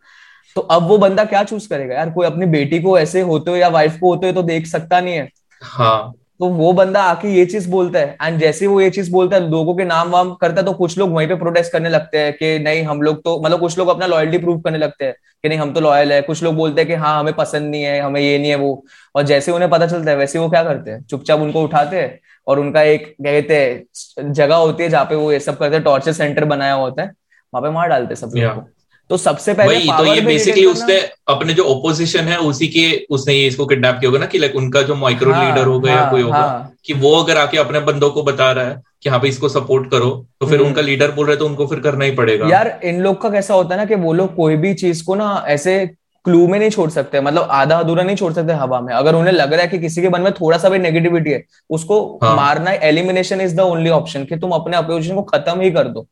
तो 0.56 0.60
अब 0.60 0.86
वो 0.88 0.98
बंदा 0.98 1.24
क्या 1.24 1.42
चूज़ 1.44 1.68
करेगा? 1.68 1.94
यार 1.94 2.10
कोई 2.10 2.26
अपनी 2.26 2.46
बेटी 2.46 2.80
को 2.80 2.98
ऐसे 2.98 3.20
होते 3.20 3.50
हो 3.50 3.56
या 3.56 3.68
वाइफ 3.68 3.98
को 4.00 4.08
होते 4.08 4.26
हो 4.26 4.32
तो 4.32 4.42
देख 4.42 4.66
सकता 4.66 5.00
नहीं 5.00 5.14
है। 5.14 5.28
हाँ। 5.62 6.12
तो 6.40 6.46
वो 6.46 6.72
बंदा 6.72 7.02
आके 7.02 7.28
ये 7.28 7.44
चीज़ 7.46 7.68
बोलता 7.70 7.98
है। 7.98 8.16
एंड 8.22 8.38
जैसे 8.40 8.66
वो 8.66 8.80
ये 8.80 8.88
चीज़ 8.90 9.10
बोलता 9.12 9.36
है 9.36 9.48
लोगों 9.50 9.74
के 9.74 9.84
नाम 9.84 10.08
वाम 10.10 10.32
करता 10.34 10.60
है 10.60 10.64
तो 10.66 10.72
कुछ 10.72 10.96
लोग 10.98 11.12
वहीं 11.12 11.28
पे 11.28 11.34
प्रोटेस्ट 11.34 11.72
करने 11.72 11.88
लगते 11.88 12.18
हैं 12.18 12.32
कि 12.32 12.58
नहीं 12.58 12.82
हम 12.82 13.02
लोग 13.02 13.22
तो 13.24 13.40
मतलब 13.40 13.60
कुछ 13.60 13.78
लोग 13.78 13.88
अपना 13.88 14.06
लॉयल्टी 14.06 14.38
प्रूव 14.38 14.60
करने 14.60 14.78
लगते 14.78 15.04
हैं 15.04 15.14
कि 15.42 15.48
नहीं 15.48 15.58
हम 15.58 15.72
तो 15.72 15.80
लॉयल 15.80 16.12
है। 16.12 16.20
कुछ 16.22 16.42
लोग 16.42 16.54
बोलते 16.54 16.80
हैं 16.80 16.88
कि 16.88 16.94
हाँ 16.94 17.18
हमें 17.20 17.32
पसंद 17.34 17.70
नहीं 17.70 17.82
है 17.82 18.00
हमें 18.00 18.20
ये 18.20 18.38
नहीं 18.38 18.50
है 18.50 18.56
वो। 18.56 18.84
और 19.14 19.22
जैसे 19.22 19.52
उन्हें 19.52 19.70
पता 19.70 19.86
चलता 19.86 20.10
है 20.10 20.16
वैसे 20.16 20.38
वो 20.38 20.48
क्या 20.50 20.62
करते 20.64 20.90
हैं? 20.90 21.02
चुपचाप 21.02 21.40
उनको 21.40 21.62
उठाते 21.62 22.00
हैं 22.00 22.18
और 22.46 22.58
उनका 22.60 22.82
एक 22.82 23.06
कहते 23.22 23.56
हैं 23.56 24.32
जगह 24.32 24.56
होती 24.56 24.82
है 24.82 24.88
जहाँ 24.88 25.04
पे 25.04 25.14
वो 25.14 25.32
ये 25.32 25.40
सब 25.40 25.58
करते 25.58 25.74
हैं 25.76 25.84
टॉर्चर 25.84 26.12
सेंटर 26.12 26.44
बनाया 26.44 26.74
होता 26.74 27.02
है। 27.02 27.08
वहाँ 27.08 27.62
पे 27.62 27.70
मार 27.70 27.88
डालते 27.88 28.16
सब 28.16 28.30
लोग 28.34 28.54
को। 28.54 28.68
तो 29.10 29.16
सबसे 29.16 29.54
पहले 29.54 29.74
वही 29.74 29.88
तो 29.98 30.04
ये 30.06 30.20
बेसिकली 30.20 30.64
उसने 30.66 30.98
अपने 31.28 31.54
जो 31.54 31.64
ओपोजिशन 31.64 32.28
है 32.28 32.38
उसी 32.40 32.68
के 32.68 32.84
उसने 33.10 33.34
ये 33.34 33.46
इसको 33.46 33.66
किडनैप 33.66 33.96
किया 34.00 34.08
होगा 34.10 34.20
ना 34.20 34.26
कि 34.26 34.38
लाइक 34.38 34.56
उनका 34.56 34.82
जो 34.82 34.94
माइक्रो 34.94 35.32
हाँ, 35.32 35.44
लीडर 35.44 35.66
होगा 35.66 35.92
हाँ, 35.92 36.00
या 36.00 36.10
कोई 36.10 36.22
होगा 36.22 36.36
हाँ, 36.36 36.72
कि 36.84 36.94
वो 36.94 37.14
अगर 37.16 37.38
आके 37.38 37.58
अपने 37.58 37.80
बंदों 37.80 38.10
को 38.10 38.22
बता 38.22 38.50
रहा 38.52 38.64
है 38.64 38.82
कि 39.02 39.08
हाँ 39.10 39.20
भाई 39.20 39.28
इसको 39.28 39.48
सपोर्ट 39.48 39.90
करो 39.90 40.10
तो 40.40 40.46
फिर 40.46 40.58
हम्म। 40.58 40.68
उनका 40.68 40.82
लीडर 40.82 41.10
बोल 41.10 41.26
रहे 41.26 41.36
तो 41.36 41.46
उनको 41.46 41.66
फिर 41.66 41.80
करना 41.80 42.04
ही 42.04 42.10
पड़ेगा। 42.10 42.48
यार 42.48 42.78
इन 42.84 43.00
लोग 43.00 43.20
का 43.22 43.30
कैसा 43.30 43.54
होता 43.54 43.74
है 43.74 43.80
ना 43.80 43.84
कि 43.84 43.94
वो 43.94 44.12
लोग 44.12 44.34
कोई 44.36 44.56
भी 44.56 44.72
चीज़ 44.74 45.04
को 45.04 45.14
ना 45.14 45.44
ऐसे 45.48 45.86
क्लू 46.24 46.46
में 46.48 46.58
नहीं 46.58 46.70
छोड़ 46.70 46.88
सकते 46.90 47.20
मतलब 47.20 47.48
आधा 47.52 47.76
अधूरा 47.76 48.02
नहीं 48.02 48.16
छोड़ 48.16 48.32
सकते 48.32 48.52
हवा 48.54 48.80
में। 48.80 48.92
अगर 48.94 49.14
उन्हें 49.14 49.32
लग 49.32 49.52
रहा 49.52 49.62
है 49.62 49.68
कि 49.68 49.78
किसी 49.78 50.02
के 50.02 50.08
मन 50.08 50.20
में 50.20 50.32
थोड़ा 50.32 50.58
सा 50.58 50.68
भी 50.68 50.78
नेगेटिविटी 50.78 51.30
है 51.30 51.42
उसको 51.70 52.02
हाँ. 52.22 52.34
मारना 52.36 52.72
elimination 52.90 53.40
is 53.40 53.56
the 53.56 53.60
only 53.60 53.90
option 53.90 54.24
कि 54.24 54.36
तुम 54.36 54.50
अपने 54.52 54.76
अपोजिशन 54.76 55.14
को 55.14 55.22
खत्म 55.24 55.60
ही 55.60 55.70
कर 55.70 55.88
दो। 55.88 56.06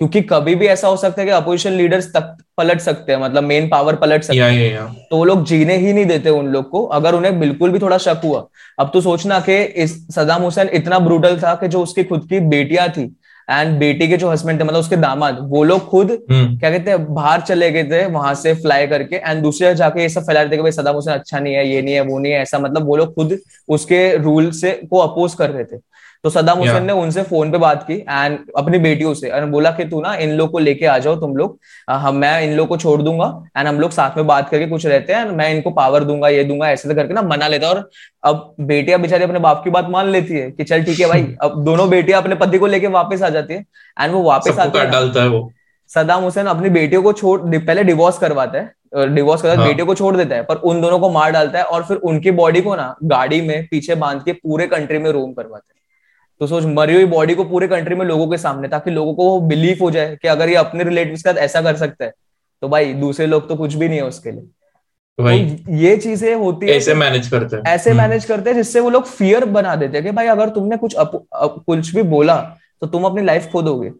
क्योंकि 0.00 0.20
कभी 0.22 0.54
भी 0.54 0.66
ऐसा 0.66 0.88
हो 0.88 0.96
सकता 0.96 1.20
है 1.20 1.26
कि 1.26 1.32
अपोजिशन 1.32 1.72
लीडर्स 1.72 2.06
तक 2.06 2.36
पलट 2.56 2.80
सकते 2.80 3.12
हैं 3.12 3.20
मतलब 3.20 3.42
मेन 3.44 3.68
पावर 3.68 3.96
पलट 3.96 4.22
सकते 4.22 4.38
हैं. 4.38 4.70
तो 5.10 5.16
वो 5.16 5.24
लोग 5.24 5.44
जीने 5.44 5.76
ही 5.76 5.92
नहीं 5.92 6.04
देते 6.06 6.30
उन 6.30 6.46
लोग 6.48 6.68
को 6.70 6.84
अगर 6.98 7.14
उन्हें 7.14 7.38
बिल्कुल 7.40 7.70
भी 7.70 7.78
थोड़ा 7.78 7.98
शक 7.98 8.20
हुआ 8.24 8.46
अब 8.78 8.90
तो 8.94 9.00
सोचना 9.00 9.40
कि 9.40 9.56
इस 9.84 9.96
सदाम 10.14 10.42
हुसैन 10.42 10.68
इतना 10.74 10.98
ब्रूटल 11.00 11.38
था 11.40 11.54
कि 11.54 11.68
जो 11.68 11.82
उसकी 11.82 12.04
खुद 12.04 12.26
की 12.28 12.40
बेटियाँ 12.48 12.88
थी 12.88 13.10
एंड 13.48 13.78
बेटी 13.78 14.08
के 14.08 14.16
जो 14.16 14.30
हस्बैंड 14.30 14.60
थे 14.60 14.64
मतलब 14.64 14.80
उसके 14.80 14.96
दामाद 14.98 15.36
वो 15.50 15.62
लोग 15.64 15.86
खुद 15.88 16.10
हम्म। 16.30 16.58
क्या 16.58 16.70
कहते 16.70 16.90
हैं 16.90 17.14
बाहर 17.14 17.40
चले 17.40 17.70
गए 17.70 17.84
थे 17.84 18.04
वहाँ 18.08 18.34
से 18.36 18.54
फ्लाई 18.54 18.86
करके 18.86 19.16
एंड 19.16 19.42
दूसरे 19.42 19.74
जाके 19.74 20.02
ये 20.02 20.08
सब 20.08 20.26
फैला 20.26 20.40
रहे 20.40 20.50
थे 20.52 20.56
कि 20.56 20.62
भाई 20.62 20.72
सदाम 20.72 20.94
हुसैन 20.94 21.14
अच्छा 21.14 21.38
नहीं 21.38 21.54
है 21.54 21.68
ये 21.68 21.82
नहीं 21.82 21.94
है 21.94 22.00
वो 22.02 22.18
नहीं 22.18 22.32
है 22.32 22.40
ऐसा 22.40 22.58
मतलब 22.58 22.86
वो 22.86 22.96
लोग 22.96 23.14
खुद 23.14 23.38
उसके 23.68 24.00
रूल 24.18 24.50
से 24.54 24.72
को 24.90 24.98
अपोज 25.00 25.34
कर 25.34 25.50
रहे 25.50 25.64
थे 25.64 25.76
तो 26.24 26.30
सदाम 26.30 26.58
हुसैन 26.58 26.84
ने 26.84 26.92
उनसे 26.92 27.22
फ़ोन 27.22 27.50
पे 27.52 27.58
बात 27.58 27.82
की 27.82 27.94
एंड 27.94 28.38
अपनी 28.58 28.78
बेटियों 28.78 29.12
से 29.14 29.28
और 29.30 29.44
बोला 29.46 29.70
कि 29.70 29.84
तू 29.84 30.00
ना 30.00 30.14
इन 30.16 30.30
लोग 30.30 30.50
को 30.52 30.58
लेके 30.58 30.86
आ 30.86 30.96
जाओ 30.98 31.16
तुम 31.16 31.36
लोग। 31.36 31.58
हम 31.90 32.16
मैं 32.16 32.40
इन 32.42 32.52
लोग 32.56 32.68
को 32.68 32.76
छोड़ 32.76 33.00
दूँगा 33.02 33.26
एंड 33.56 33.68
हम 33.68 33.78
लोग 33.80 33.90
साथ 33.90 34.16
में 34.16 34.26
बात 34.26 34.48
करके 34.48 34.66
कुछ 34.66 34.86
रहते 34.86 35.12
हैं 35.12 35.24
मैं 35.32 35.48
इनको 35.54 35.70
पावर 35.70 36.04
दूँगा 36.04 36.28
ये 36.28 36.44
दूँगा 36.44 36.70
ऐसे 36.70 36.94
करके 36.94 37.14
ना 37.14 37.22
मना 37.24 37.48
लेता 37.48 37.68
और 37.68 37.88
अब 38.24 38.54
बेटियाँ 38.60 39.00
बेचारी 39.00 39.24
अपने 39.24 39.38
बाप 39.38 39.62
की 39.64 39.70
बात 39.70 39.88
मान 39.90 40.08
लेती 40.08 40.34
है 40.34 40.50
कि 40.50 40.64
चल 40.64 40.84
ठीक 40.84 41.00
है 41.00 41.08
भाई 41.08 41.26
अब 41.42 41.62
दोनों 41.64 41.88
बेटियाँ 41.90 42.22
अपने 42.22 42.34
पति 42.34 42.58
को 42.58 42.66
लेके 42.66 42.86
वापस 42.96 43.22
आ 43.22 43.28
जाती 43.28 43.54
है 43.54 43.64
एंड 43.96 44.12
वो 44.12 44.22
वापस 44.22 44.58
आती 44.58 44.78
है। 44.78 45.46
सदाम 45.90 46.22
हुसैन 46.22 46.46
अपनी 46.46 46.70
बेटियों 46.70 47.02
को 47.02 47.12
छोड़ 47.12 47.40
पहले 47.56 47.84
डिवोर्स 47.84 48.18
करवाता 48.18 48.58
है 48.58 49.14
डिवोर्स 49.14 49.42
करता 49.42 49.52
है 49.52 49.58
हाँ. 49.58 49.66
बेटियों 49.66 49.86
को 49.86 49.94
छोड़ 49.94 50.16
देता 50.16 50.36
है 50.36 50.42
पर 50.42 50.56
उन 50.56 50.80
दोनों 50.80 50.98
को 50.98 51.10
मार 51.10 51.30
डालता 51.30 51.58
है 51.58 51.64
और 51.64 51.84
फिर 51.84 51.96
उनकी 51.96 52.30
बॉडी 52.40 52.60
को 52.60 52.74
ना 52.76 52.94
गाड़ी 53.04 53.40
में 53.40 53.66
पीछे 53.70 53.94
बाँध 53.94 54.22
के 54.24 54.32
पूरे 54.32 54.66
कंट्री 54.66 54.98
में 54.98 55.10
रोम 55.10 55.32
करवाता 55.32 55.66
है। 55.70 55.77
तो 56.40 56.46
सोच 56.46 56.64
मरी 56.64 56.94
हुई 56.94 57.04
बॉडी 57.06 57.34
को 57.34 57.44
पूरे 57.44 57.68
कंट्री 57.68 57.94
में 57.94 58.04
लोगों 58.06 58.26
के 58.28 58.36
सामने 58.38 58.68
ताकि 58.68 58.90
लोगों 58.90 59.14
को 59.14 59.40
बिलीव 59.40 59.78
हो 59.82 59.90
जाए 59.90 60.16
कि 60.22 60.28
अगर 60.28 60.48
ये 60.48 60.54
अपने 60.56 60.84
रिलेटिव 60.84 61.14
के 61.14 61.20
साथ 61.20 61.38
ऐसा 61.38 61.62
कर 61.62 61.76
सकता 61.76 62.04
है 62.04 62.12
तो 62.62 62.68
भाई 62.68 62.92
दूसरे 62.94 63.26
लोग 63.26 63.48
तो 63.48 63.56
कुछ 63.56 63.74
भी 63.74 63.88
नहीं 63.88 63.98
है 63.98 64.04
उसके 64.04 64.30
लिए। 64.30 64.48
तो 65.18 65.28
ये 65.74 65.96
चीज़ें 65.96 66.34
होती 66.34 66.66
है 66.66 66.72
ऐसे 66.72 66.94
मैनेज 66.94 67.28
करते 67.28 67.56
हैं। 67.56 67.62
ऐसे 67.66 67.92
मैनेज 67.92 68.22
हम्म। 68.22 68.28
करते 68.28 68.50
हैं 68.50 68.56
जिससे 68.56 68.80
वो 68.80 68.90
लोग 68.90 69.04
फियर 69.06 69.44
बना 69.46 69.74
देते 69.76 69.96
हैं 69.96 70.04
कि 70.06 70.12
भाई 70.12 70.26
अगर 70.26 70.48
तुमने 70.48 70.76
कुछ 70.76 70.94
अप, 70.94 71.14
अप, 71.32 71.62
कुछ 71.66 71.94
भी 71.94 72.02
बोला 72.04 72.36
तो 72.82 72.86
तुम 72.86 73.04
अपनी 73.04 73.22
लाइफ 73.22 73.48
खो 73.52 73.62
दोगे। 73.62 73.90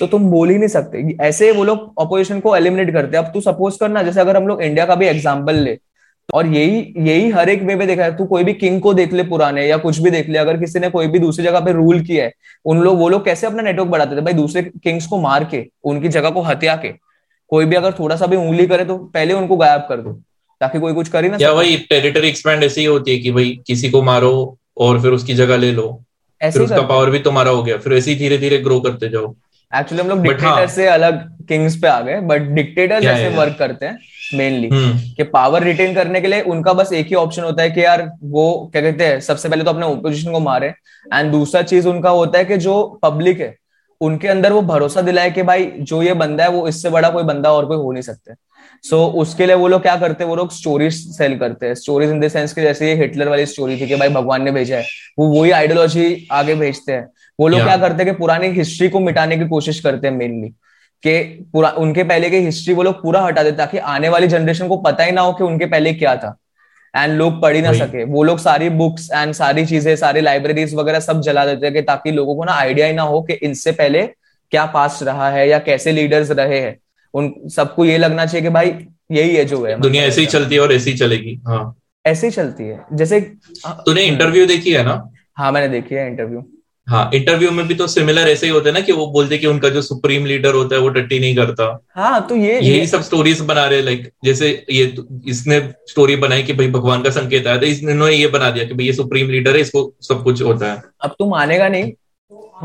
तो 0.00 0.06
तुम 0.06 0.30
बोल 0.30 0.50
ही 0.50 0.56
नहीं 0.58 0.68
सकते। 0.68 1.16
ऐसे 1.20 1.50
वो 1.52 1.64
लोग 1.64 2.00
अपोजिशन 2.00 2.40
को 2.40 2.54
एलिमिनेट 2.56 2.92
करते 2.92 3.16
हैं। 3.16 3.24
अब 3.24 3.32
तू 3.32 3.40
सपोज़ 3.40 3.78
करना 3.80 4.02
जैसे 4.02 4.20
अगर 4.20 4.36
हम 4.36 4.48
लोग 4.48 4.62
इंडिया 4.62 4.86
का 4.86 4.94
भी 4.94 5.06
एग्ज़ाम्पल 5.06 5.54
ले 5.56 5.78
और 6.34 6.46
यही 6.46 6.94
यही 6.98 7.30
हर 7.30 7.48
एक 7.48 7.62
वे 7.62 7.74
में 7.74 7.86
देखा 7.86 8.04
है 8.04 8.16
तू 8.16 8.24
कोई 8.24 8.44
भी 8.44 8.52
किंग 8.52 8.80
को 8.80 8.94
देख 8.94 9.12
ले 9.12 9.22
पुराने 9.22 9.66
या 9.66 9.76
कुछ 9.76 9.98
भी 9.98 10.10
देख 10.10 10.28
ले 10.28 10.38
अगर 10.38 10.56
किसी 10.56 10.78
ने 10.78 10.90
कोई 10.90 11.06
भी 11.06 11.18
दूसरी 11.18 11.44
जगह 11.44 11.60
पे 11.60 11.72
रूल 11.72 12.00
किया 12.00 12.24
है 12.24 12.32
उन 12.64 12.78
लोग 12.78 12.98
वो 12.98 13.08
लोग 13.08 13.24
कैसे 13.24 13.46
अपना 13.46 13.62
नेटवर्क 13.62 13.88
बढ़ाते 13.88 14.16
थे? 14.16 14.20
भाई 14.20 14.32
दूसरे 14.32 14.62
किंग्स 14.62 15.06
को 15.06 15.20
मार 15.20 15.44
के 15.44 15.66
उनकी 15.84 16.08
जगह 16.08 16.30
को 16.30 16.40
हत्या 16.40 16.76
के 16.76 16.88
कोई 17.48 17.64
भी 17.64 17.76
अगर 17.76 17.92
थोड़ा 17.92 18.16
सा 18.16 18.26
भी 18.26 18.36
उंगली 18.36 18.66
करे 18.66 18.84
तो 18.84 18.98
पहले 18.98 19.34
उनको 19.34 19.56
गायब 19.56 19.80
कर 19.80 19.96
दो 19.96 20.12
ताकि 20.60 20.80
कोई 20.80 20.94
कुछ 20.94 21.08
करे 21.08 21.28
ना 21.28 21.38
या 21.40 21.52
वही 21.52 21.76
टेरिटरी 21.76 22.28
एक्सपेंड 22.28 22.64
ऐसी 22.64 22.84
होती 22.84 23.10
है 23.10 23.18
कि 23.18 23.30
भाई 23.30 23.60
किसी 23.66 23.90
को 23.90 24.02
मारो 24.02 24.58
और 24.78 25.00
फिर 25.02 25.12
उसकी 25.12 25.34
जगह 25.34 25.56
ले 25.56 25.72
लो 25.72 26.02
फिर 26.42 26.62
उसका 26.62 26.82
पावर 26.82 27.10
भी 27.10 27.18
तुम्हारा 27.18 27.50
हो 27.50 27.62
गया 27.62 27.76
फिर 27.78 27.92
ऐसे 27.92 28.10
ही 28.10 28.16
धीरे 28.16 28.38
धीरे 28.38 28.58
ग्रो 28.58 28.80
करते 28.80 29.08
जाओ। 29.08 29.34
एक्चुअली 29.78 30.02
हम 30.02 30.08
लोग 30.08 30.22
डिक्टेटर 30.22 30.46
हाँ, 30.46 30.66
से 30.66 30.86
अलग 30.86 31.46
किंग्स 31.46 31.76
पे 31.76 31.88
आ 31.88 32.00
गए 32.00 32.20
बट 32.20 32.42
डिक्टेटर 32.42 32.94
ऐसे 32.94 33.36
वर्क 33.36 33.56
करते 33.58 33.86
हैं 33.86 33.98
मेनली 34.34 34.68
हम्म। 34.68 34.98
कि 35.16 35.22
पावर 35.22 35.62
रिटेन 35.62 35.94
करने 35.94 36.20
के 36.20 36.28
लिए 36.28 36.40
उनका 36.40 36.72
बस 36.72 36.92
एक 36.92 37.06
ही 37.06 37.14
ऑप्शन 37.14 37.42
होता 37.42 37.62
है 37.62 37.70
कि 37.70 37.84
यार 37.84 38.10
वो 38.22 38.70
क्या 38.72 38.82
कहते 38.82 39.06
हैं 39.06 39.20
सबसे 39.20 39.48
पहले 39.48 39.64
तो 39.64 39.70
अपने 39.70 39.86
ओपोजिशन 39.86 40.32
को 40.32 40.40
मारे। 40.40 40.68
एंड 41.14 41.32
दूसरा 41.32 41.62
चीज़ 41.62 41.88
उनका 41.88 42.10
होता 42.10 42.38
है 42.38 42.44
कि 42.44 42.56
जो 42.56 43.00
पब्लिक 43.02 43.40
है 43.40 43.54
उनके 44.00 44.28
अंदर 44.28 44.52
वो 44.52 44.62
भरोसा 44.62 45.00
दिलाए 45.00 45.30
कि 45.30 45.42
भाई 45.42 45.72
जो 45.78 46.02
ये 46.02 46.14
बंदा 46.14 46.44
है 46.44 46.50
वो 46.50 46.68
इससे 46.68 46.90
बड़ा 46.90 47.10
कोई 47.10 47.22
बंदा 47.22 47.52
और 47.52 47.66
कोई 47.66 47.76
हो 47.76 47.92
नहीं 47.92 48.02
सकते। 48.02 48.34
सो 48.84 48.96
so, 48.96 49.14
उसके 49.14 49.46
लिए 49.46 49.54
वो 49.54 49.68
लोग 49.68 49.82
क्या 49.82 49.96
करते 49.96 50.24
हैं 50.24 50.28
वो 50.28 50.36
लोग 50.36 50.52
स्टोरीज 50.52 50.94
सेल 51.18 51.38
करते 51.38 51.66
हैं। 51.66 51.74
स्टोरीज 51.74 52.10
इन 52.10 52.20
द 52.20 52.28
सेंस 52.28 52.52
कि 52.52 52.62
जैसे 52.62 52.88
ये 52.88 52.94
हिटलर 52.94 53.28
वाली 53.28 53.46
स्टोरी 53.46 53.80
थी 53.80 53.86
कि 53.86 53.96
भाई 53.96 54.08
भगवान 54.08 54.42
ने 54.42 54.50
भेजा 54.50 54.76
है। 54.76 54.84
वो 55.18 55.40
वही 55.40 55.50
आइडियोलॉजी 55.50 56.28
आगे 56.32 56.54
भेजते 56.54 56.92
हैं। 56.92 57.08
वो 57.38 57.48
लोग 57.48 57.62
क्या 57.62 57.76
करते 57.76 58.02
हैं 58.02 58.12
कि 58.12 58.18
पुरानी 58.18 58.48
हिस्ट्री 58.48 58.88
को 58.88 59.00
मिटाने 59.00 59.36
की 59.36 59.48
कोशिश 59.48 59.80
करते 59.80 60.06
हैं 60.06 60.14
मेनली 60.14 60.48
कि 61.02 61.22
पूरा 61.52 61.70
उनके 61.78 62.04
पहले 62.04 62.30
की 62.30 62.36
हिस्ट्री 62.36 62.74
वो 62.74 62.82
लोग 62.82 63.02
पूरा 63.02 63.22
हटा 63.22 63.42
देते 63.42 63.56
ताकि 63.56 63.78
आने 63.78 64.08
वाली 64.08 64.26
जनरेशन 64.26 64.68
को 64.68 64.76
पता 64.76 65.04
ही 65.04 65.12
ना 65.12 65.20
हो 65.20 65.32
कि 65.32 65.44
उनके 65.44 65.66
पहले 65.66 65.92
क्या 65.94 66.16
था। 66.16 66.36
एंड 66.94 67.12
लोग 67.12 67.40
पढ़ 67.42 67.54
ही 67.56 67.62
ना 67.62 67.72
सके। 67.72 68.04
वो 68.04 68.22
लोग 68.22 68.38
सारी 68.38 68.68
बुक्स 68.70 69.10
एंड 69.12 69.32
सारी 69.32 69.66
चीज़ें 69.66 69.94
सारी 69.96 70.20
लाइब्रेरीज 70.20 70.74
वगैरह 70.74 71.00
सब 71.00 71.20
जला 71.20 71.44
देते 71.46 71.66
हैं 71.68 71.84
ताकि 71.84 72.10
लोगों 72.10 72.36
को 72.36 72.44
ना 72.44 72.52
आइडिया 72.52 72.86
ही 72.86 72.92
ना 72.92 73.02
हो 73.02 73.20
कि 73.22 73.34
इनसे 73.42 73.72
पहले 73.72 74.02
क्या 74.52 74.64
पास 74.66 75.02
रहा 75.02 75.30
है 75.30 75.48
या 75.48 75.58
कैसे 75.58 75.92
लीडर्स 75.92 76.30
रहे 76.30 76.60
हैं। 76.60 76.76
उन 77.14 77.32
सबको 77.48 77.84
ये 77.84 77.98
लगना 77.98 78.26
चाहिए 78.26 78.42
कि 78.42 78.52
भाई 78.54 78.74
यही 79.12 79.36
है 79.36 79.44
जो 79.44 79.64
है 79.64 79.80
दुनिया 79.80 80.04
ऐसे 80.04 80.20
ही 80.20 80.26
चलती 80.26 80.54
है 80.54 80.60
और 80.60 80.72
ऐसे 80.72 80.90
ही 80.90 80.96
चलेगी। 80.96 81.40
हाँ। 81.46 81.74
ऐसे 82.04 82.26
ही 82.26 82.30
चलती 82.32 82.64
है। 82.64 82.80
जैसे 82.92 83.20
तूने 83.66 84.02
इंटरव्यू 84.04 84.46
देखी 84.46 84.72
है 84.72 84.84
ना? 84.84 85.10
हाँ 85.36 85.52
मैंने 85.52 85.68
देखी 85.68 85.94
है 85.94 86.06
इंटरव्यू 86.06 86.40
हाँ 86.86 87.10
इंटरव्यू 87.14 87.50
में 87.50 87.66
भी 87.66 87.74
तो 87.74 87.86
सिमिलर 87.86 88.28
ऐसे 88.28 88.46
ही 88.46 88.52
होते 88.52 88.68
हैं 88.68 88.74
ना 88.74 88.80
कि 88.80 88.92
वो 88.92 89.06
बोलते 89.06 89.38
कि 89.38 89.46
उनका 89.46 89.68
जो 89.68 89.82
सुप्रीम 89.82 90.26
लीडर 90.26 90.54
होता 90.54 90.76
है 90.76 90.80
वो 90.82 90.88
टट्टी 90.88 91.18
नहीं 91.20 91.34
करता। 91.36 91.66
हाँ 91.96 92.20
तो 92.28 92.36
ये 92.36 92.58
यही 92.60 92.86
सब 92.86 93.02
स्टोरीज 93.02 93.40
बना 93.40 93.64
रहे 93.66 93.82
लाइक 93.82 94.10
जैसे 94.24 94.50
ये 94.70 94.94
इसने 95.28 95.60
स्टोरी 95.88 96.16
बनाई 96.16 96.42
कि 96.42 96.52
भाई 96.52 96.68
भगवान 96.70 97.02
का 97.02 97.10
संकेत 97.10 97.46
आया 97.46 97.58
तो 97.58 97.66
इन्होंने 97.66 98.14
ये 98.14 98.26
बना 98.28 98.50
दिया 98.50 98.64
कि 98.64 98.74
भाई 98.74 98.86
ये 98.86 98.92
सुप्रीम 98.92 99.30
लीडर 99.30 99.56
है 99.56 99.60
इसको 99.60 99.92
सब 100.02 100.22
कुछ 100.24 100.42
होता 100.42 100.72
है। 100.72 100.82
अब 101.02 101.14
तू 101.18 101.28
मानेगा 101.30 101.68
नहीं 101.68 101.92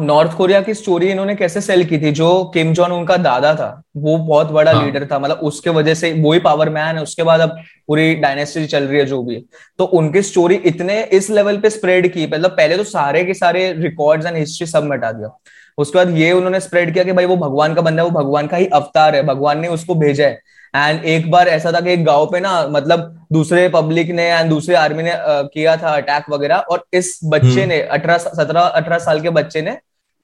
नॉर्थ 0.01 0.33
कोरिया 0.33 0.61
की 0.61 0.73
स्टोरी 0.73 1.07
इन्होंने 1.07 1.35
कैसे 1.35 1.61
सेल 1.61 1.83
की 1.85 1.97
थी? 1.97 2.11
जो 2.11 2.43
किम 2.53 2.73
जॉन 2.73 2.91
उनका 2.91 3.17
दादा 3.19 3.53
था 3.55 3.69
वो 3.97 4.17
बहुत 4.17 4.51
बड़ा 4.51 4.71
हाँ. 4.71 4.85
लीडर 4.85 5.05
था। 5.05 5.19
मतलब 5.19 5.39
उसके 5.43 5.69
वजह 5.69 5.93
से 5.93 6.11
वो 6.13 6.33
ही 6.33 6.39
पावर 6.39 6.69
मैन 6.69 6.95
है 6.95 7.03
उसके 7.03 7.23
बाद 7.23 7.41
अब 7.41 7.57
पूरी 7.87 8.13
डायनेस्टी 8.17 8.65
चल 8.67 8.83
रही 8.83 8.99
है 8.99 9.05
जो 9.05 9.21
भी 9.23 9.43
तो 9.79 9.85
उनकी 9.85 10.21
स्टोरी 10.23 10.55
इतने 10.65 11.01
इस 11.13 11.29
लेवल 11.29 11.57
पे 11.57 11.69
स्प्रेड 11.69 12.11
की 12.13 12.27
मतलब 12.27 12.51
पहले 12.51 12.77
तो 12.77 12.83
सारे 12.85 13.23
के 13.23 13.33
सारे 13.35 13.71
रिकॉर्ड्स 13.73 14.25
एंड 14.25 14.37
हिस्ट्री 14.37 14.67
सब 14.67 14.83
मिटा 14.83 15.11
दिया। 15.11 15.37
उसके 15.77 15.97
बाद 15.97 16.15
ये 16.17 16.31
उन्होंने 16.31 16.59
स्प्रेड 16.59 16.93
किया 16.93 17.03
कि 17.03 17.11
भाई 17.11 17.25
वो 17.25 17.35
भगवान 17.37 17.73
का 17.73 17.81
बंदा 17.81 18.03
है 18.03 18.09
वो 18.09 18.19
भगवान 18.19 18.47
का 18.47 18.57
ही 18.57 18.65
अवतार 18.75 19.15
है 19.15 19.21
भगवान 19.25 19.59
ने 19.59 19.67
उसको 19.69 19.95
भेजा 19.95 20.27
है। 20.27 20.41
एंड 20.73 21.05
एक 21.07 21.29
बार 21.31 21.47
ऐसा 21.47 21.71
था 21.71 21.79
कि 21.81 21.91
एक 21.91 22.03
गाँव 22.05 22.25
पे 22.31 22.39
ना 22.39 22.51
मतलब 22.67 23.15
दूसरे 23.31 23.67
पब्लिक 23.69 24.09
ने 24.11 24.23
एंड 24.23 24.49
दूसरे 24.49 24.75
आर्मी 24.75 25.03
ने 25.03 25.13
किया 25.15 25.75
था 25.77 25.95
अटैक 25.95 26.29
वगैरह 26.29 26.55
और 26.55 26.83
इस 26.93 27.19
बच्चे 27.25 27.47
हम्म। 27.51 27.67
ने 27.69 27.79
अठारह 27.81 28.17
सत्रह 28.17 28.61
अठारह 28.61 28.97
साल 28.99 29.21
के 29.21 29.29
बच्चे 29.29 29.61
ने 29.61 29.77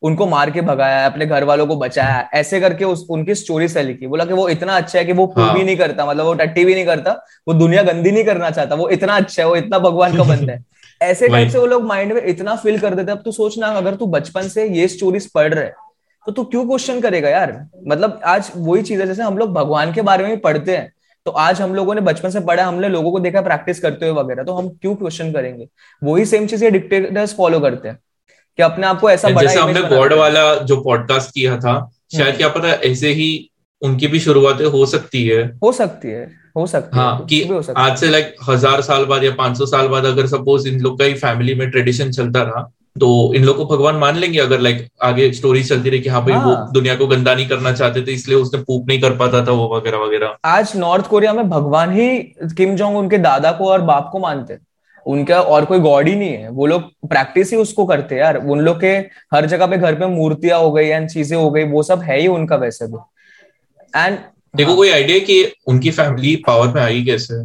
उनको 0.05 0.25
मार 0.25 0.49
के 0.51 0.61
भगाया 0.61 0.99
है 0.99 1.05
अपने 1.05 1.25
घर 1.25 1.43
वालों 1.43 1.67
को 1.67 1.75
बचाया 1.75 2.09
है 2.09 2.29
ऐसे 2.33 2.59
करके 2.59 2.85
उस 2.85 3.05
उनकी 3.09 3.35
स्टोरी 3.35 3.67
सेल 3.67 3.93
की 3.95 4.07
बोला 4.07 4.25
कि 4.25 4.33
वो 4.33 4.49
इतना 4.49 4.73
अच्छा 4.73 4.99
है 4.99 5.05
कि 5.05 5.13
वो 5.13 5.25
हाँ. 5.37 5.53
भी 5.53 5.63
नहीं 5.63 5.77
करता 5.77 6.05
मतलब 6.05 6.25
वो 6.25 6.33
टट्टी 6.33 6.65
भी 6.65 6.73
नहीं 6.73 6.85
करता 6.85 7.11
वो 7.47 7.53
दुनिया 7.53 7.83
गंदी 7.83 8.11
नहीं 8.11 8.23
करना 8.23 8.49
चाहता 8.49 8.75
वो 8.75 8.89
इतना 8.89 9.15
अच्छा 9.15 9.43
है 9.43 9.49
वो 9.49 9.55
इतना 9.55 9.79
भगवान 9.79 10.17
का 10.17 10.23
बंदा 10.23 10.53
है। 10.53 10.63
ऐसे 11.01 11.27
टाइप 11.27 11.49
से 11.49 11.57
वो 11.57 11.65
लोग 11.65 11.83
माइंड 11.83 12.13
में 12.13 12.21
इतना 12.25 12.55
फील 12.55 12.79
कर 12.79 12.95
देते 12.95 13.11
अब 13.11 13.21
तू 13.25 13.31
सोचना 13.31 13.67
अगर 13.67 13.95
तू 13.95 14.05
बचपन 14.05 14.47
से 14.47 14.67
ये 14.69 14.87
स्टोरीज 14.87 15.31
पढ़ 15.31 15.53
रहे 15.53 15.69
तो 16.25 16.31
तू 16.31 16.43
क्यों 16.43 16.65
क्वेश्चन 16.65 17.01
करेगा 17.01 17.29
यार? 17.29 17.67
मतलब 17.87 18.19
आज 18.25 18.51
वही 18.57 18.81
चीज़ 18.81 19.01
है 19.01 19.07
जैसे 19.07 19.23
हम 19.23 19.37
लोग 19.37 19.53
भगवान 19.53 19.93
के 19.93 20.01
बारे 20.01 20.23
में 20.23 20.31
भी 20.31 20.37
पढ़ते 20.37 20.77
हैं 20.77 20.93
तो 21.25 21.31
आज 21.31 21.61
हम 21.61 21.75
लोगों 21.75 21.95
ने 21.95 22.01
बचपन 22.01 22.29
से 22.29 22.39
पढ़ा 22.39 22.65
हमने 22.65 22.89
लोगों 22.89 23.11
को 23.11 23.19
देखा 23.19 23.41
प्रैक्टिस 23.41 23.79
करते 23.79 24.07
हुए 24.09 24.23
वगैरह 24.23 24.43
तो 24.43 24.53
हम 24.53 24.69
क्यों 24.69 24.95
क्वेश्चन 24.95 25.31
करेंगे? 25.31 25.67
वही 26.03 26.25
सेम 26.25 26.47
चीज़ 26.47 26.63
ये 26.63 26.71
डिक्टेटर्स 26.71 27.35
फॉलो 27.35 27.59
करते 27.59 27.87
हैं। 27.87 27.99
कि 28.57 28.63
अपने 28.63 28.87
आप 28.87 28.99
को 28.99 29.09
ऐसा 29.09 29.29
बड़ा 29.29 29.41
जैसे 29.41 29.59
हमने 29.59 29.81
गॉड 29.81 30.13
वाला 30.13 30.53
जो 30.63 30.77
पॉडकास्ट 30.81 31.33
किया 31.33 31.57
था 31.57 31.73
शायद 32.13 32.27
हम्म। 32.27 32.37
क्या 32.37 32.47
पता 32.49 32.69
ऐसे 32.89 33.11
ही 33.13 33.27
उनकी 33.81 34.07
भी 34.07 34.19
शुरुआतें 34.19 34.65
हो 34.65 34.85
सकती 34.85 35.27
है। 35.27 35.43
हो 35.63 35.71
सकती 35.71 36.09
है 36.09 36.31
हो 36.57 36.65
सकती 36.67 36.97
हाँ, 36.97 37.17
है 37.17 37.25
कि 37.25 37.73
आज 37.77 37.97
से 37.97 38.09
लाइक 38.09 38.35
हज़ार 38.49 38.81
साल 38.81 39.05
बाद 39.05 39.23
या 39.23 39.31
पाँच 39.31 39.57
सौ 39.57 39.65
साल 39.65 39.87
बाद 39.87 40.05
अगर 40.05 40.27
सपोज़ 40.27 40.67
इन 40.67 40.79
लोग 40.81 40.97
का 40.99 41.05
ही 41.05 41.13
फैमिली 41.13 41.55
में 41.55 41.69
ट्रेडिशन 41.71 42.11
चलता 42.11 42.41
रहा 42.41 42.61
तो 42.99 43.33
इन 43.35 43.43
लोग 43.43 43.57
को 43.57 43.65
भगवान 43.65 43.95
मान 43.95 44.17
लेंगे 44.17 44.39
अगर 44.39 44.59
लाइक 44.59 44.87
आगे 45.03 45.31
स्टोरी 45.33 45.63
चलती 45.63 45.89
रही 45.89 45.99
कि 45.99 46.09
हाँ 46.09 46.23
भाई 46.25 46.33
हाँ. 46.33 46.45
वो 46.45 46.71
दुनिया 46.71 46.95
को 46.95 47.07
गंदा 47.07 47.33
नहीं 47.35 47.47
करना 47.47 47.71
चाहते 47.71 48.01
थे 48.01 48.11
इसलिए 48.11 48.37
उसने 48.37 48.61
पूप 48.61 48.87
नहीं 48.87 49.01
कर 49.01 49.15
पाता 49.17 49.45
था 49.45 49.51
वो 49.51 49.67
वगैरह 49.75 49.97
वगैरह। 49.97 50.35
आज 50.45 50.71
नॉर्थ 50.75 51.07
कोरिया 51.07 51.33
में 51.33 51.49
भगवान 51.49 51.91
ही 51.91 52.07
किम 52.57 52.75
जोंग 52.75 52.97
उनके 52.97 53.17
दादा 53.17 53.51
को 53.51 53.69
और 53.69 53.81
बाप 53.81 54.09
को 54.11 54.19
मानते 54.19 54.57
उनका 55.05 55.41
और 55.41 55.65
कोई 55.65 55.79
गॉड 55.79 56.07
ही 56.07 56.15
नहीं 56.15 56.33
है। 56.33 56.49
वो 56.49 56.65
लोग 56.65 56.81
प्रैक्टिस 57.09 57.51
ही 57.51 57.57
उसको 57.57 57.85
करते 57.85 58.15
हैं 58.15 58.21
यार। 58.21 58.37
उन 58.37 58.59
लोग 58.59 58.79
के 58.81 58.91
हर 59.33 59.45
जगह 59.45 59.67
पे 59.67 59.77
घर 59.77 59.95
पे 59.95 60.07
मूर्तियाँ 60.07 60.59
हो 60.59 60.71
गई 60.71 60.87
एंड 60.87 61.09
चीज़ें 61.09 61.37
हो 61.37 61.49
गई 61.51 61.63
वो 61.63 61.83
सब 61.83 62.01
है 62.01 62.19
ही 62.19 62.27
उनका 62.27 62.55
वैसे 62.55 62.87
भी। 62.87 62.97
एंड 63.93 64.17
देखो 64.55 64.69
हाँ, 64.69 64.77
कोई 64.77 64.89
आइडिया 64.89 65.19
कि 65.19 65.43
उनकी 65.67 65.91
फैमिली 65.91 66.35
पावर 66.47 66.73
में 66.75 66.81
आई 66.81 67.03
कैसे? 67.05 67.43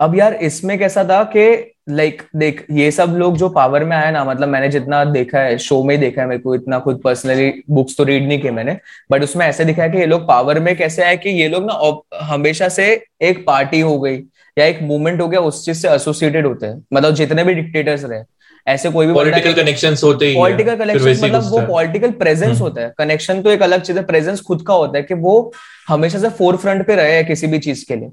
अब 0.00 0.14
यार 0.16 0.34
इसमें 0.34 0.78
कैसा 0.78 1.04
था 1.04 1.22
कि 1.24 1.74
लाइक 1.88 2.22
देख 2.36 2.64
ये 2.70 2.90
सब 2.90 3.14
लोग 3.16 3.36
जो 3.36 3.48
पावर 3.48 3.84
में 3.84 3.96
आया 3.96 4.10
ना 4.10 4.24
मतलब 4.24 4.48
मैंने 4.48 4.68
जितना 4.68 5.04
देखा 5.04 5.38
है 5.38 5.56
शो 5.58 5.82
में 5.84 5.98
देखा 6.00 6.20
है 6.22 6.26
मेरे 6.28 6.40
को 6.40 6.54
इतना 6.54 6.78
खुद 6.78 7.00
पर्सनली 7.04 7.50
बुक्स 7.70 7.96
तो 7.96 8.04
रीड 8.04 8.28
नहीं 8.28 8.40
किए 8.42 8.50
मैंने 8.50 8.76
बट 9.12 9.22
उसमें 9.22 9.46
ऐसे 9.46 9.64
दिखा 9.64 9.82
है 9.82 9.90
कि 9.90 9.98
ये 9.98 10.06
लोग 10.06 10.26
पावर 10.28 10.60
में 10.60 10.74
कैसे 10.76 11.02
आए 11.02 11.16
कि 11.16 11.30
ये 11.30 11.48
लोग 11.48 11.64
ना 11.64 12.24
हमेशा 12.24 12.68
से 12.68 12.86
एक 13.22 13.44
पार्टी 13.46 13.80
हो 13.80 13.98
गई। 14.00 14.16
या 14.58 14.64
एक 14.64 14.82
मूवमेंट 14.82 15.20
हो 15.20 15.28
गया 15.28 15.40
उस 15.40 15.64
चीज़ 15.64 15.76
से 15.76 15.88
एसोसिएटेड 15.88 16.46
होते 16.46 16.66
हैं। 16.66 16.82
मतलब 16.92 17.14
जितने 17.14 17.44
भी 17.44 17.54
डिक्टेटर्स 17.54 18.04
रहे 18.04 18.22
ऐसे 18.66 18.90
कोई 18.90 19.06
भी 19.06 19.12
पॉलिटिकल 19.12 19.52
कनेक्शन 19.52 19.94
होते 20.02 20.26
ही 20.26 20.34
पॉलिटिकल 20.34 20.76
कनेक्शन 20.76 21.24
मतलब 21.24 21.50
वो 21.50 21.60
पॉलिटिकल 21.60 22.10
प्रेजेंस 22.10 22.50
हम्म। 22.50 22.62
होता 22.62 22.80
है। 22.82 22.92
कनेक्शन 22.98 23.42
तो 23.42 23.50
एक 23.50 23.62
अलग 23.62 23.82
चीज़ 23.82 23.98
है 23.98 24.04
प्रेजेंस 24.04 24.40
खुद 24.40 24.64
का 24.66 24.74
होता 24.74 24.98
है 24.98 25.02
कि 25.02 25.14
वो 25.14 25.52
हमेशा 25.88 26.18
से 26.18 26.28
फोर 26.30 26.56
फ्रंट 26.56 26.86
पे 26.86 26.96
रहे 26.96 27.22
किसी 27.24 27.46
भी 27.46 27.58
चीज़ 27.58 27.84
के 27.88 27.96
लिए। 27.96 28.10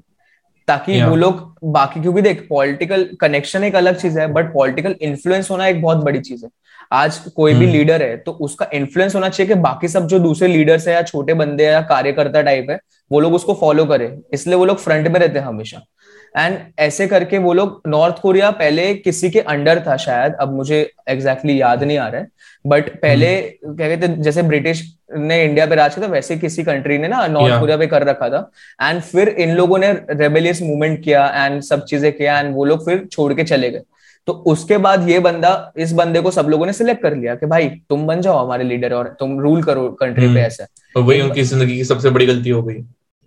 ताकि 0.68 1.02
वो 1.02 1.16
लोग 1.16 1.58
बाकी 1.64 2.00
क्योंकि 2.00 2.22
देख 2.22 2.46
पॉलिटिकल 2.50 3.08
कनेक्शन 3.20 3.64
एक 3.64 3.76
अलग 3.76 3.96
चीज़ 3.96 4.18
है 4.20 4.26
बट 4.32 4.52
पॉलिटिकल 4.54 4.94
इन्फ्लुएंस 5.00 5.50
होना 5.50 5.66
एक 5.66 5.82
बहुत 5.82 6.04
बड़ी 6.04 6.20
चीज़ 6.20 6.44
है। 6.44 6.50
आज 6.92 7.18
कोई 7.36 7.54
भी 7.54 7.66
लीडर 7.66 8.02
हम्म। 8.02 8.10
है 8.10 8.16
तो 8.16 8.32
उसका 8.32 8.68
इन्फ्लुएंस 8.74 9.14
होना 9.14 9.28
चाहिए 9.28 9.54
कि 9.54 9.60
बाकी 9.60 9.88
सब 9.88 10.06
जो 10.06 10.18
दूसरे 10.18 10.48
लीडर्स 10.48 10.88
है 10.88 10.94
या 10.94 11.02
छोटे 11.02 11.34
बंदे 11.34 11.64
या 11.64 11.80
कार्यकर्ता 11.82 12.42
टाइप 12.42 12.70
है 12.70 12.78
वो 13.10 13.20
लोग 13.20 13.34
उसको 13.34 13.54
फॉलो 13.54 13.84
करें। 13.84 14.18
इसलिए 14.34 14.56
वो 14.56 14.64
लोग 14.64 14.78
फ्रंट 14.78 15.08
में 15.08 15.20
रहते 15.20 15.38
हैं 15.38 15.46
हमेशा। 15.46 15.80
एंड 16.38 16.58
ऐसे 16.78 17.06
करके 17.06 17.38
वो 17.38 17.52
लोग 17.52 17.82
नॉर्थ 17.88 18.18
कोरिया 18.20 18.50
पहले 18.50 18.92
किसी 18.94 19.30
के 19.30 19.40
अंडर 19.40 19.80
था 19.86 19.96
शायद 19.96 20.34
अब 20.34 20.52
मुझे 20.54 20.80
एग्जैक्टली 21.08 21.52
exactly 21.52 21.60
याद 21.60 21.82
नहीं 21.82 21.98
आ 21.98 22.08
रहा 22.08 22.20
है। 22.20 22.28
बट 22.64 22.88
पहले 23.00 23.34
हम्म। 23.36 23.76
क्या 23.76 23.88
कहते 23.88 24.08
जैसे 24.22 24.42
ब्रिटिश 24.42 24.82
ने 25.16 25.42
इंडिया 25.44 25.66
पे 25.66 25.74
राज 25.74 25.94
किया 25.94 26.06
था 26.06 26.10
वैसे 26.12 26.36
किसी 26.36 26.64
कंट्री 26.64 26.98
ने 26.98 27.08
ना 27.08 27.26
नॉर्थ 27.26 27.58
कोरिया 27.60 27.76
पे 27.76 27.86
कर 27.86 28.02
रखा 28.02 28.28
था। 28.28 28.50
एंड 28.82 29.00
फिर 29.00 29.28
इन 29.28 29.54
लोगों 29.54 29.78
ने 29.78 29.92
रेबेलियस 30.10 30.62
मूवमेंट 30.62 31.02
किया 31.04 31.26
एंड 31.36 31.60
सब 31.62 31.84
चीज़ें 31.84 32.12
किया 32.12 32.38
एंड 32.40 32.54
वो 32.54 32.64
लोग 32.64 32.84
फिर 32.84 33.06
छोड़ 33.12 33.32
के 33.34 33.44
चले 33.44 33.70
गए। 33.70 33.82
तो 34.28 34.32
उसके 34.32 34.76
बाद 34.76 35.08
ये 35.08 35.18
बंदा 35.18 35.72
इस 35.76 35.92
बंदे 35.92 36.20
को 36.20 36.30
सब 36.30 36.48
लोगों 36.48 36.66
ने 36.66 36.72
सिलेक्ट 36.72 37.02
कर 37.02 37.14
लिया 37.16 37.34
कि 37.34 37.46
भाई 37.46 37.68
तुम 37.88 38.06
बन 38.06 38.20
जाओ 38.20 38.44
हमारे 38.44 38.64
लीडर 38.64 38.92
और 38.92 39.16
तुम 39.20 39.38
रूल 39.40 39.62
करो 39.62 39.88
कंट्री 39.90 40.26
पे 40.26 40.28
हम्म। 40.28 40.38
ऐसा। 40.38 40.64
तो 40.94 41.02
वही 41.02 41.20
उनकी 41.20 41.42
ज़िंदगी 41.42 41.76
की 41.76 41.84
सबसे 41.84 42.10
बड़ी 42.10 42.26
गलती 42.26 42.50
हो 42.50 42.62
गई। 42.62 42.74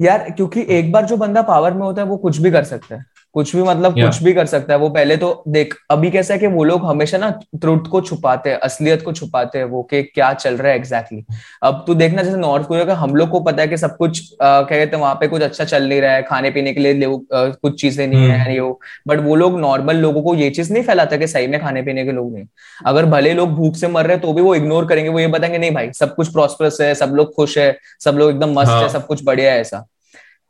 यार, 0.01 0.29
क्योंकि 0.31 0.65
एक 0.69 0.91
बार 0.91 1.05
जो 1.05 1.17
बंदा 1.17 1.41
पावर 1.41 1.73
में 1.73 1.81
होता 1.81 2.01
है, 2.01 2.07
वो 2.07 2.17
कुछ 2.17 2.37
भी 2.37 2.51
कर 2.51 2.63
सकता 2.63 2.95
है। 2.95 3.05
कुछ 3.33 3.55
भी 3.55 3.63
मतलब 3.63 3.93
yeah. 3.93 4.05
कुछ 4.05 4.23
भी 4.23 4.33
कर 4.33 4.45
सकता 4.45 4.73
है 4.73 4.79
वो 4.79 4.89
पहले 4.89 5.17
तो 5.17 5.43
देख 5.47 5.75
अभी 5.91 6.11
कैसा 6.11 6.33
है 6.33 6.39
कि 6.39 6.47
वो 6.47 6.63
लोग 6.63 6.85
हमेशा 6.85 7.17
ना 7.17 7.39
ट्रुथ 7.55 7.79
को 7.79 8.01
छुपाते 8.01 8.49
हैं 8.49 8.57
असलियत 8.57 9.01
को 9.01 9.11
छुपाते 9.11 9.57
हैं 9.57 9.65
वो 9.65 9.83
कि 9.83 10.03
क्या 10.03 10.33
चल 10.33 10.55
रहा 10.55 10.71
है 10.71 10.77
एग्जैक्टली 10.77 11.21
exactly. 11.21 11.41
अब 11.63 11.83
तू 11.87 11.93
देखना 11.93 12.23
जैसे 12.23 12.37
नॉर्थ 12.37 12.67
कोरिया 12.67 12.85
का 12.85 12.95
हम 12.95 13.15
लोग 13.15 13.29
को 13.29 13.39
पता 13.39 13.61
है 13.61 13.67
कि 13.67 13.77
सब 13.77 13.97
कुछ 13.97 14.29
क्या 14.41 14.61
कहते 14.61 14.95
हैं 14.95 15.03
वहाँ 15.03 15.15
पे 15.15 15.27
कुछ 15.27 15.41
अच्छा 15.41 15.63
चल 15.63 15.89
नहीं 15.89 16.01
रहा 16.01 16.11
है 16.11 16.23
खाने 16.23 16.51
पीने 16.51 16.73
के 16.73 16.79
लिए 16.79 17.05
आ, 17.05 17.17
कुछ 17.33 17.81
चीज़ें 17.81 18.07
नहीं 18.07 18.27
hmm. 18.27 18.37
है 18.37 18.59
वो 18.59 18.81
बट 19.07 19.19
वो 19.19 19.35
लोग 19.35 19.59
नॉर्मल 19.59 19.95
लोगों 19.95 20.21
को 20.21 20.35
ये 20.35 20.49
चीज़ 20.49 20.73
नहीं 20.73 20.83
फैलाता 20.83 21.17
कि 21.17 21.27
सही 21.27 21.47
में 21.47 21.61
खाने 21.61 21.81
पीने 21.81 22.05
के 22.05 22.11
लोग 22.11 22.33
नहीं 22.33 22.45
अगर 22.85 23.05
भले 23.05 23.33
लोग 23.33 23.49
भूख 23.49 23.75
से 23.75 23.87
मर 23.87 24.05
रहे 24.05 24.17
तो 24.17 24.33
भी 24.33 24.41
वो 24.41 24.55
इग्नोर 24.55 24.85
करेंगे 24.85 25.09
वो 25.09 25.19
ये 25.19 25.27
बताएँगे 25.27 25.57
नहीं 25.57 25.71
भाई 25.71 25.91
सब 25.91 26.15
कुछ 26.15 26.27
प्रॉस्परस 26.27 26.77
है 26.81 26.95
सब 26.95 27.07
लोग 27.07 27.35
खुश 27.35 27.57
है 27.57 27.77
सब 28.03 28.11
लोग 28.11 28.31
एकदम 28.31 28.59
मस्त 28.59 28.71
हाँ. 28.71 28.81
है 28.81 28.89
सब 28.89 29.05
कुछ 29.05 29.23
बढ़िया 29.23 29.53
है 29.53 29.61
ऐसा 29.61 29.87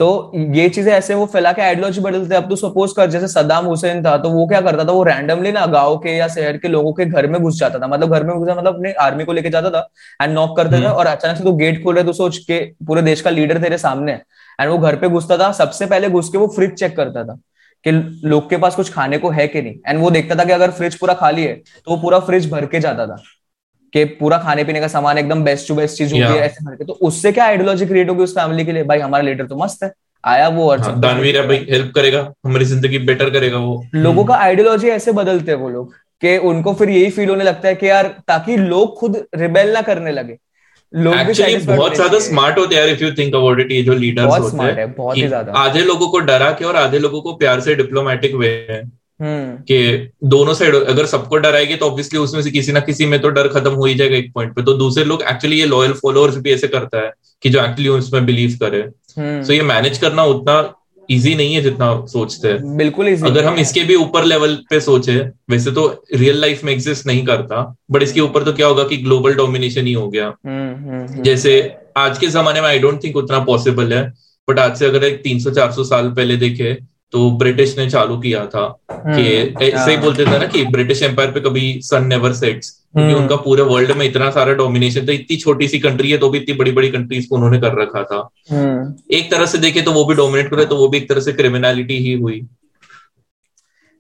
तो 0.02 0.32
ये 0.54 0.68
चीज़ें 0.70 0.92
ऐसे 0.94 1.16
वो 1.16 1.26
फैला 1.26 1.52
के 1.54 1.62
आइडियोलॉजी 1.62 2.02
बदलते 2.02 2.36
अब 2.36 2.48
तो 2.50 2.56
सपोज़ 2.58 2.94
कर 2.96 3.10
जैसे 3.12 3.28
सदाम 3.30 3.66
हुसैन 3.66 4.04
था 4.06 4.16
तो 4.18 4.30
वो 4.30 4.46
क्या 4.48 4.62
करता 4.62 4.86
था? 4.86 4.92
वो 4.92 5.04
रैंडमली 5.04 5.52
ना 5.52 5.66
गाँव 5.68 5.98
के 5.98 6.16
या 6.18 6.28
शहर 6.28 6.58
के 6.58 6.68
लोगों 6.68 6.94
के 6.94 7.06
घर 7.06 7.28
में 7.28 7.40
घुस 7.42 7.60
जाता 7.60 7.80
था। 7.80 7.88
मतलब 7.88 8.14
घर 8.14 8.24
में 8.24 8.36
घुसा 8.36 8.56
मतलब 8.56 8.76
अपने 8.76 8.92
आर्मी 9.02 9.26
को 9.26 9.34
लेके 9.34 9.50
जाता 9.50 9.70
था 9.70 9.88
एंड 10.22 10.34
नॉक 10.34 10.56
करते 10.58 10.82
थे। 10.82 10.86
और 10.86 11.08
अचानक 11.08 11.38
से 11.38 11.44
तो 11.44 11.54
गेट 11.56 11.84
खोल 11.84 11.96
रहे 11.96 12.04
तो 12.04 12.14
सोच 12.14 12.38
के 12.40 12.60
पूरे 12.88 13.02
देश 13.02 13.22
का 13.22 13.30
लीडर 13.30 13.62
तेरे 13.62 13.78
सामने 13.78 14.14
एंड 14.60 14.70
वो 14.70 14.78
घर 14.78 14.96
पे 14.96 15.10
घुसता 15.10 15.38
था 15.38 15.52
सबसे 15.54 15.86
पहले 15.86 16.10
घुस 16.10 16.30
के 16.30 16.38
वो 16.38 16.48
फ्रिज 16.56 16.74
चेक 16.74 16.96
करता 16.98 17.24
था 17.24 17.36
कि 17.86 17.92
लोग 18.26 18.50
के 18.50 18.58
पास 18.58 18.76
कुछ 18.76 18.94
खाने 18.94 19.18
को 19.18 19.30
है 19.32 19.48
कि 19.48 19.62
नहीं। 19.62 19.76
एंड 19.88 20.00
वो 20.00 20.12
देखता 20.12 20.36
था 20.36 20.44
कि 20.46 20.52
अगर 20.52 20.72
फ्रिज 20.72 20.96
पूरा 20.96 21.14
खाली 21.16 21.44
है 21.44 21.54
तो 21.56 21.92
वो 21.92 22.02
पूरा 22.02 22.20
फ्रिज 22.22 22.52
भर 22.52 22.66
के 22.66 22.80
जाता 22.80 23.08
था। 23.08 23.22
कि 23.94 24.04
पूरा 24.18 24.38
खाने 24.38 24.64
पीने 24.64 24.80
का 24.80 24.88
सामान 24.90 25.18
एकदम 25.18 25.44
बेस्ट 25.44 25.68
टू 25.68 25.76
बेस्ट 25.76 25.98
चीज़ 25.98 26.14
होती 26.14 26.24
है 26.24 26.40
ऐसे 26.40 26.66
करके। 26.66 26.86
तो 26.86 26.94
उससे 27.04 27.32
क्या 27.32 27.46
आइडियोलॉजी 27.46 27.86
क्रिएट 27.86 28.10
होगी 28.10 28.24
उस 28.24 28.36
फैमिली 28.36 28.66
के 28.66 28.72
लिए? 28.72 28.84
भाई 28.84 29.00
हमारा 29.00 29.24
लीडर 29.24 29.46
तो 29.46 29.56
मस्त 29.58 29.84
है। 29.84 29.92
आया 30.24 30.48
वो 30.50 30.70
और 30.72 30.80
हाँ, 30.80 31.00
दानवीर 31.00 31.38
है 31.38 31.48
भाई 31.48 31.66
हेल्प 31.70 31.92
करेगा। 31.96 32.20
हमारी 32.46 32.66
ज़िंदगी 32.66 33.00
बेटर 33.06 33.30
करेगा 33.30 33.58
वो। 33.58 33.84
लोगों 33.96 34.26
का 34.26 34.36
आइडियोलॉजी 34.38 34.90
ऐसे 34.90 35.12
बदलते 35.14 35.52
हैं 35.52 35.58
वो 35.60 35.70
लोग 35.70 35.94
कि 36.22 36.38
उनको 36.46 36.74
फिर 36.74 36.90
यही 36.90 37.10
फील 37.12 37.30
होने 37.30 37.44
लगता 37.44 37.68
है 37.68 37.76
कि 37.76 37.90
यार 37.90 38.08
ताकि 38.28 38.58
लोग 38.58 38.96
खुद 39.00 39.24
रिबेल 39.36 39.74
ना 39.74 39.82
करने 39.82 40.12
लगे। 40.12 40.38
लोग 40.94 41.16
एक्चुअली 41.16 41.58
बहुत 41.58 41.96
ज़्यादा 41.96 42.20
स्मार्ट 42.20 42.58
होते 42.58 42.76
हैं 42.76 42.88
if 42.88 43.04
you 43.04 43.12
think 43.12 43.36
about 43.36 43.60
it 43.60 43.72
ये 43.72 43.82
जो 43.84 43.94
लीडर्स 43.96 44.40
होते 44.40 44.64
हैं 44.72 44.92
बहुत 44.94 45.18
ही 45.18 45.28
ज़्यादा। 45.28 45.54
आधे 45.60 45.84
लोगों 45.84 46.08
को 46.08 46.20
डरा 46.22 46.52
के 46.52 46.66
और 46.66 46.76
आधे 46.76 47.00
लोगों 47.00 47.22
को 47.22 47.34
प्यार 47.36 47.60
से 47.60 47.76
डिप्लोमेटिक 47.76 48.36
वे 48.36 48.48
है। 48.70 48.82
हम्म 48.82 48.90
कि 49.22 50.10
दोनों 50.26 50.54
साइड 50.54 50.76
अगर 50.76 51.06
सबको 51.06 51.38
डराएगी 51.38 51.76
तो 51.76 51.86
ऑब्वियसली 51.86 52.20
उसमें 52.20 52.42
से 52.42 52.52
किसी 52.52 52.72
ना 52.72 52.80
किसी 52.80 53.06
में 53.06 53.20
तो 53.22 53.30
डर 53.30 53.48
खत्म 53.48 53.72
हो 53.72 53.86
ही 53.86 53.96
जाएगा 53.96 54.18
एक 54.18 54.32
पॉइंट 54.34 54.54
पे। 54.56 54.64
तो 54.64 54.74
दूसरे 54.74 55.04
लोग 55.04 55.22
एक्चुअली 55.22 55.60
ये 55.60 55.66
लॉयल 55.66 55.94
फॉलोअर्स 55.94 56.38
भी 56.38 56.54
ऐसे 56.54 56.68
करता 56.68 57.06
है 57.06 57.12
कि 57.44 57.50
जो 57.50 57.60
एक्चुअली 57.60 57.90
उसमें 57.90 58.26
बिलीव 58.26 58.58
करे। 58.62 58.80
हम्म। 59.18 59.42
सो 59.44 59.54
ये 59.54 59.62
मैनेज 59.64 59.98
करना 59.98 60.24
उतना 60.26 60.74
इजी 61.10 61.34
नहीं 61.36 61.54
है 61.56 61.62
जितना 61.62 61.88
सोचते 62.08 62.48
हैं। 62.48 62.78
बिल्कुल 62.78 63.08
easy 63.08 63.26
अगर 63.26 63.46
हम 63.46 63.56
इसके 63.60 63.84
भी 63.84 63.96
ऊपर 63.96 64.24
लेवल 64.24 64.56
पे 64.70 64.80
सोचे 64.80 65.16
वैसे 65.50 65.72
तो 65.72 65.86
रियल 66.16 66.40
लाइफ 66.42 66.64
में 66.64 66.72
एग्जिस्ट 66.74 67.06
नहीं 67.08 67.26
करता 67.26 67.64
बट 67.92 68.04
इसके 68.04 68.22
ऊपर 68.22 68.44
तो 68.44 68.54
क्या 68.54 68.68
होगा 68.68 68.84
कि 68.84 68.98
ग्लोबल 68.98 69.34
डोमिनेशन 69.34 69.88
ही 69.88 69.94
हो 69.94 70.08
गया। 70.10 70.26
हम्म 70.26 70.76
हम्म 70.76 71.02
हम्म। 71.02 71.24
जैसे 71.24 71.54
आज 71.98 72.18
के 72.18 72.28
जमाने 72.28 72.62
में 72.62 72.68
आई 72.68 72.80
डोंट 72.80 73.04
थिंक 73.04 73.16
उतना 73.16 73.40
पॉसिबल 73.44 73.94
है 73.94 74.04
बट 74.48 74.60
आज 74.60 74.78
से 74.78 74.86
अगर 74.86 75.04
एक 75.04 75.22
300-400 75.24 75.84
साल 75.84 76.10
पहले 76.12 76.38
देखे 76.38 76.78
तो 77.14 77.30
ब्रिटिश 77.38 77.78
ने 77.78 77.90
चालू 77.90 78.18
किया 78.20 78.46
था 78.46 78.66
कि 78.92 79.22
हम्म, 79.22 79.64
ऐसे 79.64 79.90
ही 79.90 79.96
हाँ। 79.96 80.04
बोलते 80.04 80.26
थे 80.26 80.38
ना 80.40 80.46
कि 80.48 80.64
ब्रिटिश 80.68 81.02
एम्पायर 81.04 81.32
पे 81.32 81.40
कभी 81.40 81.64
सन 81.84 82.06
नेवर 82.08 82.34
सेट्स 82.34 82.70
क्योंकि 82.70 83.12
हम्म। 83.12 83.22
उनका 83.22 83.36
पूरे 83.38 83.64
वर्ल्ड 83.64 83.92
में 83.92 84.06
इतना 84.06 84.30
सारा 84.32 84.54
डोमिनेशन 84.54 85.08
था 85.08 85.12
इतनी 85.12 85.38
छोटी 85.38 85.68
सी 85.68 85.80
कंट्री 85.80 86.12
है 86.12 86.18
तो 86.18 86.30
भी 86.30 86.38
इतनी 86.40 86.56
बड़ी 86.56 86.72
बड़ी 86.72 86.90
कंट्रीज़ 86.92 87.28
को 87.30 87.36
उन्होंने 87.36 87.60
कर 87.60 87.82
रखा 87.82 88.04
था 88.04 88.28
हम्म 88.52 89.16
एक 89.16 89.32
तरह 89.32 89.46
से 89.46 89.58
देखे 89.58 89.82
तो 89.82 89.92
वो 89.92 90.06
भी 90.06 90.16
डोमिनेट 90.16 90.50
करे 90.50 90.66
तो 90.66 90.78
वो 90.78 90.88
भी 90.88 90.98
एक 90.98 91.10
तरह 91.10 91.22
से 91.22 91.34
क्रिमिनलिटी 91.34 91.98
ही 91.98 92.14
हुई 92.14 92.42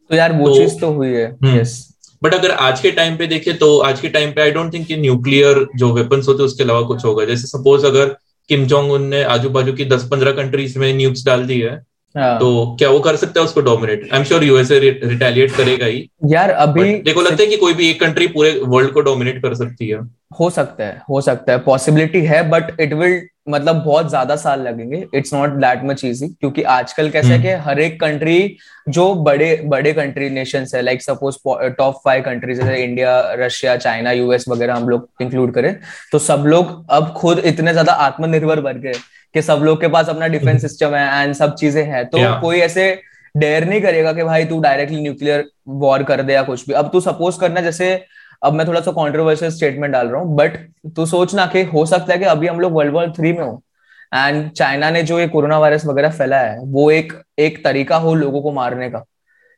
तो 0.09 0.15
यार 0.15 0.33
वो 0.33 0.47
तो- 0.47 0.57
चीज़ 0.57 0.79
तो 0.79 0.91
हुई 0.93 1.09
है। 1.09 1.35
यस 1.57 1.77
बट 2.21 2.33
अगर 2.33 2.51
आज 2.61 2.79
के 2.81 2.91
टाइम 2.91 3.15
पे 3.17 3.27
देखे 3.27 3.53
तो 3.57 3.77
आज 3.81 3.99
के 3.99 4.09
टाइम 4.09 4.31
पे 4.31 4.41
आई 4.41 4.51
डोंट 4.51 4.73
थिंक 4.73 4.87
कि 4.87 4.97
न्यूक्लियर 4.97 5.65
जो 5.75 5.93
वेपन्स 5.93 6.27
होते 6.27 6.43
उसके 6.43 6.63
अलावा 6.63 6.81
कुछ 6.87 7.05
होगा 7.05 7.25
जैसे 7.25 7.47
सपोज़ 7.47 7.85
अगर 7.85 8.15
किम 8.49 8.65
जोंग 8.65 8.91
उन 8.91 9.07
ने 9.07 9.23
आजू 9.35 9.49
बाजू 9.49 9.73
की 9.73 9.85
दस 9.85 10.07
पंद्रह 10.11 10.31
कंट्रीज़ 10.33 10.77
में 10.79 10.93
न्यूक्स 10.93 11.25
डाल 11.25 11.45
दी 11.45 11.61
हाँ। 11.61 11.77
तो 12.15 12.75
क्या 12.79 12.89
वो 12.89 12.99
कर 12.99 13.15
सकता 13.15 13.39
है 13.39 13.45
उसको 13.45 13.61
dominate 13.61 14.07
I 14.13 14.19
am 14.19 14.25
sure 14.25 14.43
USA 14.43 14.79
retaliate 14.79 15.51
करेगा 15.51 15.85
ही। 15.85 16.09
यार 16.25 16.49
अभी 16.49 16.93
देखो 17.01 17.21
लगता 17.21 17.43
है 17.43 17.47
कि 17.47 17.57
कोई 17.57 17.73
भी 17.73 17.89
एक 17.89 17.99
कंट्री 17.99 18.27
पूरे 18.27 18.51
वर्ल्ड 18.63 18.91
को 18.91 19.01
डोमिनेट 19.01 19.41
कर 19.41 19.53
सकती 19.55 19.87
है। 19.87 19.99
हो 20.39 20.49
सकता 20.49 20.83
है 20.83 21.01
हो 21.09 21.21
सकता 21.21 21.51
है 21.51 21.59
पॉसिबिलिटी 21.59 22.21
है 22.21 22.49
बट 22.49 22.79
इट 22.79 22.93
विल 22.93 23.21
मतलब 23.47 23.75
बहुत 23.83 24.09
ज़्यादा 24.09 24.35
साल 24.35 24.61
लगेंगे 24.61 25.05
it's 25.15 25.33
not 25.33 25.49
that 25.61 25.83
much 25.83 26.03
easy 26.05 26.27
क्योंकि 26.29 26.63
आजकल 26.71 27.09
कैसा 27.09 27.27
है 27.27 27.33
हम्म। 27.33 27.43
कि 27.43 27.53
हर 27.63 27.79
एक 27.79 27.99
कंट्री 28.01 28.57
जो 28.87 29.13
बड़े 29.23 29.55
बड़े 29.65 29.93
कंट्री 29.93 30.29
नेशन 30.29 30.65
है 30.73 30.81
like 30.81 31.01
suppose 31.01 31.37
top 31.77 32.01
five 32.05 32.23
countries 32.23 32.61
जैसे 32.61 32.83
इंडिया 32.83 33.19
रशिया 33.37 33.75
चाइना 33.77 34.11
यूएस 34.11 34.45
वगैरह 34.49 34.75
हम 34.75 34.89
लोग 34.89 35.09
इंक्लूड 35.21 35.53
करें 35.53 35.75
तो 36.11 36.19
सब 36.21 36.43
लोग 36.47 36.85
अब 36.91 37.13
खुद 37.17 37.39
इतने 37.45 37.71
ज़्यादा 37.71 37.93
आत्मनिर्भर 38.01 38.61
बन 38.61 38.81
गए 38.81 38.93
कि 39.35 39.41
सब 39.41 39.61
लोग 39.63 39.81
के 39.81 39.87
पास 39.89 40.09
अपना 40.09 40.27
डिफेंस 40.29 40.61
सिस्टम 40.61 40.95
है 40.95 41.23
एंड 41.23 41.33
सब 41.35 41.55
चीज़ें 41.55 41.83
हैं 41.83 42.05
तो 42.05 42.17
Yeah. 42.17 42.39
कोई 42.41 42.59
ऐसे 42.59 42.91
डेयर 43.35 43.65
नहीं 43.65 43.81
करेगा 43.81 44.11
कि 44.13 44.23
भाई 44.23 44.45
तू 44.45 44.59
डायरेक्टली 44.61 45.01
न्यूक्लियर 45.01 45.45
वॉर 45.81 46.03
कर 46.03 46.21
दे 46.21 46.33
या 46.33 46.41
कुछ 46.43 46.67
भी 46.67 46.73
अब 46.73 46.89
तू 46.93 46.99
सपोज़ 47.01 47.39
करना 47.39 47.61
जैसे 47.61 47.93
अब 48.43 48.53
मैं 48.53 48.67
थोड़ा 48.67 48.81
सा 48.81 48.91
कॉन्ट्रोवर्शियल 48.91 49.51
स्टेटमेंट 49.51 49.93
डाल 49.93 50.07
रहा 50.07 50.21
हूँ 50.21 50.35
बट 50.35 50.57
तू 50.95 51.05
सोचना 51.05 51.45
कि 51.45 51.63
हो 51.63 51.85
सकता 51.85 52.13
है 52.13 52.19
कि 52.19 52.25
अभी 52.25 52.47
हम 52.47 52.59
लोग 52.59 52.73
वर्ल्ड 52.73 52.93
वॉर 52.93 53.11
थ्री 53.11 53.33
में 53.33 53.43
हो 53.43 53.61
एंड 54.15 54.49
चाइना 54.51 54.89
ने 54.89 55.03
जो 55.03 55.19
ये 55.19 55.27
कोरोना 55.27 55.59
वायरस 55.59 55.85
वगैरह 55.85 56.09
फैलाया 56.09 56.51
है 56.51 56.59
वो 56.59 56.89
एक 56.91 57.13
एक 57.39 57.63
तरीका 57.63 57.97
हो 57.97 58.13
लोगों 58.13 58.41
को 58.41 58.51
मारने 58.51 58.89
का। 58.89 59.05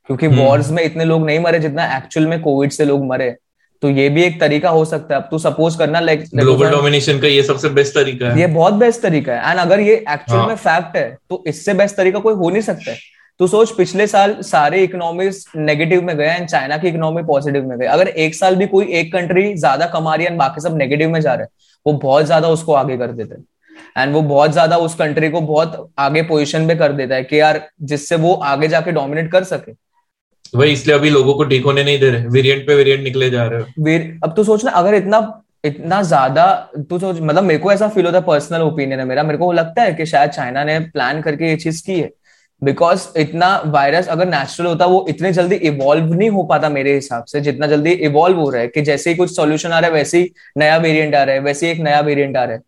क्योंकि 0.10 0.26
हम्म। 0.26 0.40
वॉर्स 0.40 0.70
में 0.70 0.84
इतने 0.84 1.06
लोग 1.06 1.26
नहीं 1.26 1.40
मरे 1.40 1.60
जितना 1.60 1.86
एक्चुअल 1.98 2.28
में 2.28 2.42
कोविड 2.42 2.72
से 2.72 2.86
लोग 2.86 3.06
मरे। 3.06 3.36
तो 3.82 3.90
ये 3.90 4.10
भी 4.10 4.24
एक 4.24 4.40
तरीका 4.40 4.70
हो 4.70 4.84
सकता 4.86 5.16
है। 5.16 5.22
अब 5.22 5.28
तू 5.32 5.38
सपोज़ 5.40 5.78
करना 5.78 6.00
लाइक 6.00 6.24
ग्लोबल 6.36 6.70
डोमिनेशन 6.72 7.20
का 7.20 7.28
ये 7.28 7.44
सबसे 7.44 7.70
बेस्ट 7.70 7.94
तरीका 7.94 8.30
है। 8.30 8.40
ये 8.40 8.48
बहुत 8.48 8.74
बेस्ट 8.74 9.02
तरीका 9.02 9.34
है। 9.34 9.52
एंड 9.52 9.60
अगर 9.60 9.80
ये 9.80 9.96
एक्चुअल 9.96 10.40
हाँ। 10.40 10.48
में 10.48 10.56
फैक्ट 10.56 10.96
है 10.98 11.18
तो 11.30 11.44
इससे 11.48 11.74
बेस्ट 11.74 11.96
तरीका 11.96 12.20
कोई 12.20 12.34
हो 12.34 12.50
नहीं 12.50 12.62
सकता 12.62 12.92
है। 12.92 12.98
तू 13.40 13.48
सोच 13.48 13.72
पिछले 13.72 14.06
साल 14.08 14.36
सारे 14.44 14.82
इकोनॉमीज 14.84 15.46
नेगेटिव 15.58 16.02
में 16.02 16.16
गए 16.18 16.26
एंड 16.28 16.48
चाइना 16.48 16.78
की 16.78 16.88
इकोनॉमी 16.88 17.24
पॉजिटिव 17.24 17.68
में 17.68 17.78
गए। 17.80 17.86
अगर 17.88 18.08
एक 18.08 18.36
साल 18.36 18.56
भी 18.56 18.68
कोई 18.68 18.86
एक 18.94 19.12
कंट्री 19.14 19.54
ज़्यादा 19.56 19.86
कमा 19.94 20.16
रही 20.16 20.26
है 20.26 20.36
बाकी 20.38 20.62
सब 20.62 20.78
नेगेटिव 20.78 21.10
में 21.10 21.20
जा 21.22 21.34
रहे 21.34 21.44
हैं 21.44 21.50
वो 21.86 21.94
बहुत 22.00 22.26
ज़्यादा 22.26 22.50
उसको 22.50 22.74
आगे 22.74 22.98
कर 22.98 23.12
देते 23.12 23.36
हैं। 23.36 23.44
एंड 23.98 24.14
वो 24.14 24.22
बहुत 24.24 24.52
ज़्यादा 24.52 24.78
उस 24.80 24.96
कंट्री 24.96 25.30
को 25.30 25.42
बहुत 25.44 25.90
आगे 26.00 26.22
पोजिशन 26.24 26.68
पे 26.68 26.76
कर 26.76 26.92
देता 26.94 27.16
है 27.16 27.24
कि 27.24 27.40
यार 27.40 27.62
जिससे 27.84 28.16
वो 28.18 28.34
आगे 28.46 28.68
जाके 28.68 28.92
डोमिनेट 28.92 29.32
कर 29.32 29.44
सके। 29.46 29.72
वही 30.54 30.72
इसलिए 30.72 30.96
अभी 30.96 31.10
लोगों 31.10 31.34
को 31.34 31.44
ठीक 31.44 31.66
होने 31.66 31.84
नहीं 31.84 32.00
दे 32.00 32.10
रहे। 32.10 32.28
वेरिएंट 32.30 32.66
पे 32.68 32.76
वेरिएंट 32.76 33.04
निकले 33.04 33.30
जा 33.30 33.46
रहे 33.46 33.60
हो। 33.60 33.66
अब 34.24 34.34
तो 34.36 34.44
सोचना 34.44 34.72
अगर 34.74 34.96
इतना 34.96 35.20
इतना 35.66 36.02
ज़्यादा 36.04 36.46
तू 36.90 37.00
सोच 37.00 37.20
मतलब 37.22 37.44
मेरे 37.44 37.60
को 37.60 37.72
ऐसा 37.72 37.88
फील 37.90 38.06
होता 38.06 38.18
है 38.18 38.24
पर्सनल 38.24 38.62
ओपिनियन 38.62 39.00
है 39.00 39.06
मेरा। 39.06 39.24
मेरे 39.24 39.38
को 39.38 39.52
लगता 39.54 39.82
है 39.82 39.94
कि 39.94 40.06
शायद 40.06 40.30
चाइना 40.32 40.64
ने 40.64 40.80
प्लान 40.88 41.22
करके 41.22 41.50
ये 41.50 41.56
चीज़ 41.58 41.82
की 41.86 42.00
है। 42.00 42.10
बिकॉज़ 42.64 43.08
इतना 43.18 43.48
वायरस 43.66 44.08
अगर 44.08 44.28
नेचुरल 44.28 44.70
होता 44.70 44.86
वो 44.86 45.06
इतने 45.10 45.32
जल्दी 45.34 45.56
इवॉल्व 45.68 46.14
नहीं 46.14 46.30
हो 46.30 46.44
पाता 46.44 46.70
मेरे 46.70 46.94
हिसाब 46.96 47.24
से 47.26 47.42
जितना 47.42 47.68
जल्दी 47.68 47.92
इवॉल्व 48.10 48.38
हो 48.40 48.50
रहा 48.50 48.62
है 48.62 48.68
कि 48.68 48.82
जैसे 48.82 49.10
ही 49.10 49.16
कुछ 49.16 49.36
सोल्यूशन 49.36 49.72
आ 49.72 49.80
रहा 49.80 49.90
है 49.90 49.94
वैसे 49.94 50.20
ही 50.20 50.30
नया 50.58 50.78
वेरियंट 50.78 51.16
आ 51.16 51.24
रहा 51.24 51.36
है 51.36 51.42
वैसे 51.42 51.66
ही 51.66 51.72
एक 51.72 51.80
नया 51.80 52.00
वेरियंट 52.02 52.38
आ 52.38 52.44
रहा 52.44 52.56
है। 52.56 52.62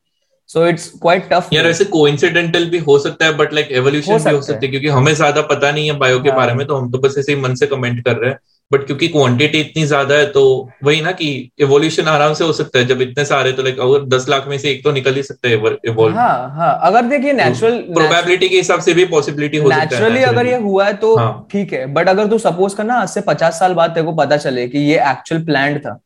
सो 0.50 0.66
इट्स 0.68 0.90
क्वाइट 1.02 1.30
टफ 1.32 1.50
यार 1.54 1.66
वैसे 1.66 1.86
कोइंसिडेंटल 1.86 2.66
भी 2.70 2.78
हो 2.80 2.98
सकता 3.00 3.26
है 3.26 3.38
बट 3.38 3.54
लाइक 3.54 3.72
एवोल्यूशन 3.72 4.18
भी 4.20 4.36
हो 4.36 4.42
सकती 4.42 4.66
है। 4.66 4.72
क्योंकि 4.72 4.88
हमें 4.90 5.14
ज़्यादा 5.14 5.42
पता 5.44 5.72
नहीं 5.72 5.86
है 5.88 5.98
बायो 5.98 6.20
के 6.20 6.30
हाँ। 6.30 6.38
बारे 6.38 6.54
में 6.54 6.66
तो 6.68 6.76
हम 6.76 6.92
तो 6.92 6.98
बस 7.00 7.16
ऐसे 7.20 7.34
ही 7.34 7.40
मन 7.42 7.56
से 7.56 7.68
कमेंट 7.68 8.04
कर 8.06 8.18
रहे 8.18 8.32
हैं। 8.32 8.40
बट 8.72 8.86
क्योंकि 8.86 9.08
क्वांटिटी 9.08 9.60
इतनी 9.60 9.84
ज़्यादा 9.86 10.16
है 10.16 10.26
तो 10.32 10.42
वही 10.84 11.02
ना 11.02 11.12
कि 11.12 11.28
एवोल्यूशन 11.62 12.08
आराम 12.08 12.34
से 12.34 12.44
हो 12.44 12.54
सकता 12.54 12.80
है। 12.80 12.86
जब 12.86 13.02
इतने 13.02 13.26
सारे 13.26 13.52
तो 13.52 13.64
लाइक 13.64 13.80
अगर 13.80 14.06
दस 14.08 14.26
लाख 14.30 14.48
में 14.48 14.58
से 14.58 14.70
एक 14.72 14.84
तो 14.84 14.92
निकल 14.92 15.16
ही 15.16 15.24
सकता 15.24 15.50
है 15.50 15.54
इवॉल्व 15.88 16.16
हाँ 16.16 16.50
हाँ। 16.56 16.80
अगर 16.84 17.06
देखिए 17.06 17.34
नेचुरल 17.34 17.78
प्रोबेबिलिटी 17.94 18.50
के 18.50 18.58
हिसाब 18.58 18.82
से 18.82 18.94
भी 18.94 19.06
पॉसिबिलिटी 19.06 19.58
हो 19.58 19.70
सकता 19.70 19.96
है। 19.96 20.02
नेचुरली 20.02 20.24
अगर 20.24 20.48
ये 20.48 20.58
हुआ 20.58 20.86
है 20.86 20.94
तो 20.96 21.16
ठीक 21.16 21.20
हाँ। 21.20 21.48
ठीक 21.52 21.74
है। 21.74 21.86
बट 21.94 22.10
अगर 22.10 22.28
तू 22.28 22.38
सपोज़ 22.40 22.76
करना 22.76 23.00
आज 23.02 23.10
से 23.10 23.22
पचास 23.22 23.60
साल 23.60 23.74
बाद 23.74 23.92
तेरे 23.92 24.06
को 24.06 24.14
पता 24.16 24.38
चले 24.38 24.68
कि 24.68 24.80
ये 24.82 25.00
एक्चुअल 25.12 25.44
प्लान 25.46 25.80
था 25.80 26.00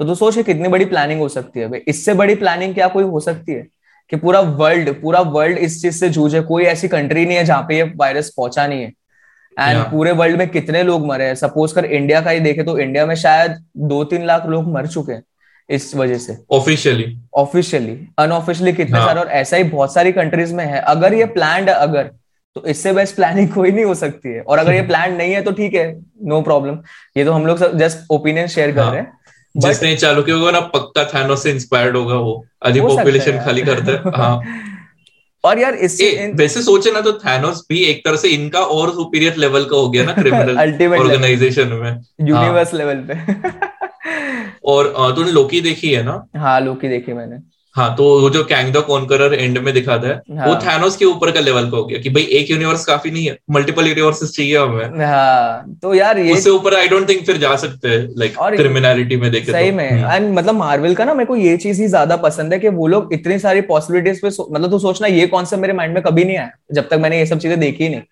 तो 0.00 0.04
तू 0.04 0.14
सोच 0.14 0.34
कितनी 0.36 0.68
बड़ी 0.68 0.84
प्लानिंग 0.84 1.20
हो 1.20 1.28
सकती 1.30 1.60
है। 1.60 1.82
इससे 1.88 2.14
बड़ी 2.14 2.34
प्लानिंग 2.34 2.74
क्या 2.74 2.88
कोई 2.88 3.04
हो 3.04 3.20
सकती 3.20 3.52
है? 3.52 3.66
कि 4.12 4.16
पूरा 4.16 4.40
वर्ल्ड 4.40 4.90
पूरा 5.02 5.20
वर्ल्ड 5.32 5.58
इस 5.58 5.80
चीज़ 5.82 5.94
से 5.96 6.08
जूझे। 6.10 6.40
कोई 6.42 6.64
ऐसी 6.66 6.88
कंट्री 6.88 7.24
नहीं 7.26 7.36
है 7.36 7.44
जहाँ 7.44 7.62
पे 7.68 7.76
ये 7.76 7.82
वायरस 7.96 8.32
पहुँचा 8.36 8.66
नहीं 8.66 8.82
है। 8.82 8.92
And 9.60 9.78
Yeah. 9.78 9.90
पूरे 9.90 10.12
वर्ल्ड 10.12 10.38
में 10.38 10.48
कितने 10.48 10.82
लोग 10.82 11.06
मरे 11.06 11.24
हैं? 11.24 11.34
सपोज़ 11.34 11.74
कर 11.74 11.84
इंडिया 11.84 12.20
का 12.20 12.30
ही 12.30 12.40
देखे 12.40 12.62
तो 12.62 12.78
इंडिया 12.78 13.06
में 13.06 13.14
शायद 13.14 13.64
दो 13.76 14.02
तीन 14.04 14.24
लाख 14.26 14.46
लोग 14.46 14.72
मर 14.72 14.86
चुके 14.86 15.12
हैं 15.12 15.22
इस 15.68 15.94
वजह 15.96 16.18
से। 16.18 16.36
ऑफिशियली 16.52 17.06
ऑफिशियली 17.34 17.98
अनऑफिशियली 18.18 18.72
कितने 18.72 18.98
हाँ। 18.98 19.06
सारे 19.06 19.20
और 19.20 19.28
ऐसा 19.28 19.56
ही 19.56 19.64
बहुत 19.64 19.94
सारी 19.94 20.12
कंट्रीज़ 20.12 20.54
में 20.54 20.64
है। 20.66 20.80
अगर 20.80 21.14
ये 21.14 21.24
प्लान 21.24 21.66
अगर 21.66 22.10
तो 22.56 22.64
इससे 22.66 22.92
बेस्ट 22.92 23.14
प्लानिंग 23.16 23.48
कोई 23.48 23.70
नहीं 23.70 23.84
हो 23.84 23.94
सकती 23.94 24.32
है। 24.32 24.40
और 24.40 24.58
अगर 24.58 24.72
ये 24.74 24.82
प्लान 24.90 25.16
नहीं 25.16 25.32
है 25.32 25.42
तो 25.42 25.52
ठीक 25.52 25.74
है 25.74 25.86
नो 26.24 26.40
प्रॉब्लम 26.42 26.78
ये 27.16 27.24
तो 27.24 27.32
हम 27.32 27.46
लोग 27.46 27.76
जस्ट 27.76 28.06
ओपिनियन 28.10 28.46
शेयर 28.46 28.72
कर 28.72 28.80
हाँ। 28.80 28.90
रहे 28.90 29.00
हैं। 29.00 29.12
जिसने 29.54 29.94
चालू 29.96 30.22
किया 30.22 30.36
होगा 30.36 30.50
ना 30.50 30.60
पक्का 30.60 31.04
थैनोस 31.04 31.42
से 31.42 31.50
इंस्पायर्ड 31.50 31.96
होगा 31.96 32.14
वो। 32.14 32.44
आधी 32.66 32.80
पॉपुलेशन 32.80 33.38
खाली 33.44 33.62
करता 33.62 33.92
है। 33.92 34.12
हाँ। 34.16 34.40
और 35.44 35.58
यार 35.58 35.74
इससे 35.74 36.10
ए, 36.10 36.32
वैसे 36.32 36.62
सोचे 36.62 36.90
ना 36.90 37.00
तो 37.00 37.12
थैनोस 37.12 37.66
भी 37.68 37.84
एक 37.84 38.04
तरह 38.04 38.16
से 38.16 38.28
इनका 38.28 38.60
और 38.60 38.90
सुपीरियर 38.90 39.36
लेवल 39.36 39.64
का 39.64 39.76
हो 39.76 39.90
गया 39.90 40.04
ना 40.04 40.12
क्रिमिनल 40.18 40.58
ऑर्गेनाइजेशन 40.98 41.68
में। 41.68 42.02
यूनिवर्स 42.28 42.74
लेवल 42.74 43.06
पे। 43.10 43.14
और 44.64 44.86
तुमने 44.86 45.16
तूने 45.16 45.32
लोकी 45.32 45.60
देखी 45.60 45.92
है 45.92 46.02
ना? 46.02 46.26
हाँ 46.36 46.60
लोकी 46.60 46.88
देखी 46.88 47.12
मैंने। 47.12 47.53
हाँ 47.76 47.94
तो 47.96 48.04
वो 48.20 48.28
जो 48.30 48.42
कैंग 48.44 48.72
द 48.72 48.80
कॉन्करर 48.86 49.34
एंड 49.34 49.58
में 49.58 49.72
दिखाता 49.74 50.08
है 50.08 50.36
हाँ। 50.38 50.46
वो 50.46 50.54
थैनोस 50.56 50.96
के 50.96 51.04
ऊपर 51.04 51.30
का 51.30 51.40
लेवल 51.40 51.70
का 51.70 51.76
हो 51.76 51.84
गया 51.84 51.98
कि 51.98 52.10
भाई 52.10 52.22
एक 52.32 52.50
यूनिवर्स 52.50 52.84
काफ़ी 52.84 53.10
नहीं 53.10 53.24
है 53.26 53.36
मल्टीपल 53.50 53.86
यूनिवर्सेस 53.86 54.32
चाहिए 54.32 54.58
हमें 54.58 55.00
हाँ 55.00 55.76
तो 55.82 55.94
यार 55.94 56.18
ये 56.18 56.32
उससे 56.32 56.50
ऊपर 56.50 56.74
आई 56.74 56.88
डोंट 56.88 57.08
थिंक 57.08 57.24
फिर 57.26 57.36
जा 57.38 57.54
सकते 57.56 57.88
हैं 57.88 58.08
लाइक 58.18 58.36
क्रिमिनलिटी 58.56 59.16
में 59.16 59.30
देखे 59.30 59.52
सही 59.52 59.70
तो 59.70 59.76
में 59.76 59.90
हम्म। 59.90 60.12
एंड 60.12 60.32
मतलब 60.34 60.54
मार्वल 60.54 60.94
का 60.94 61.04
ना 61.04 61.14
मेरे 61.14 61.26
को 61.26 61.36
ये 61.36 61.56
चीज़ 61.58 61.82
ही 61.82 61.88
ज़्यादा 61.88 62.16
पसंद 62.20 62.52
है 62.52 62.58
कि 62.58 62.68
वो 62.70 62.86
लोग 62.86 63.12
इतनी 63.12 63.38
सारी 63.38 63.60
पॉसिबिलिटीज 63.66 64.20
पे 64.20 64.28
मतलब 64.28 64.70
तू 64.70 64.78
सोचना 64.78 65.08
ये 65.08 65.26
कॉन्सेप्ट 65.26 65.60
मेरे 65.62 65.72
माइंड 65.74 65.94
में 65.94 66.02
कभी 66.02 66.24
नहीं 66.24 66.36
आया 66.36 66.50
जब 66.72 66.88
तक 66.88 66.98
मैंने 66.98 67.18
ये 67.18 67.26
सब 67.26 67.38
चीज़ें 67.38 67.58
देखी 67.60 67.88
नहीं 67.88 68.02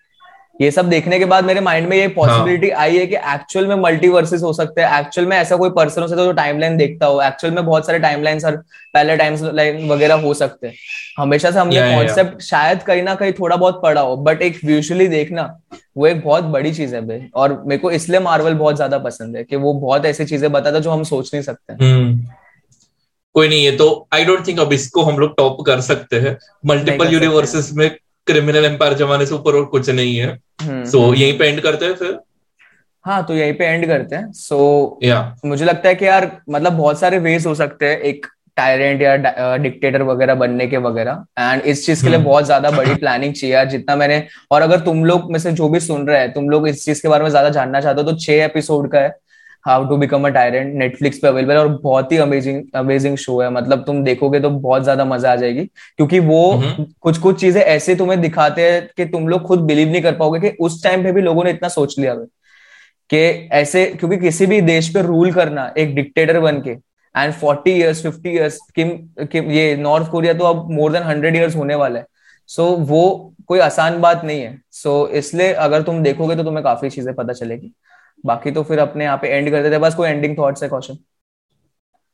ये 0.55 0.69
सब 0.71 0.89
देखने 0.89 1.17
के 1.19 1.25
बाद 1.25 1.45
मेरे 1.45 1.61
माइंड 1.61 1.87
में 1.87 1.95
ये 1.97 2.07
पॉसिबिलिटी 2.07 2.69
आई 2.69 2.97
है 2.97 3.05
कि 3.07 3.15
एक्चुअल 3.15 3.67
में 3.67 3.75
मल्टीवर्सेस 3.75 4.41
हो 4.43 4.51
सकते 4.53 4.81
हैं। 4.81 4.99
एक्चुअल 4.99 5.27
में 5.27 5.35
ऐसा 5.37 5.55
कोई 5.55 5.69
पर्सन 5.69 6.01
हो 6.01 6.07
सकता 6.07 6.21
है 6.21 6.27
जो 6.27 6.33
टाइमलाइन 6.33 6.77
देखता 6.77 7.05
हो। 7.05 7.21
एक्चुअल 7.21 7.53
में 7.53 7.65
बहुत 7.65 7.85
सारे 7.85 7.99
टाइमलाइंस 7.99 8.45
और 8.45 8.57
पहले 8.93 9.15
टाइमलाइन 9.17 9.89
वगैरह 9.89 10.15
हो 10.15 10.33
सकते 10.33 10.67
हैं। 10.67 10.73
हमेशा 11.17 11.51
से 11.51 11.59
हमने. 11.59 11.95
कॉन्सेप्ट 11.95 12.41
शायद 12.41 12.83
कहीं 12.83 13.03
ना 13.03 13.15
कहीं 13.15 13.31
थोड़ा 13.33 13.55
बहुत 13.55 13.81
पढ़ा 13.83 14.01
हो 14.01 14.15
बट 14.17 14.41
एक 14.41 14.59
विजुअली 14.65 15.07
देखना 15.07 15.49
वो 15.97 16.07
एक 16.07 16.23
बहुत 16.23 16.43
बड़ी 16.45 16.73
चीज़ 16.73 16.95
है 16.95 17.01
भाई। 17.07 17.27
और 17.35 17.61
मेरे 17.65 17.79
को 17.79 17.91
इसलिए 17.91 18.19
मार्वल 18.19 18.53
बहुत 18.53 18.75
ज़्यादा 18.75 18.97
पसंद 18.99 19.37
है 19.37 19.43
कि 19.43 19.55
वो 19.55 19.73
बहुत 19.73 20.05
ऐसी 20.05 20.25
चीज़ें 20.25 20.51
बताता 20.51 20.75
है 20.77 20.81
जो 20.81 20.91
हम 20.91 21.03
सोच 21.05 21.33
नहीं 21.33 21.43
सकते। 21.43 21.83
हम्म। 21.83 22.27
कोई 23.35 23.47
नहीं 23.47 23.65
है 23.65 23.75
तो 23.77 24.07
आई 24.13 24.25
डोंट 24.25 24.47
थिंक 24.47 24.59
अब 24.59 24.73
इसको 24.73 25.03
हम 25.03 25.17
लोग 25.19 25.35
टॉप 25.37 25.65
कर 25.65 25.81
सकते 25.81 26.19
हैं। 26.19 26.37
मल्टीपल 26.65 27.13
यूनिवर्सेस 27.13 27.71
में 27.73 27.89
क्रिमिनल 28.27 28.65
एम्पायर 28.65 28.93
जमाने 28.95 29.25
से 29.25 29.35
ऊपर 29.35 29.55
और 29.55 29.65
कुछ 29.67 29.89
नहीं 29.89 30.15
है 30.15 30.35
सो 30.35 30.65
हम्म, 30.65 30.83
so, 30.83 30.99
हम्म। 30.99 31.15
यहीं 31.15 31.37
पे 31.39 31.47
एंड 31.47 31.61
करते 31.61 31.85
हैं 31.85 31.95
फिर 31.95 32.19
हाँ 33.05 33.25
तो 33.25 33.35
यहीं 33.35 33.53
पे 33.53 33.65
एंड 33.65 33.85
करते 33.87 34.15
हैं 34.15 34.31
सो 34.33 34.55
so, 34.55 35.07
yeah. 35.07 35.45
मुझे 35.45 35.65
लगता 35.65 35.89
है 35.89 35.95
कि 35.95 36.05
यार 36.05 36.31
मतलब 36.49 36.73
बहुत 36.73 36.99
सारे 36.99 37.17
वेज 37.19 37.45
हो 37.45 37.55
सकते 37.55 37.85
हैं 37.85 37.99
एक 38.01 38.27
टायरेंट 38.57 39.01
या 39.01 39.55
डिक्टेटर 39.57 40.01
वगैरह 40.01 40.35
बनने 40.35 40.67
के 40.67 40.77
वगैरह 40.79 41.23
एंड 41.39 41.61
इस 41.63 41.85
चीज़ 41.85 42.03
के 42.03 42.07
लिए 42.07 42.17
हम्म। 42.17 42.27
बहुत 42.27 42.45
ज़्यादा 42.45 42.71
बड़ी 42.71 42.95
प्लानिंग 42.95 43.33
चाहिए 43.33 43.55
यार 43.55 43.65
जितना 43.69 43.95
मैंने 43.95 44.25
और 44.51 44.61
अगर 44.61 44.79
तुम 44.79 45.03
लोग 45.05 45.31
में 45.31 45.39
से 45.39 45.51
जो 45.51 45.69
भी 45.69 45.79
सुन 45.79 46.07
रहे 46.07 46.19
हैं 46.19 46.31
तुम 46.33 46.49
लोग 46.49 46.67
इस 46.67 46.85
चीज़ 46.85 47.01
के 47.01 47.09
बारे 47.09 47.23
में 47.23 47.29
ज़्यादा 47.29 47.49
जानना 47.49 47.81
चाहते 47.81 48.01
हो 48.01 48.11
तो 48.11 48.17
छह 48.17 48.43
एपिसोड 48.43 48.91
का 48.91 48.99
है 48.99 49.15
how 49.65 49.85
to 49.89 49.97
become 49.97 50.25
a 50.27 50.29
tyrant 50.29 50.73
Netflix 50.75 51.17
पे 51.17 51.27
अवेलेबल 51.27 51.57
और 51.57 51.67
बहुत 51.79 52.11
ही 52.11 52.17
अमेजिंग 52.17 52.61
अमेजिंग 52.75 53.17
शो 53.17 53.39
है। 53.41 53.49
मतलब 53.51 53.83
तुम 53.83 54.03
देखोगे 54.03 54.39
तो 54.39 54.49
बहुत 54.49 54.83
ज़्यादा 54.83 55.05
मज़ा 55.05 55.31
आ 55.31 55.35
जाएगी। 55.35 55.63
क्योंकि 55.97 56.19
वो 56.19 56.51
हम्म। 56.51 56.85
कुछ 57.01 57.17
कुछ 57.17 57.39
चीज़ें 57.41 57.61
ऐसे 57.61 57.95
तुम्हें 57.95 58.19
दिखाते 58.21 58.69
हैं 58.71 58.87
कि 58.97 59.05
तुम 59.05 59.27
लोग 59.27 59.43
खुद 59.43 59.59
बिलीव 59.59 59.89
नहीं 59.89 60.01
कर 60.01 60.15
पाओगे 60.15 60.39
कि 60.39 60.55
उस 60.59 60.83
टाइम 60.83 61.03
पे 61.03 61.11
भी 61.11 61.21
लोगों 61.21 61.43
ने 61.43 61.51
इतना 61.51 61.69
सोच 61.69 61.97
लिया 61.99 62.13
है 62.13 62.25
कि 63.09 63.49
ऐसे 63.53 63.85
क्योंकि 63.99 64.17
किसी 64.17 64.45
भी 64.45 64.59
देश 64.63 64.89
पे 64.93 65.01
रूल 65.01 65.31
करना 65.31 65.71
एक 65.77 65.95
डिक्टेटर 65.95 66.39
बन 66.39 66.61
के 66.61 66.71
and 67.15 67.33
forty 67.33 67.71
years 67.71 68.01
fifty 68.03 68.29
years 68.29 68.57
Kim 68.75 68.89
Kim 69.31 69.51
ये 69.51 69.75
नॉर्थ 69.77 70.09
कोरिया 70.11 70.33
तो 70.33 70.45
अब 70.45 70.71
मोर 70.71 70.91
देन 70.91 71.03
हंड्रेड 71.03 71.35
ईयर्स 71.35 71.55
होने 71.55 71.75
वाला 71.75 71.99
है। 71.99 72.05
सो 72.49 72.63
so, 72.63 72.79
वो 72.79 73.33
कोई 73.47 73.59
आसान 73.59 73.99
बात 74.01 74.23
नहीं 74.25 74.41
है। 74.41 74.57
सो 74.71 75.05
so, 75.05 75.13
इसलिए 75.13 75.51
अगर 75.53 75.81
तुम 75.81 76.01
देखोगे 76.03 76.35
तो 76.35 76.43
तुम्हें 76.43 76.63
काफ़ी 76.63 76.89
चीज़ें 76.89 77.13
पता 77.15 77.33
चलेगी। 77.33 77.71
बाकी 78.23 78.51
तो 78.51 78.63
फिर 78.63 78.79
अपने 78.79 79.03
यहाँ 79.03 79.17
पे 79.17 79.27
एंड 79.27 79.49
कर 79.51 79.63
देते 79.63 79.77
बस 79.79 79.95
कोई 79.95 80.09
एंडिंग 80.09 80.37
थॉट्स 80.37 80.63
है 80.63 80.69
क्वेश्चन 80.69 80.97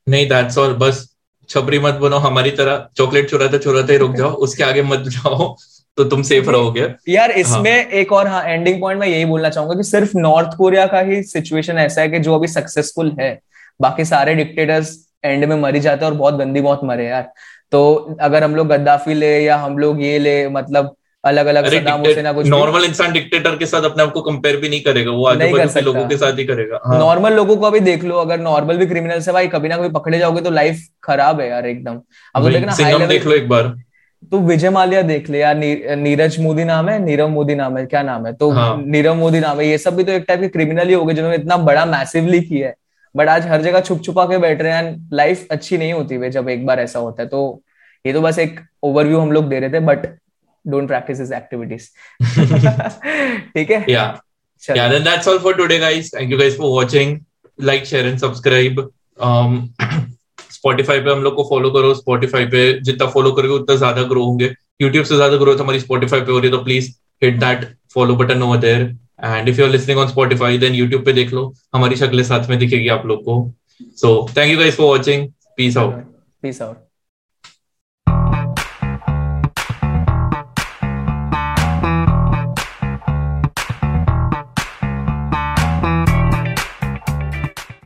नहीं 0.07 0.27
दैट्स 0.29 0.57
ऑल 0.57 0.73
बस 0.77 1.07
छपरी 1.49 1.79
मत 1.79 1.93
बनो 1.95 2.17
हमारी 2.19 2.51
तरह 2.51 2.87
चॉकलेट 2.97 3.29
चुराते 3.29 3.57
चुराते 3.57 3.97
रुक 3.97 4.15
जाओ 4.15 4.31
उसके 4.45 4.63
आगे 4.63 4.81
मत 4.83 5.07
जाओ 5.09 5.55
तो 5.97 6.03
तुम 6.03 6.21
सेफ़ 6.23 6.49
रहोगे। 6.49 6.87
यार 7.09 7.31
इसमें 7.31 7.71
हाँ. 7.71 7.91
एक 7.91 8.11
और 8.13 8.27
हाँ 8.27 8.43
एंडिंग 8.43 8.79
पॉइंट 8.81 8.99
मैं 8.99 9.07
यही 9.07 9.25
बोलना 9.25 9.49
चाहूँगा 9.49 9.75
कि 9.75 9.83
सिर्फ़ 9.83 10.11
नॉर्थ 10.17 10.55
कोरिया 10.57 10.85
का 10.87 10.99
ही 10.99 11.21
सिचुएशन 11.23 11.77
ऐसा 11.77 12.01
है 12.01 12.09
कि 12.09 12.19
जो 12.19 12.35
अभी 12.35 12.47
सक्सेसफुल 12.47 13.11
है। 13.19 13.39
बाकी 13.79 14.05
सारे 14.05 14.35
डिक्टेटर्स 14.35 14.95
एंड 15.25 15.45
में 15.45 15.55
मरी 15.55 15.79
जाते 15.79 16.05
हैं 16.05 16.11
और 16.11 16.17
बहुत 16.17 16.33
गंदी 16.33 16.61
बहुत 16.61 16.83
मरे 16.83 17.07
यार। 17.07 17.31
तो 17.71 18.17
अगर 18.21 18.43
हम 18.43 18.55
लोग 18.55 18.67
गद्दाफी 18.67 19.13
ले 19.13 19.37
या 19.39 19.57
हम 19.57 19.77
लोग 19.77 20.01
ये 20.03 20.17
ले 20.19 20.47
मतलब 20.49 20.95
अलग 21.23 21.45
अलग 21.47 21.65
सदाम 21.67 21.99
हुसैन 21.99 22.31
कुछ 22.33 22.47
नॉर्मल 22.47 22.83
इंसान 22.85 23.11
डिक्टेटर 23.13 23.55
के 23.55 23.65
साथ 23.65 23.83
अपने 23.83 24.03
आप 24.03 24.11
को 24.11 24.21
कंपेयर 24.21 24.57
भी 24.57 24.69
नहीं 24.69 24.81
करेगा। 24.81 25.11
वो 25.11 25.25
आगे 25.27 25.51
बढ़ 25.51 25.67
के 25.67 25.81
लोगों 25.81 26.05
के 26.07 26.17
साथ 26.17 26.37
ही 26.39 26.45
करेगा। 26.45 26.79
हाँ। 26.85 26.99
नॉर्मल 26.99 27.33
लोगों 27.33 27.57
को 27.57 27.65
अभी 27.65 27.79
देख 27.81 28.03
लो 28.03 28.17
अगर 28.17 28.39
नॉर्मल 28.39 28.77
भी 28.77 28.85
क्रिमिनल 28.85 29.19
से 29.19 29.31
भाई 29.31 29.47
कभी 29.47 29.69
ना 29.69 29.77
कभी 29.77 29.89
पकड़े 29.89 30.19
जाओगे 30.19 30.41
तो 30.41 30.51
लाइफ 30.51 30.87
खराब 31.03 31.41
है 31.41 31.49
यार 31.49 31.65
एकदम। 31.67 31.99
अब 32.35 32.43
तो 32.43 32.49
देखना 32.49 32.73
हाई 32.73 32.91
लेवल 32.91 33.07
देख 33.07 33.25
लो 33.25 33.33
एक 33.33 33.49
बार। 33.49 33.73
तो 34.31 34.39
विजय 34.39 34.69
माल्या 34.69 35.01
देख 35.03 35.29
ले 35.29 35.39
यार 35.39 35.55
नीरज 35.55 36.39
मोदी 36.39 36.63
नाम 36.63 36.89
है 36.89 36.97
नीरव 37.03 37.29
मोदी 37.29 37.55
नाम 37.55 37.77
है 37.77 37.85
क्या 37.85 38.03
नाम 38.03 38.25
है? 38.25 38.33
तो 38.33 38.49
हाँ. 38.51 38.75
नीरव 38.85 39.15
मोदी 39.15 39.39
नाम 39.39 39.59
है 39.59 39.67
ये 39.67 39.77
सब 39.77 39.95
भी 39.95 40.03
तो 40.03 40.11
एक 40.11 40.25
टाइप 40.27 40.41
के 40.41 40.47
क्रिमिनल 40.47 40.87
ही 40.87 40.93
हो 40.93 41.05
गए 41.05 41.13
जिन्होंने 41.13 41.37
इतना 41.37 41.57
बड़ा 41.59 41.85
मैसिवली 41.87 42.41
किया 42.41 42.67
है। 42.67 42.75
बट 43.15 43.29
आज 43.29 43.47
हर 43.47 43.61
जगह 43.61 43.79
छुप 43.81 44.01
छुपा 44.03 44.25
के 44.25 44.37
बैठ 44.37 44.61
रहे 44.61 44.71
हैं 44.73 45.09
लाइफ 45.13 45.47
अच्छी 45.51 45.77
नहीं 45.77 45.93
होती 45.93 46.15
है 46.15 46.29
जब 46.31 46.49
एक 46.49 46.65
बार 46.65 46.79
ऐसा 46.79 46.99
होता 46.99 47.23
है। 47.23 47.29
तो 47.29 47.61
ये 48.05 48.13
तो 48.13 48.21
बस 48.21 48.39
एक 48.39 48.59
ओवरव्यू 48.83 49.19
हम 49.19 49.31
लोग 49.31 49.49
दे 49.49 49.59
रहे 49.59 49.69
थे 49.69 49.79
but 49.85 50.07
don't 50.65 50.87
practise 50.87 51.17
this 51.17 51.31
activities 51.31 51.87
ठीक 53.55 53.71
है? 53.71 53.85
या 53.89 54.21
yeah 54.63 54.87
then 54.91 55.03
that's 55.03 55.27
all 55.27 55.37
for 55.43 55.51
today 55.57 55.79
guys. 55.81 56.07
Thank 56.13 56.31
you 56.31 56.37
guys 56.39 56.55
for 56.55 56.69
watching. 56.71 57.11
Like 57.59 57.85
share 57.91 58.07
and 58.07 58.21
subscribe. 58.23 58.79
Um 59.27 59.59
Spotify 60.51 60.99
पे 61.01 61.11
हम 61.11 61.21
लोग 61.23 61.35
को 61.35 61.43
फॉलो 61.49 61.69
करो। 61.71 61.93
स्पॉटिफाई 61.93 62.45
पे 62.55 62.63
जितना 62.87 63.07
फॉलो 63.11 63.31
करोगे 63.31 63.53
उतना 63.53 63.75
ज़्यादा 63.75 64.03
ग्रो 64.09 64.23
होंगे। 64.25 64.49
यूट्यूब 64.81 65.05
से 65.05 65.15
ज़्यादा 65.15 65.37
ग्रोथ 65.37 65.59
हमारी 65.59 65.79
स्पॉटिफाई 65.79 66.21
पे 66.21 66.31
हो 66.31 66.39
रही 66.39 66.49
है 66.49 66.57
तो 66.57 66.63
please 66.63 66.89
hit 67.23 67.39
that 67.39 67.65
follow 67.93 68.15
button 68.15 68.43
over 68.43 68.57
there 68.65 68.81
and 69.23 69.49
if 69.49 69.59
you 69.59 69.65
are 69.65 69.71
listening 69.71 69.99
on 69.99 70.07
Spotify 70.07 70.57
then 70.57 70.75
YouTube 70.75 71.05
पे 71.05 71.13
देख 71.13 71.33
लो। 71.33 71.53
हमारी 71.75 71.95
शक्लें 71.95 72.23
साथ 72.23 72.49
में 72.49 72.57
दिखेगी 72.59 72.87
आप 72.97 73.05
लोग 73.05 73.23
को। 73.25 73.35
So 74.01 74.11
thank 74.37 74.51
you 74.51 74.57
guys 74.59 74.75
for 74.77 74.87
watching 74.87 75.27
peace 75.57 75.77
out 75.77 76.03
peace 76.41 76.61
out 76.61 76.77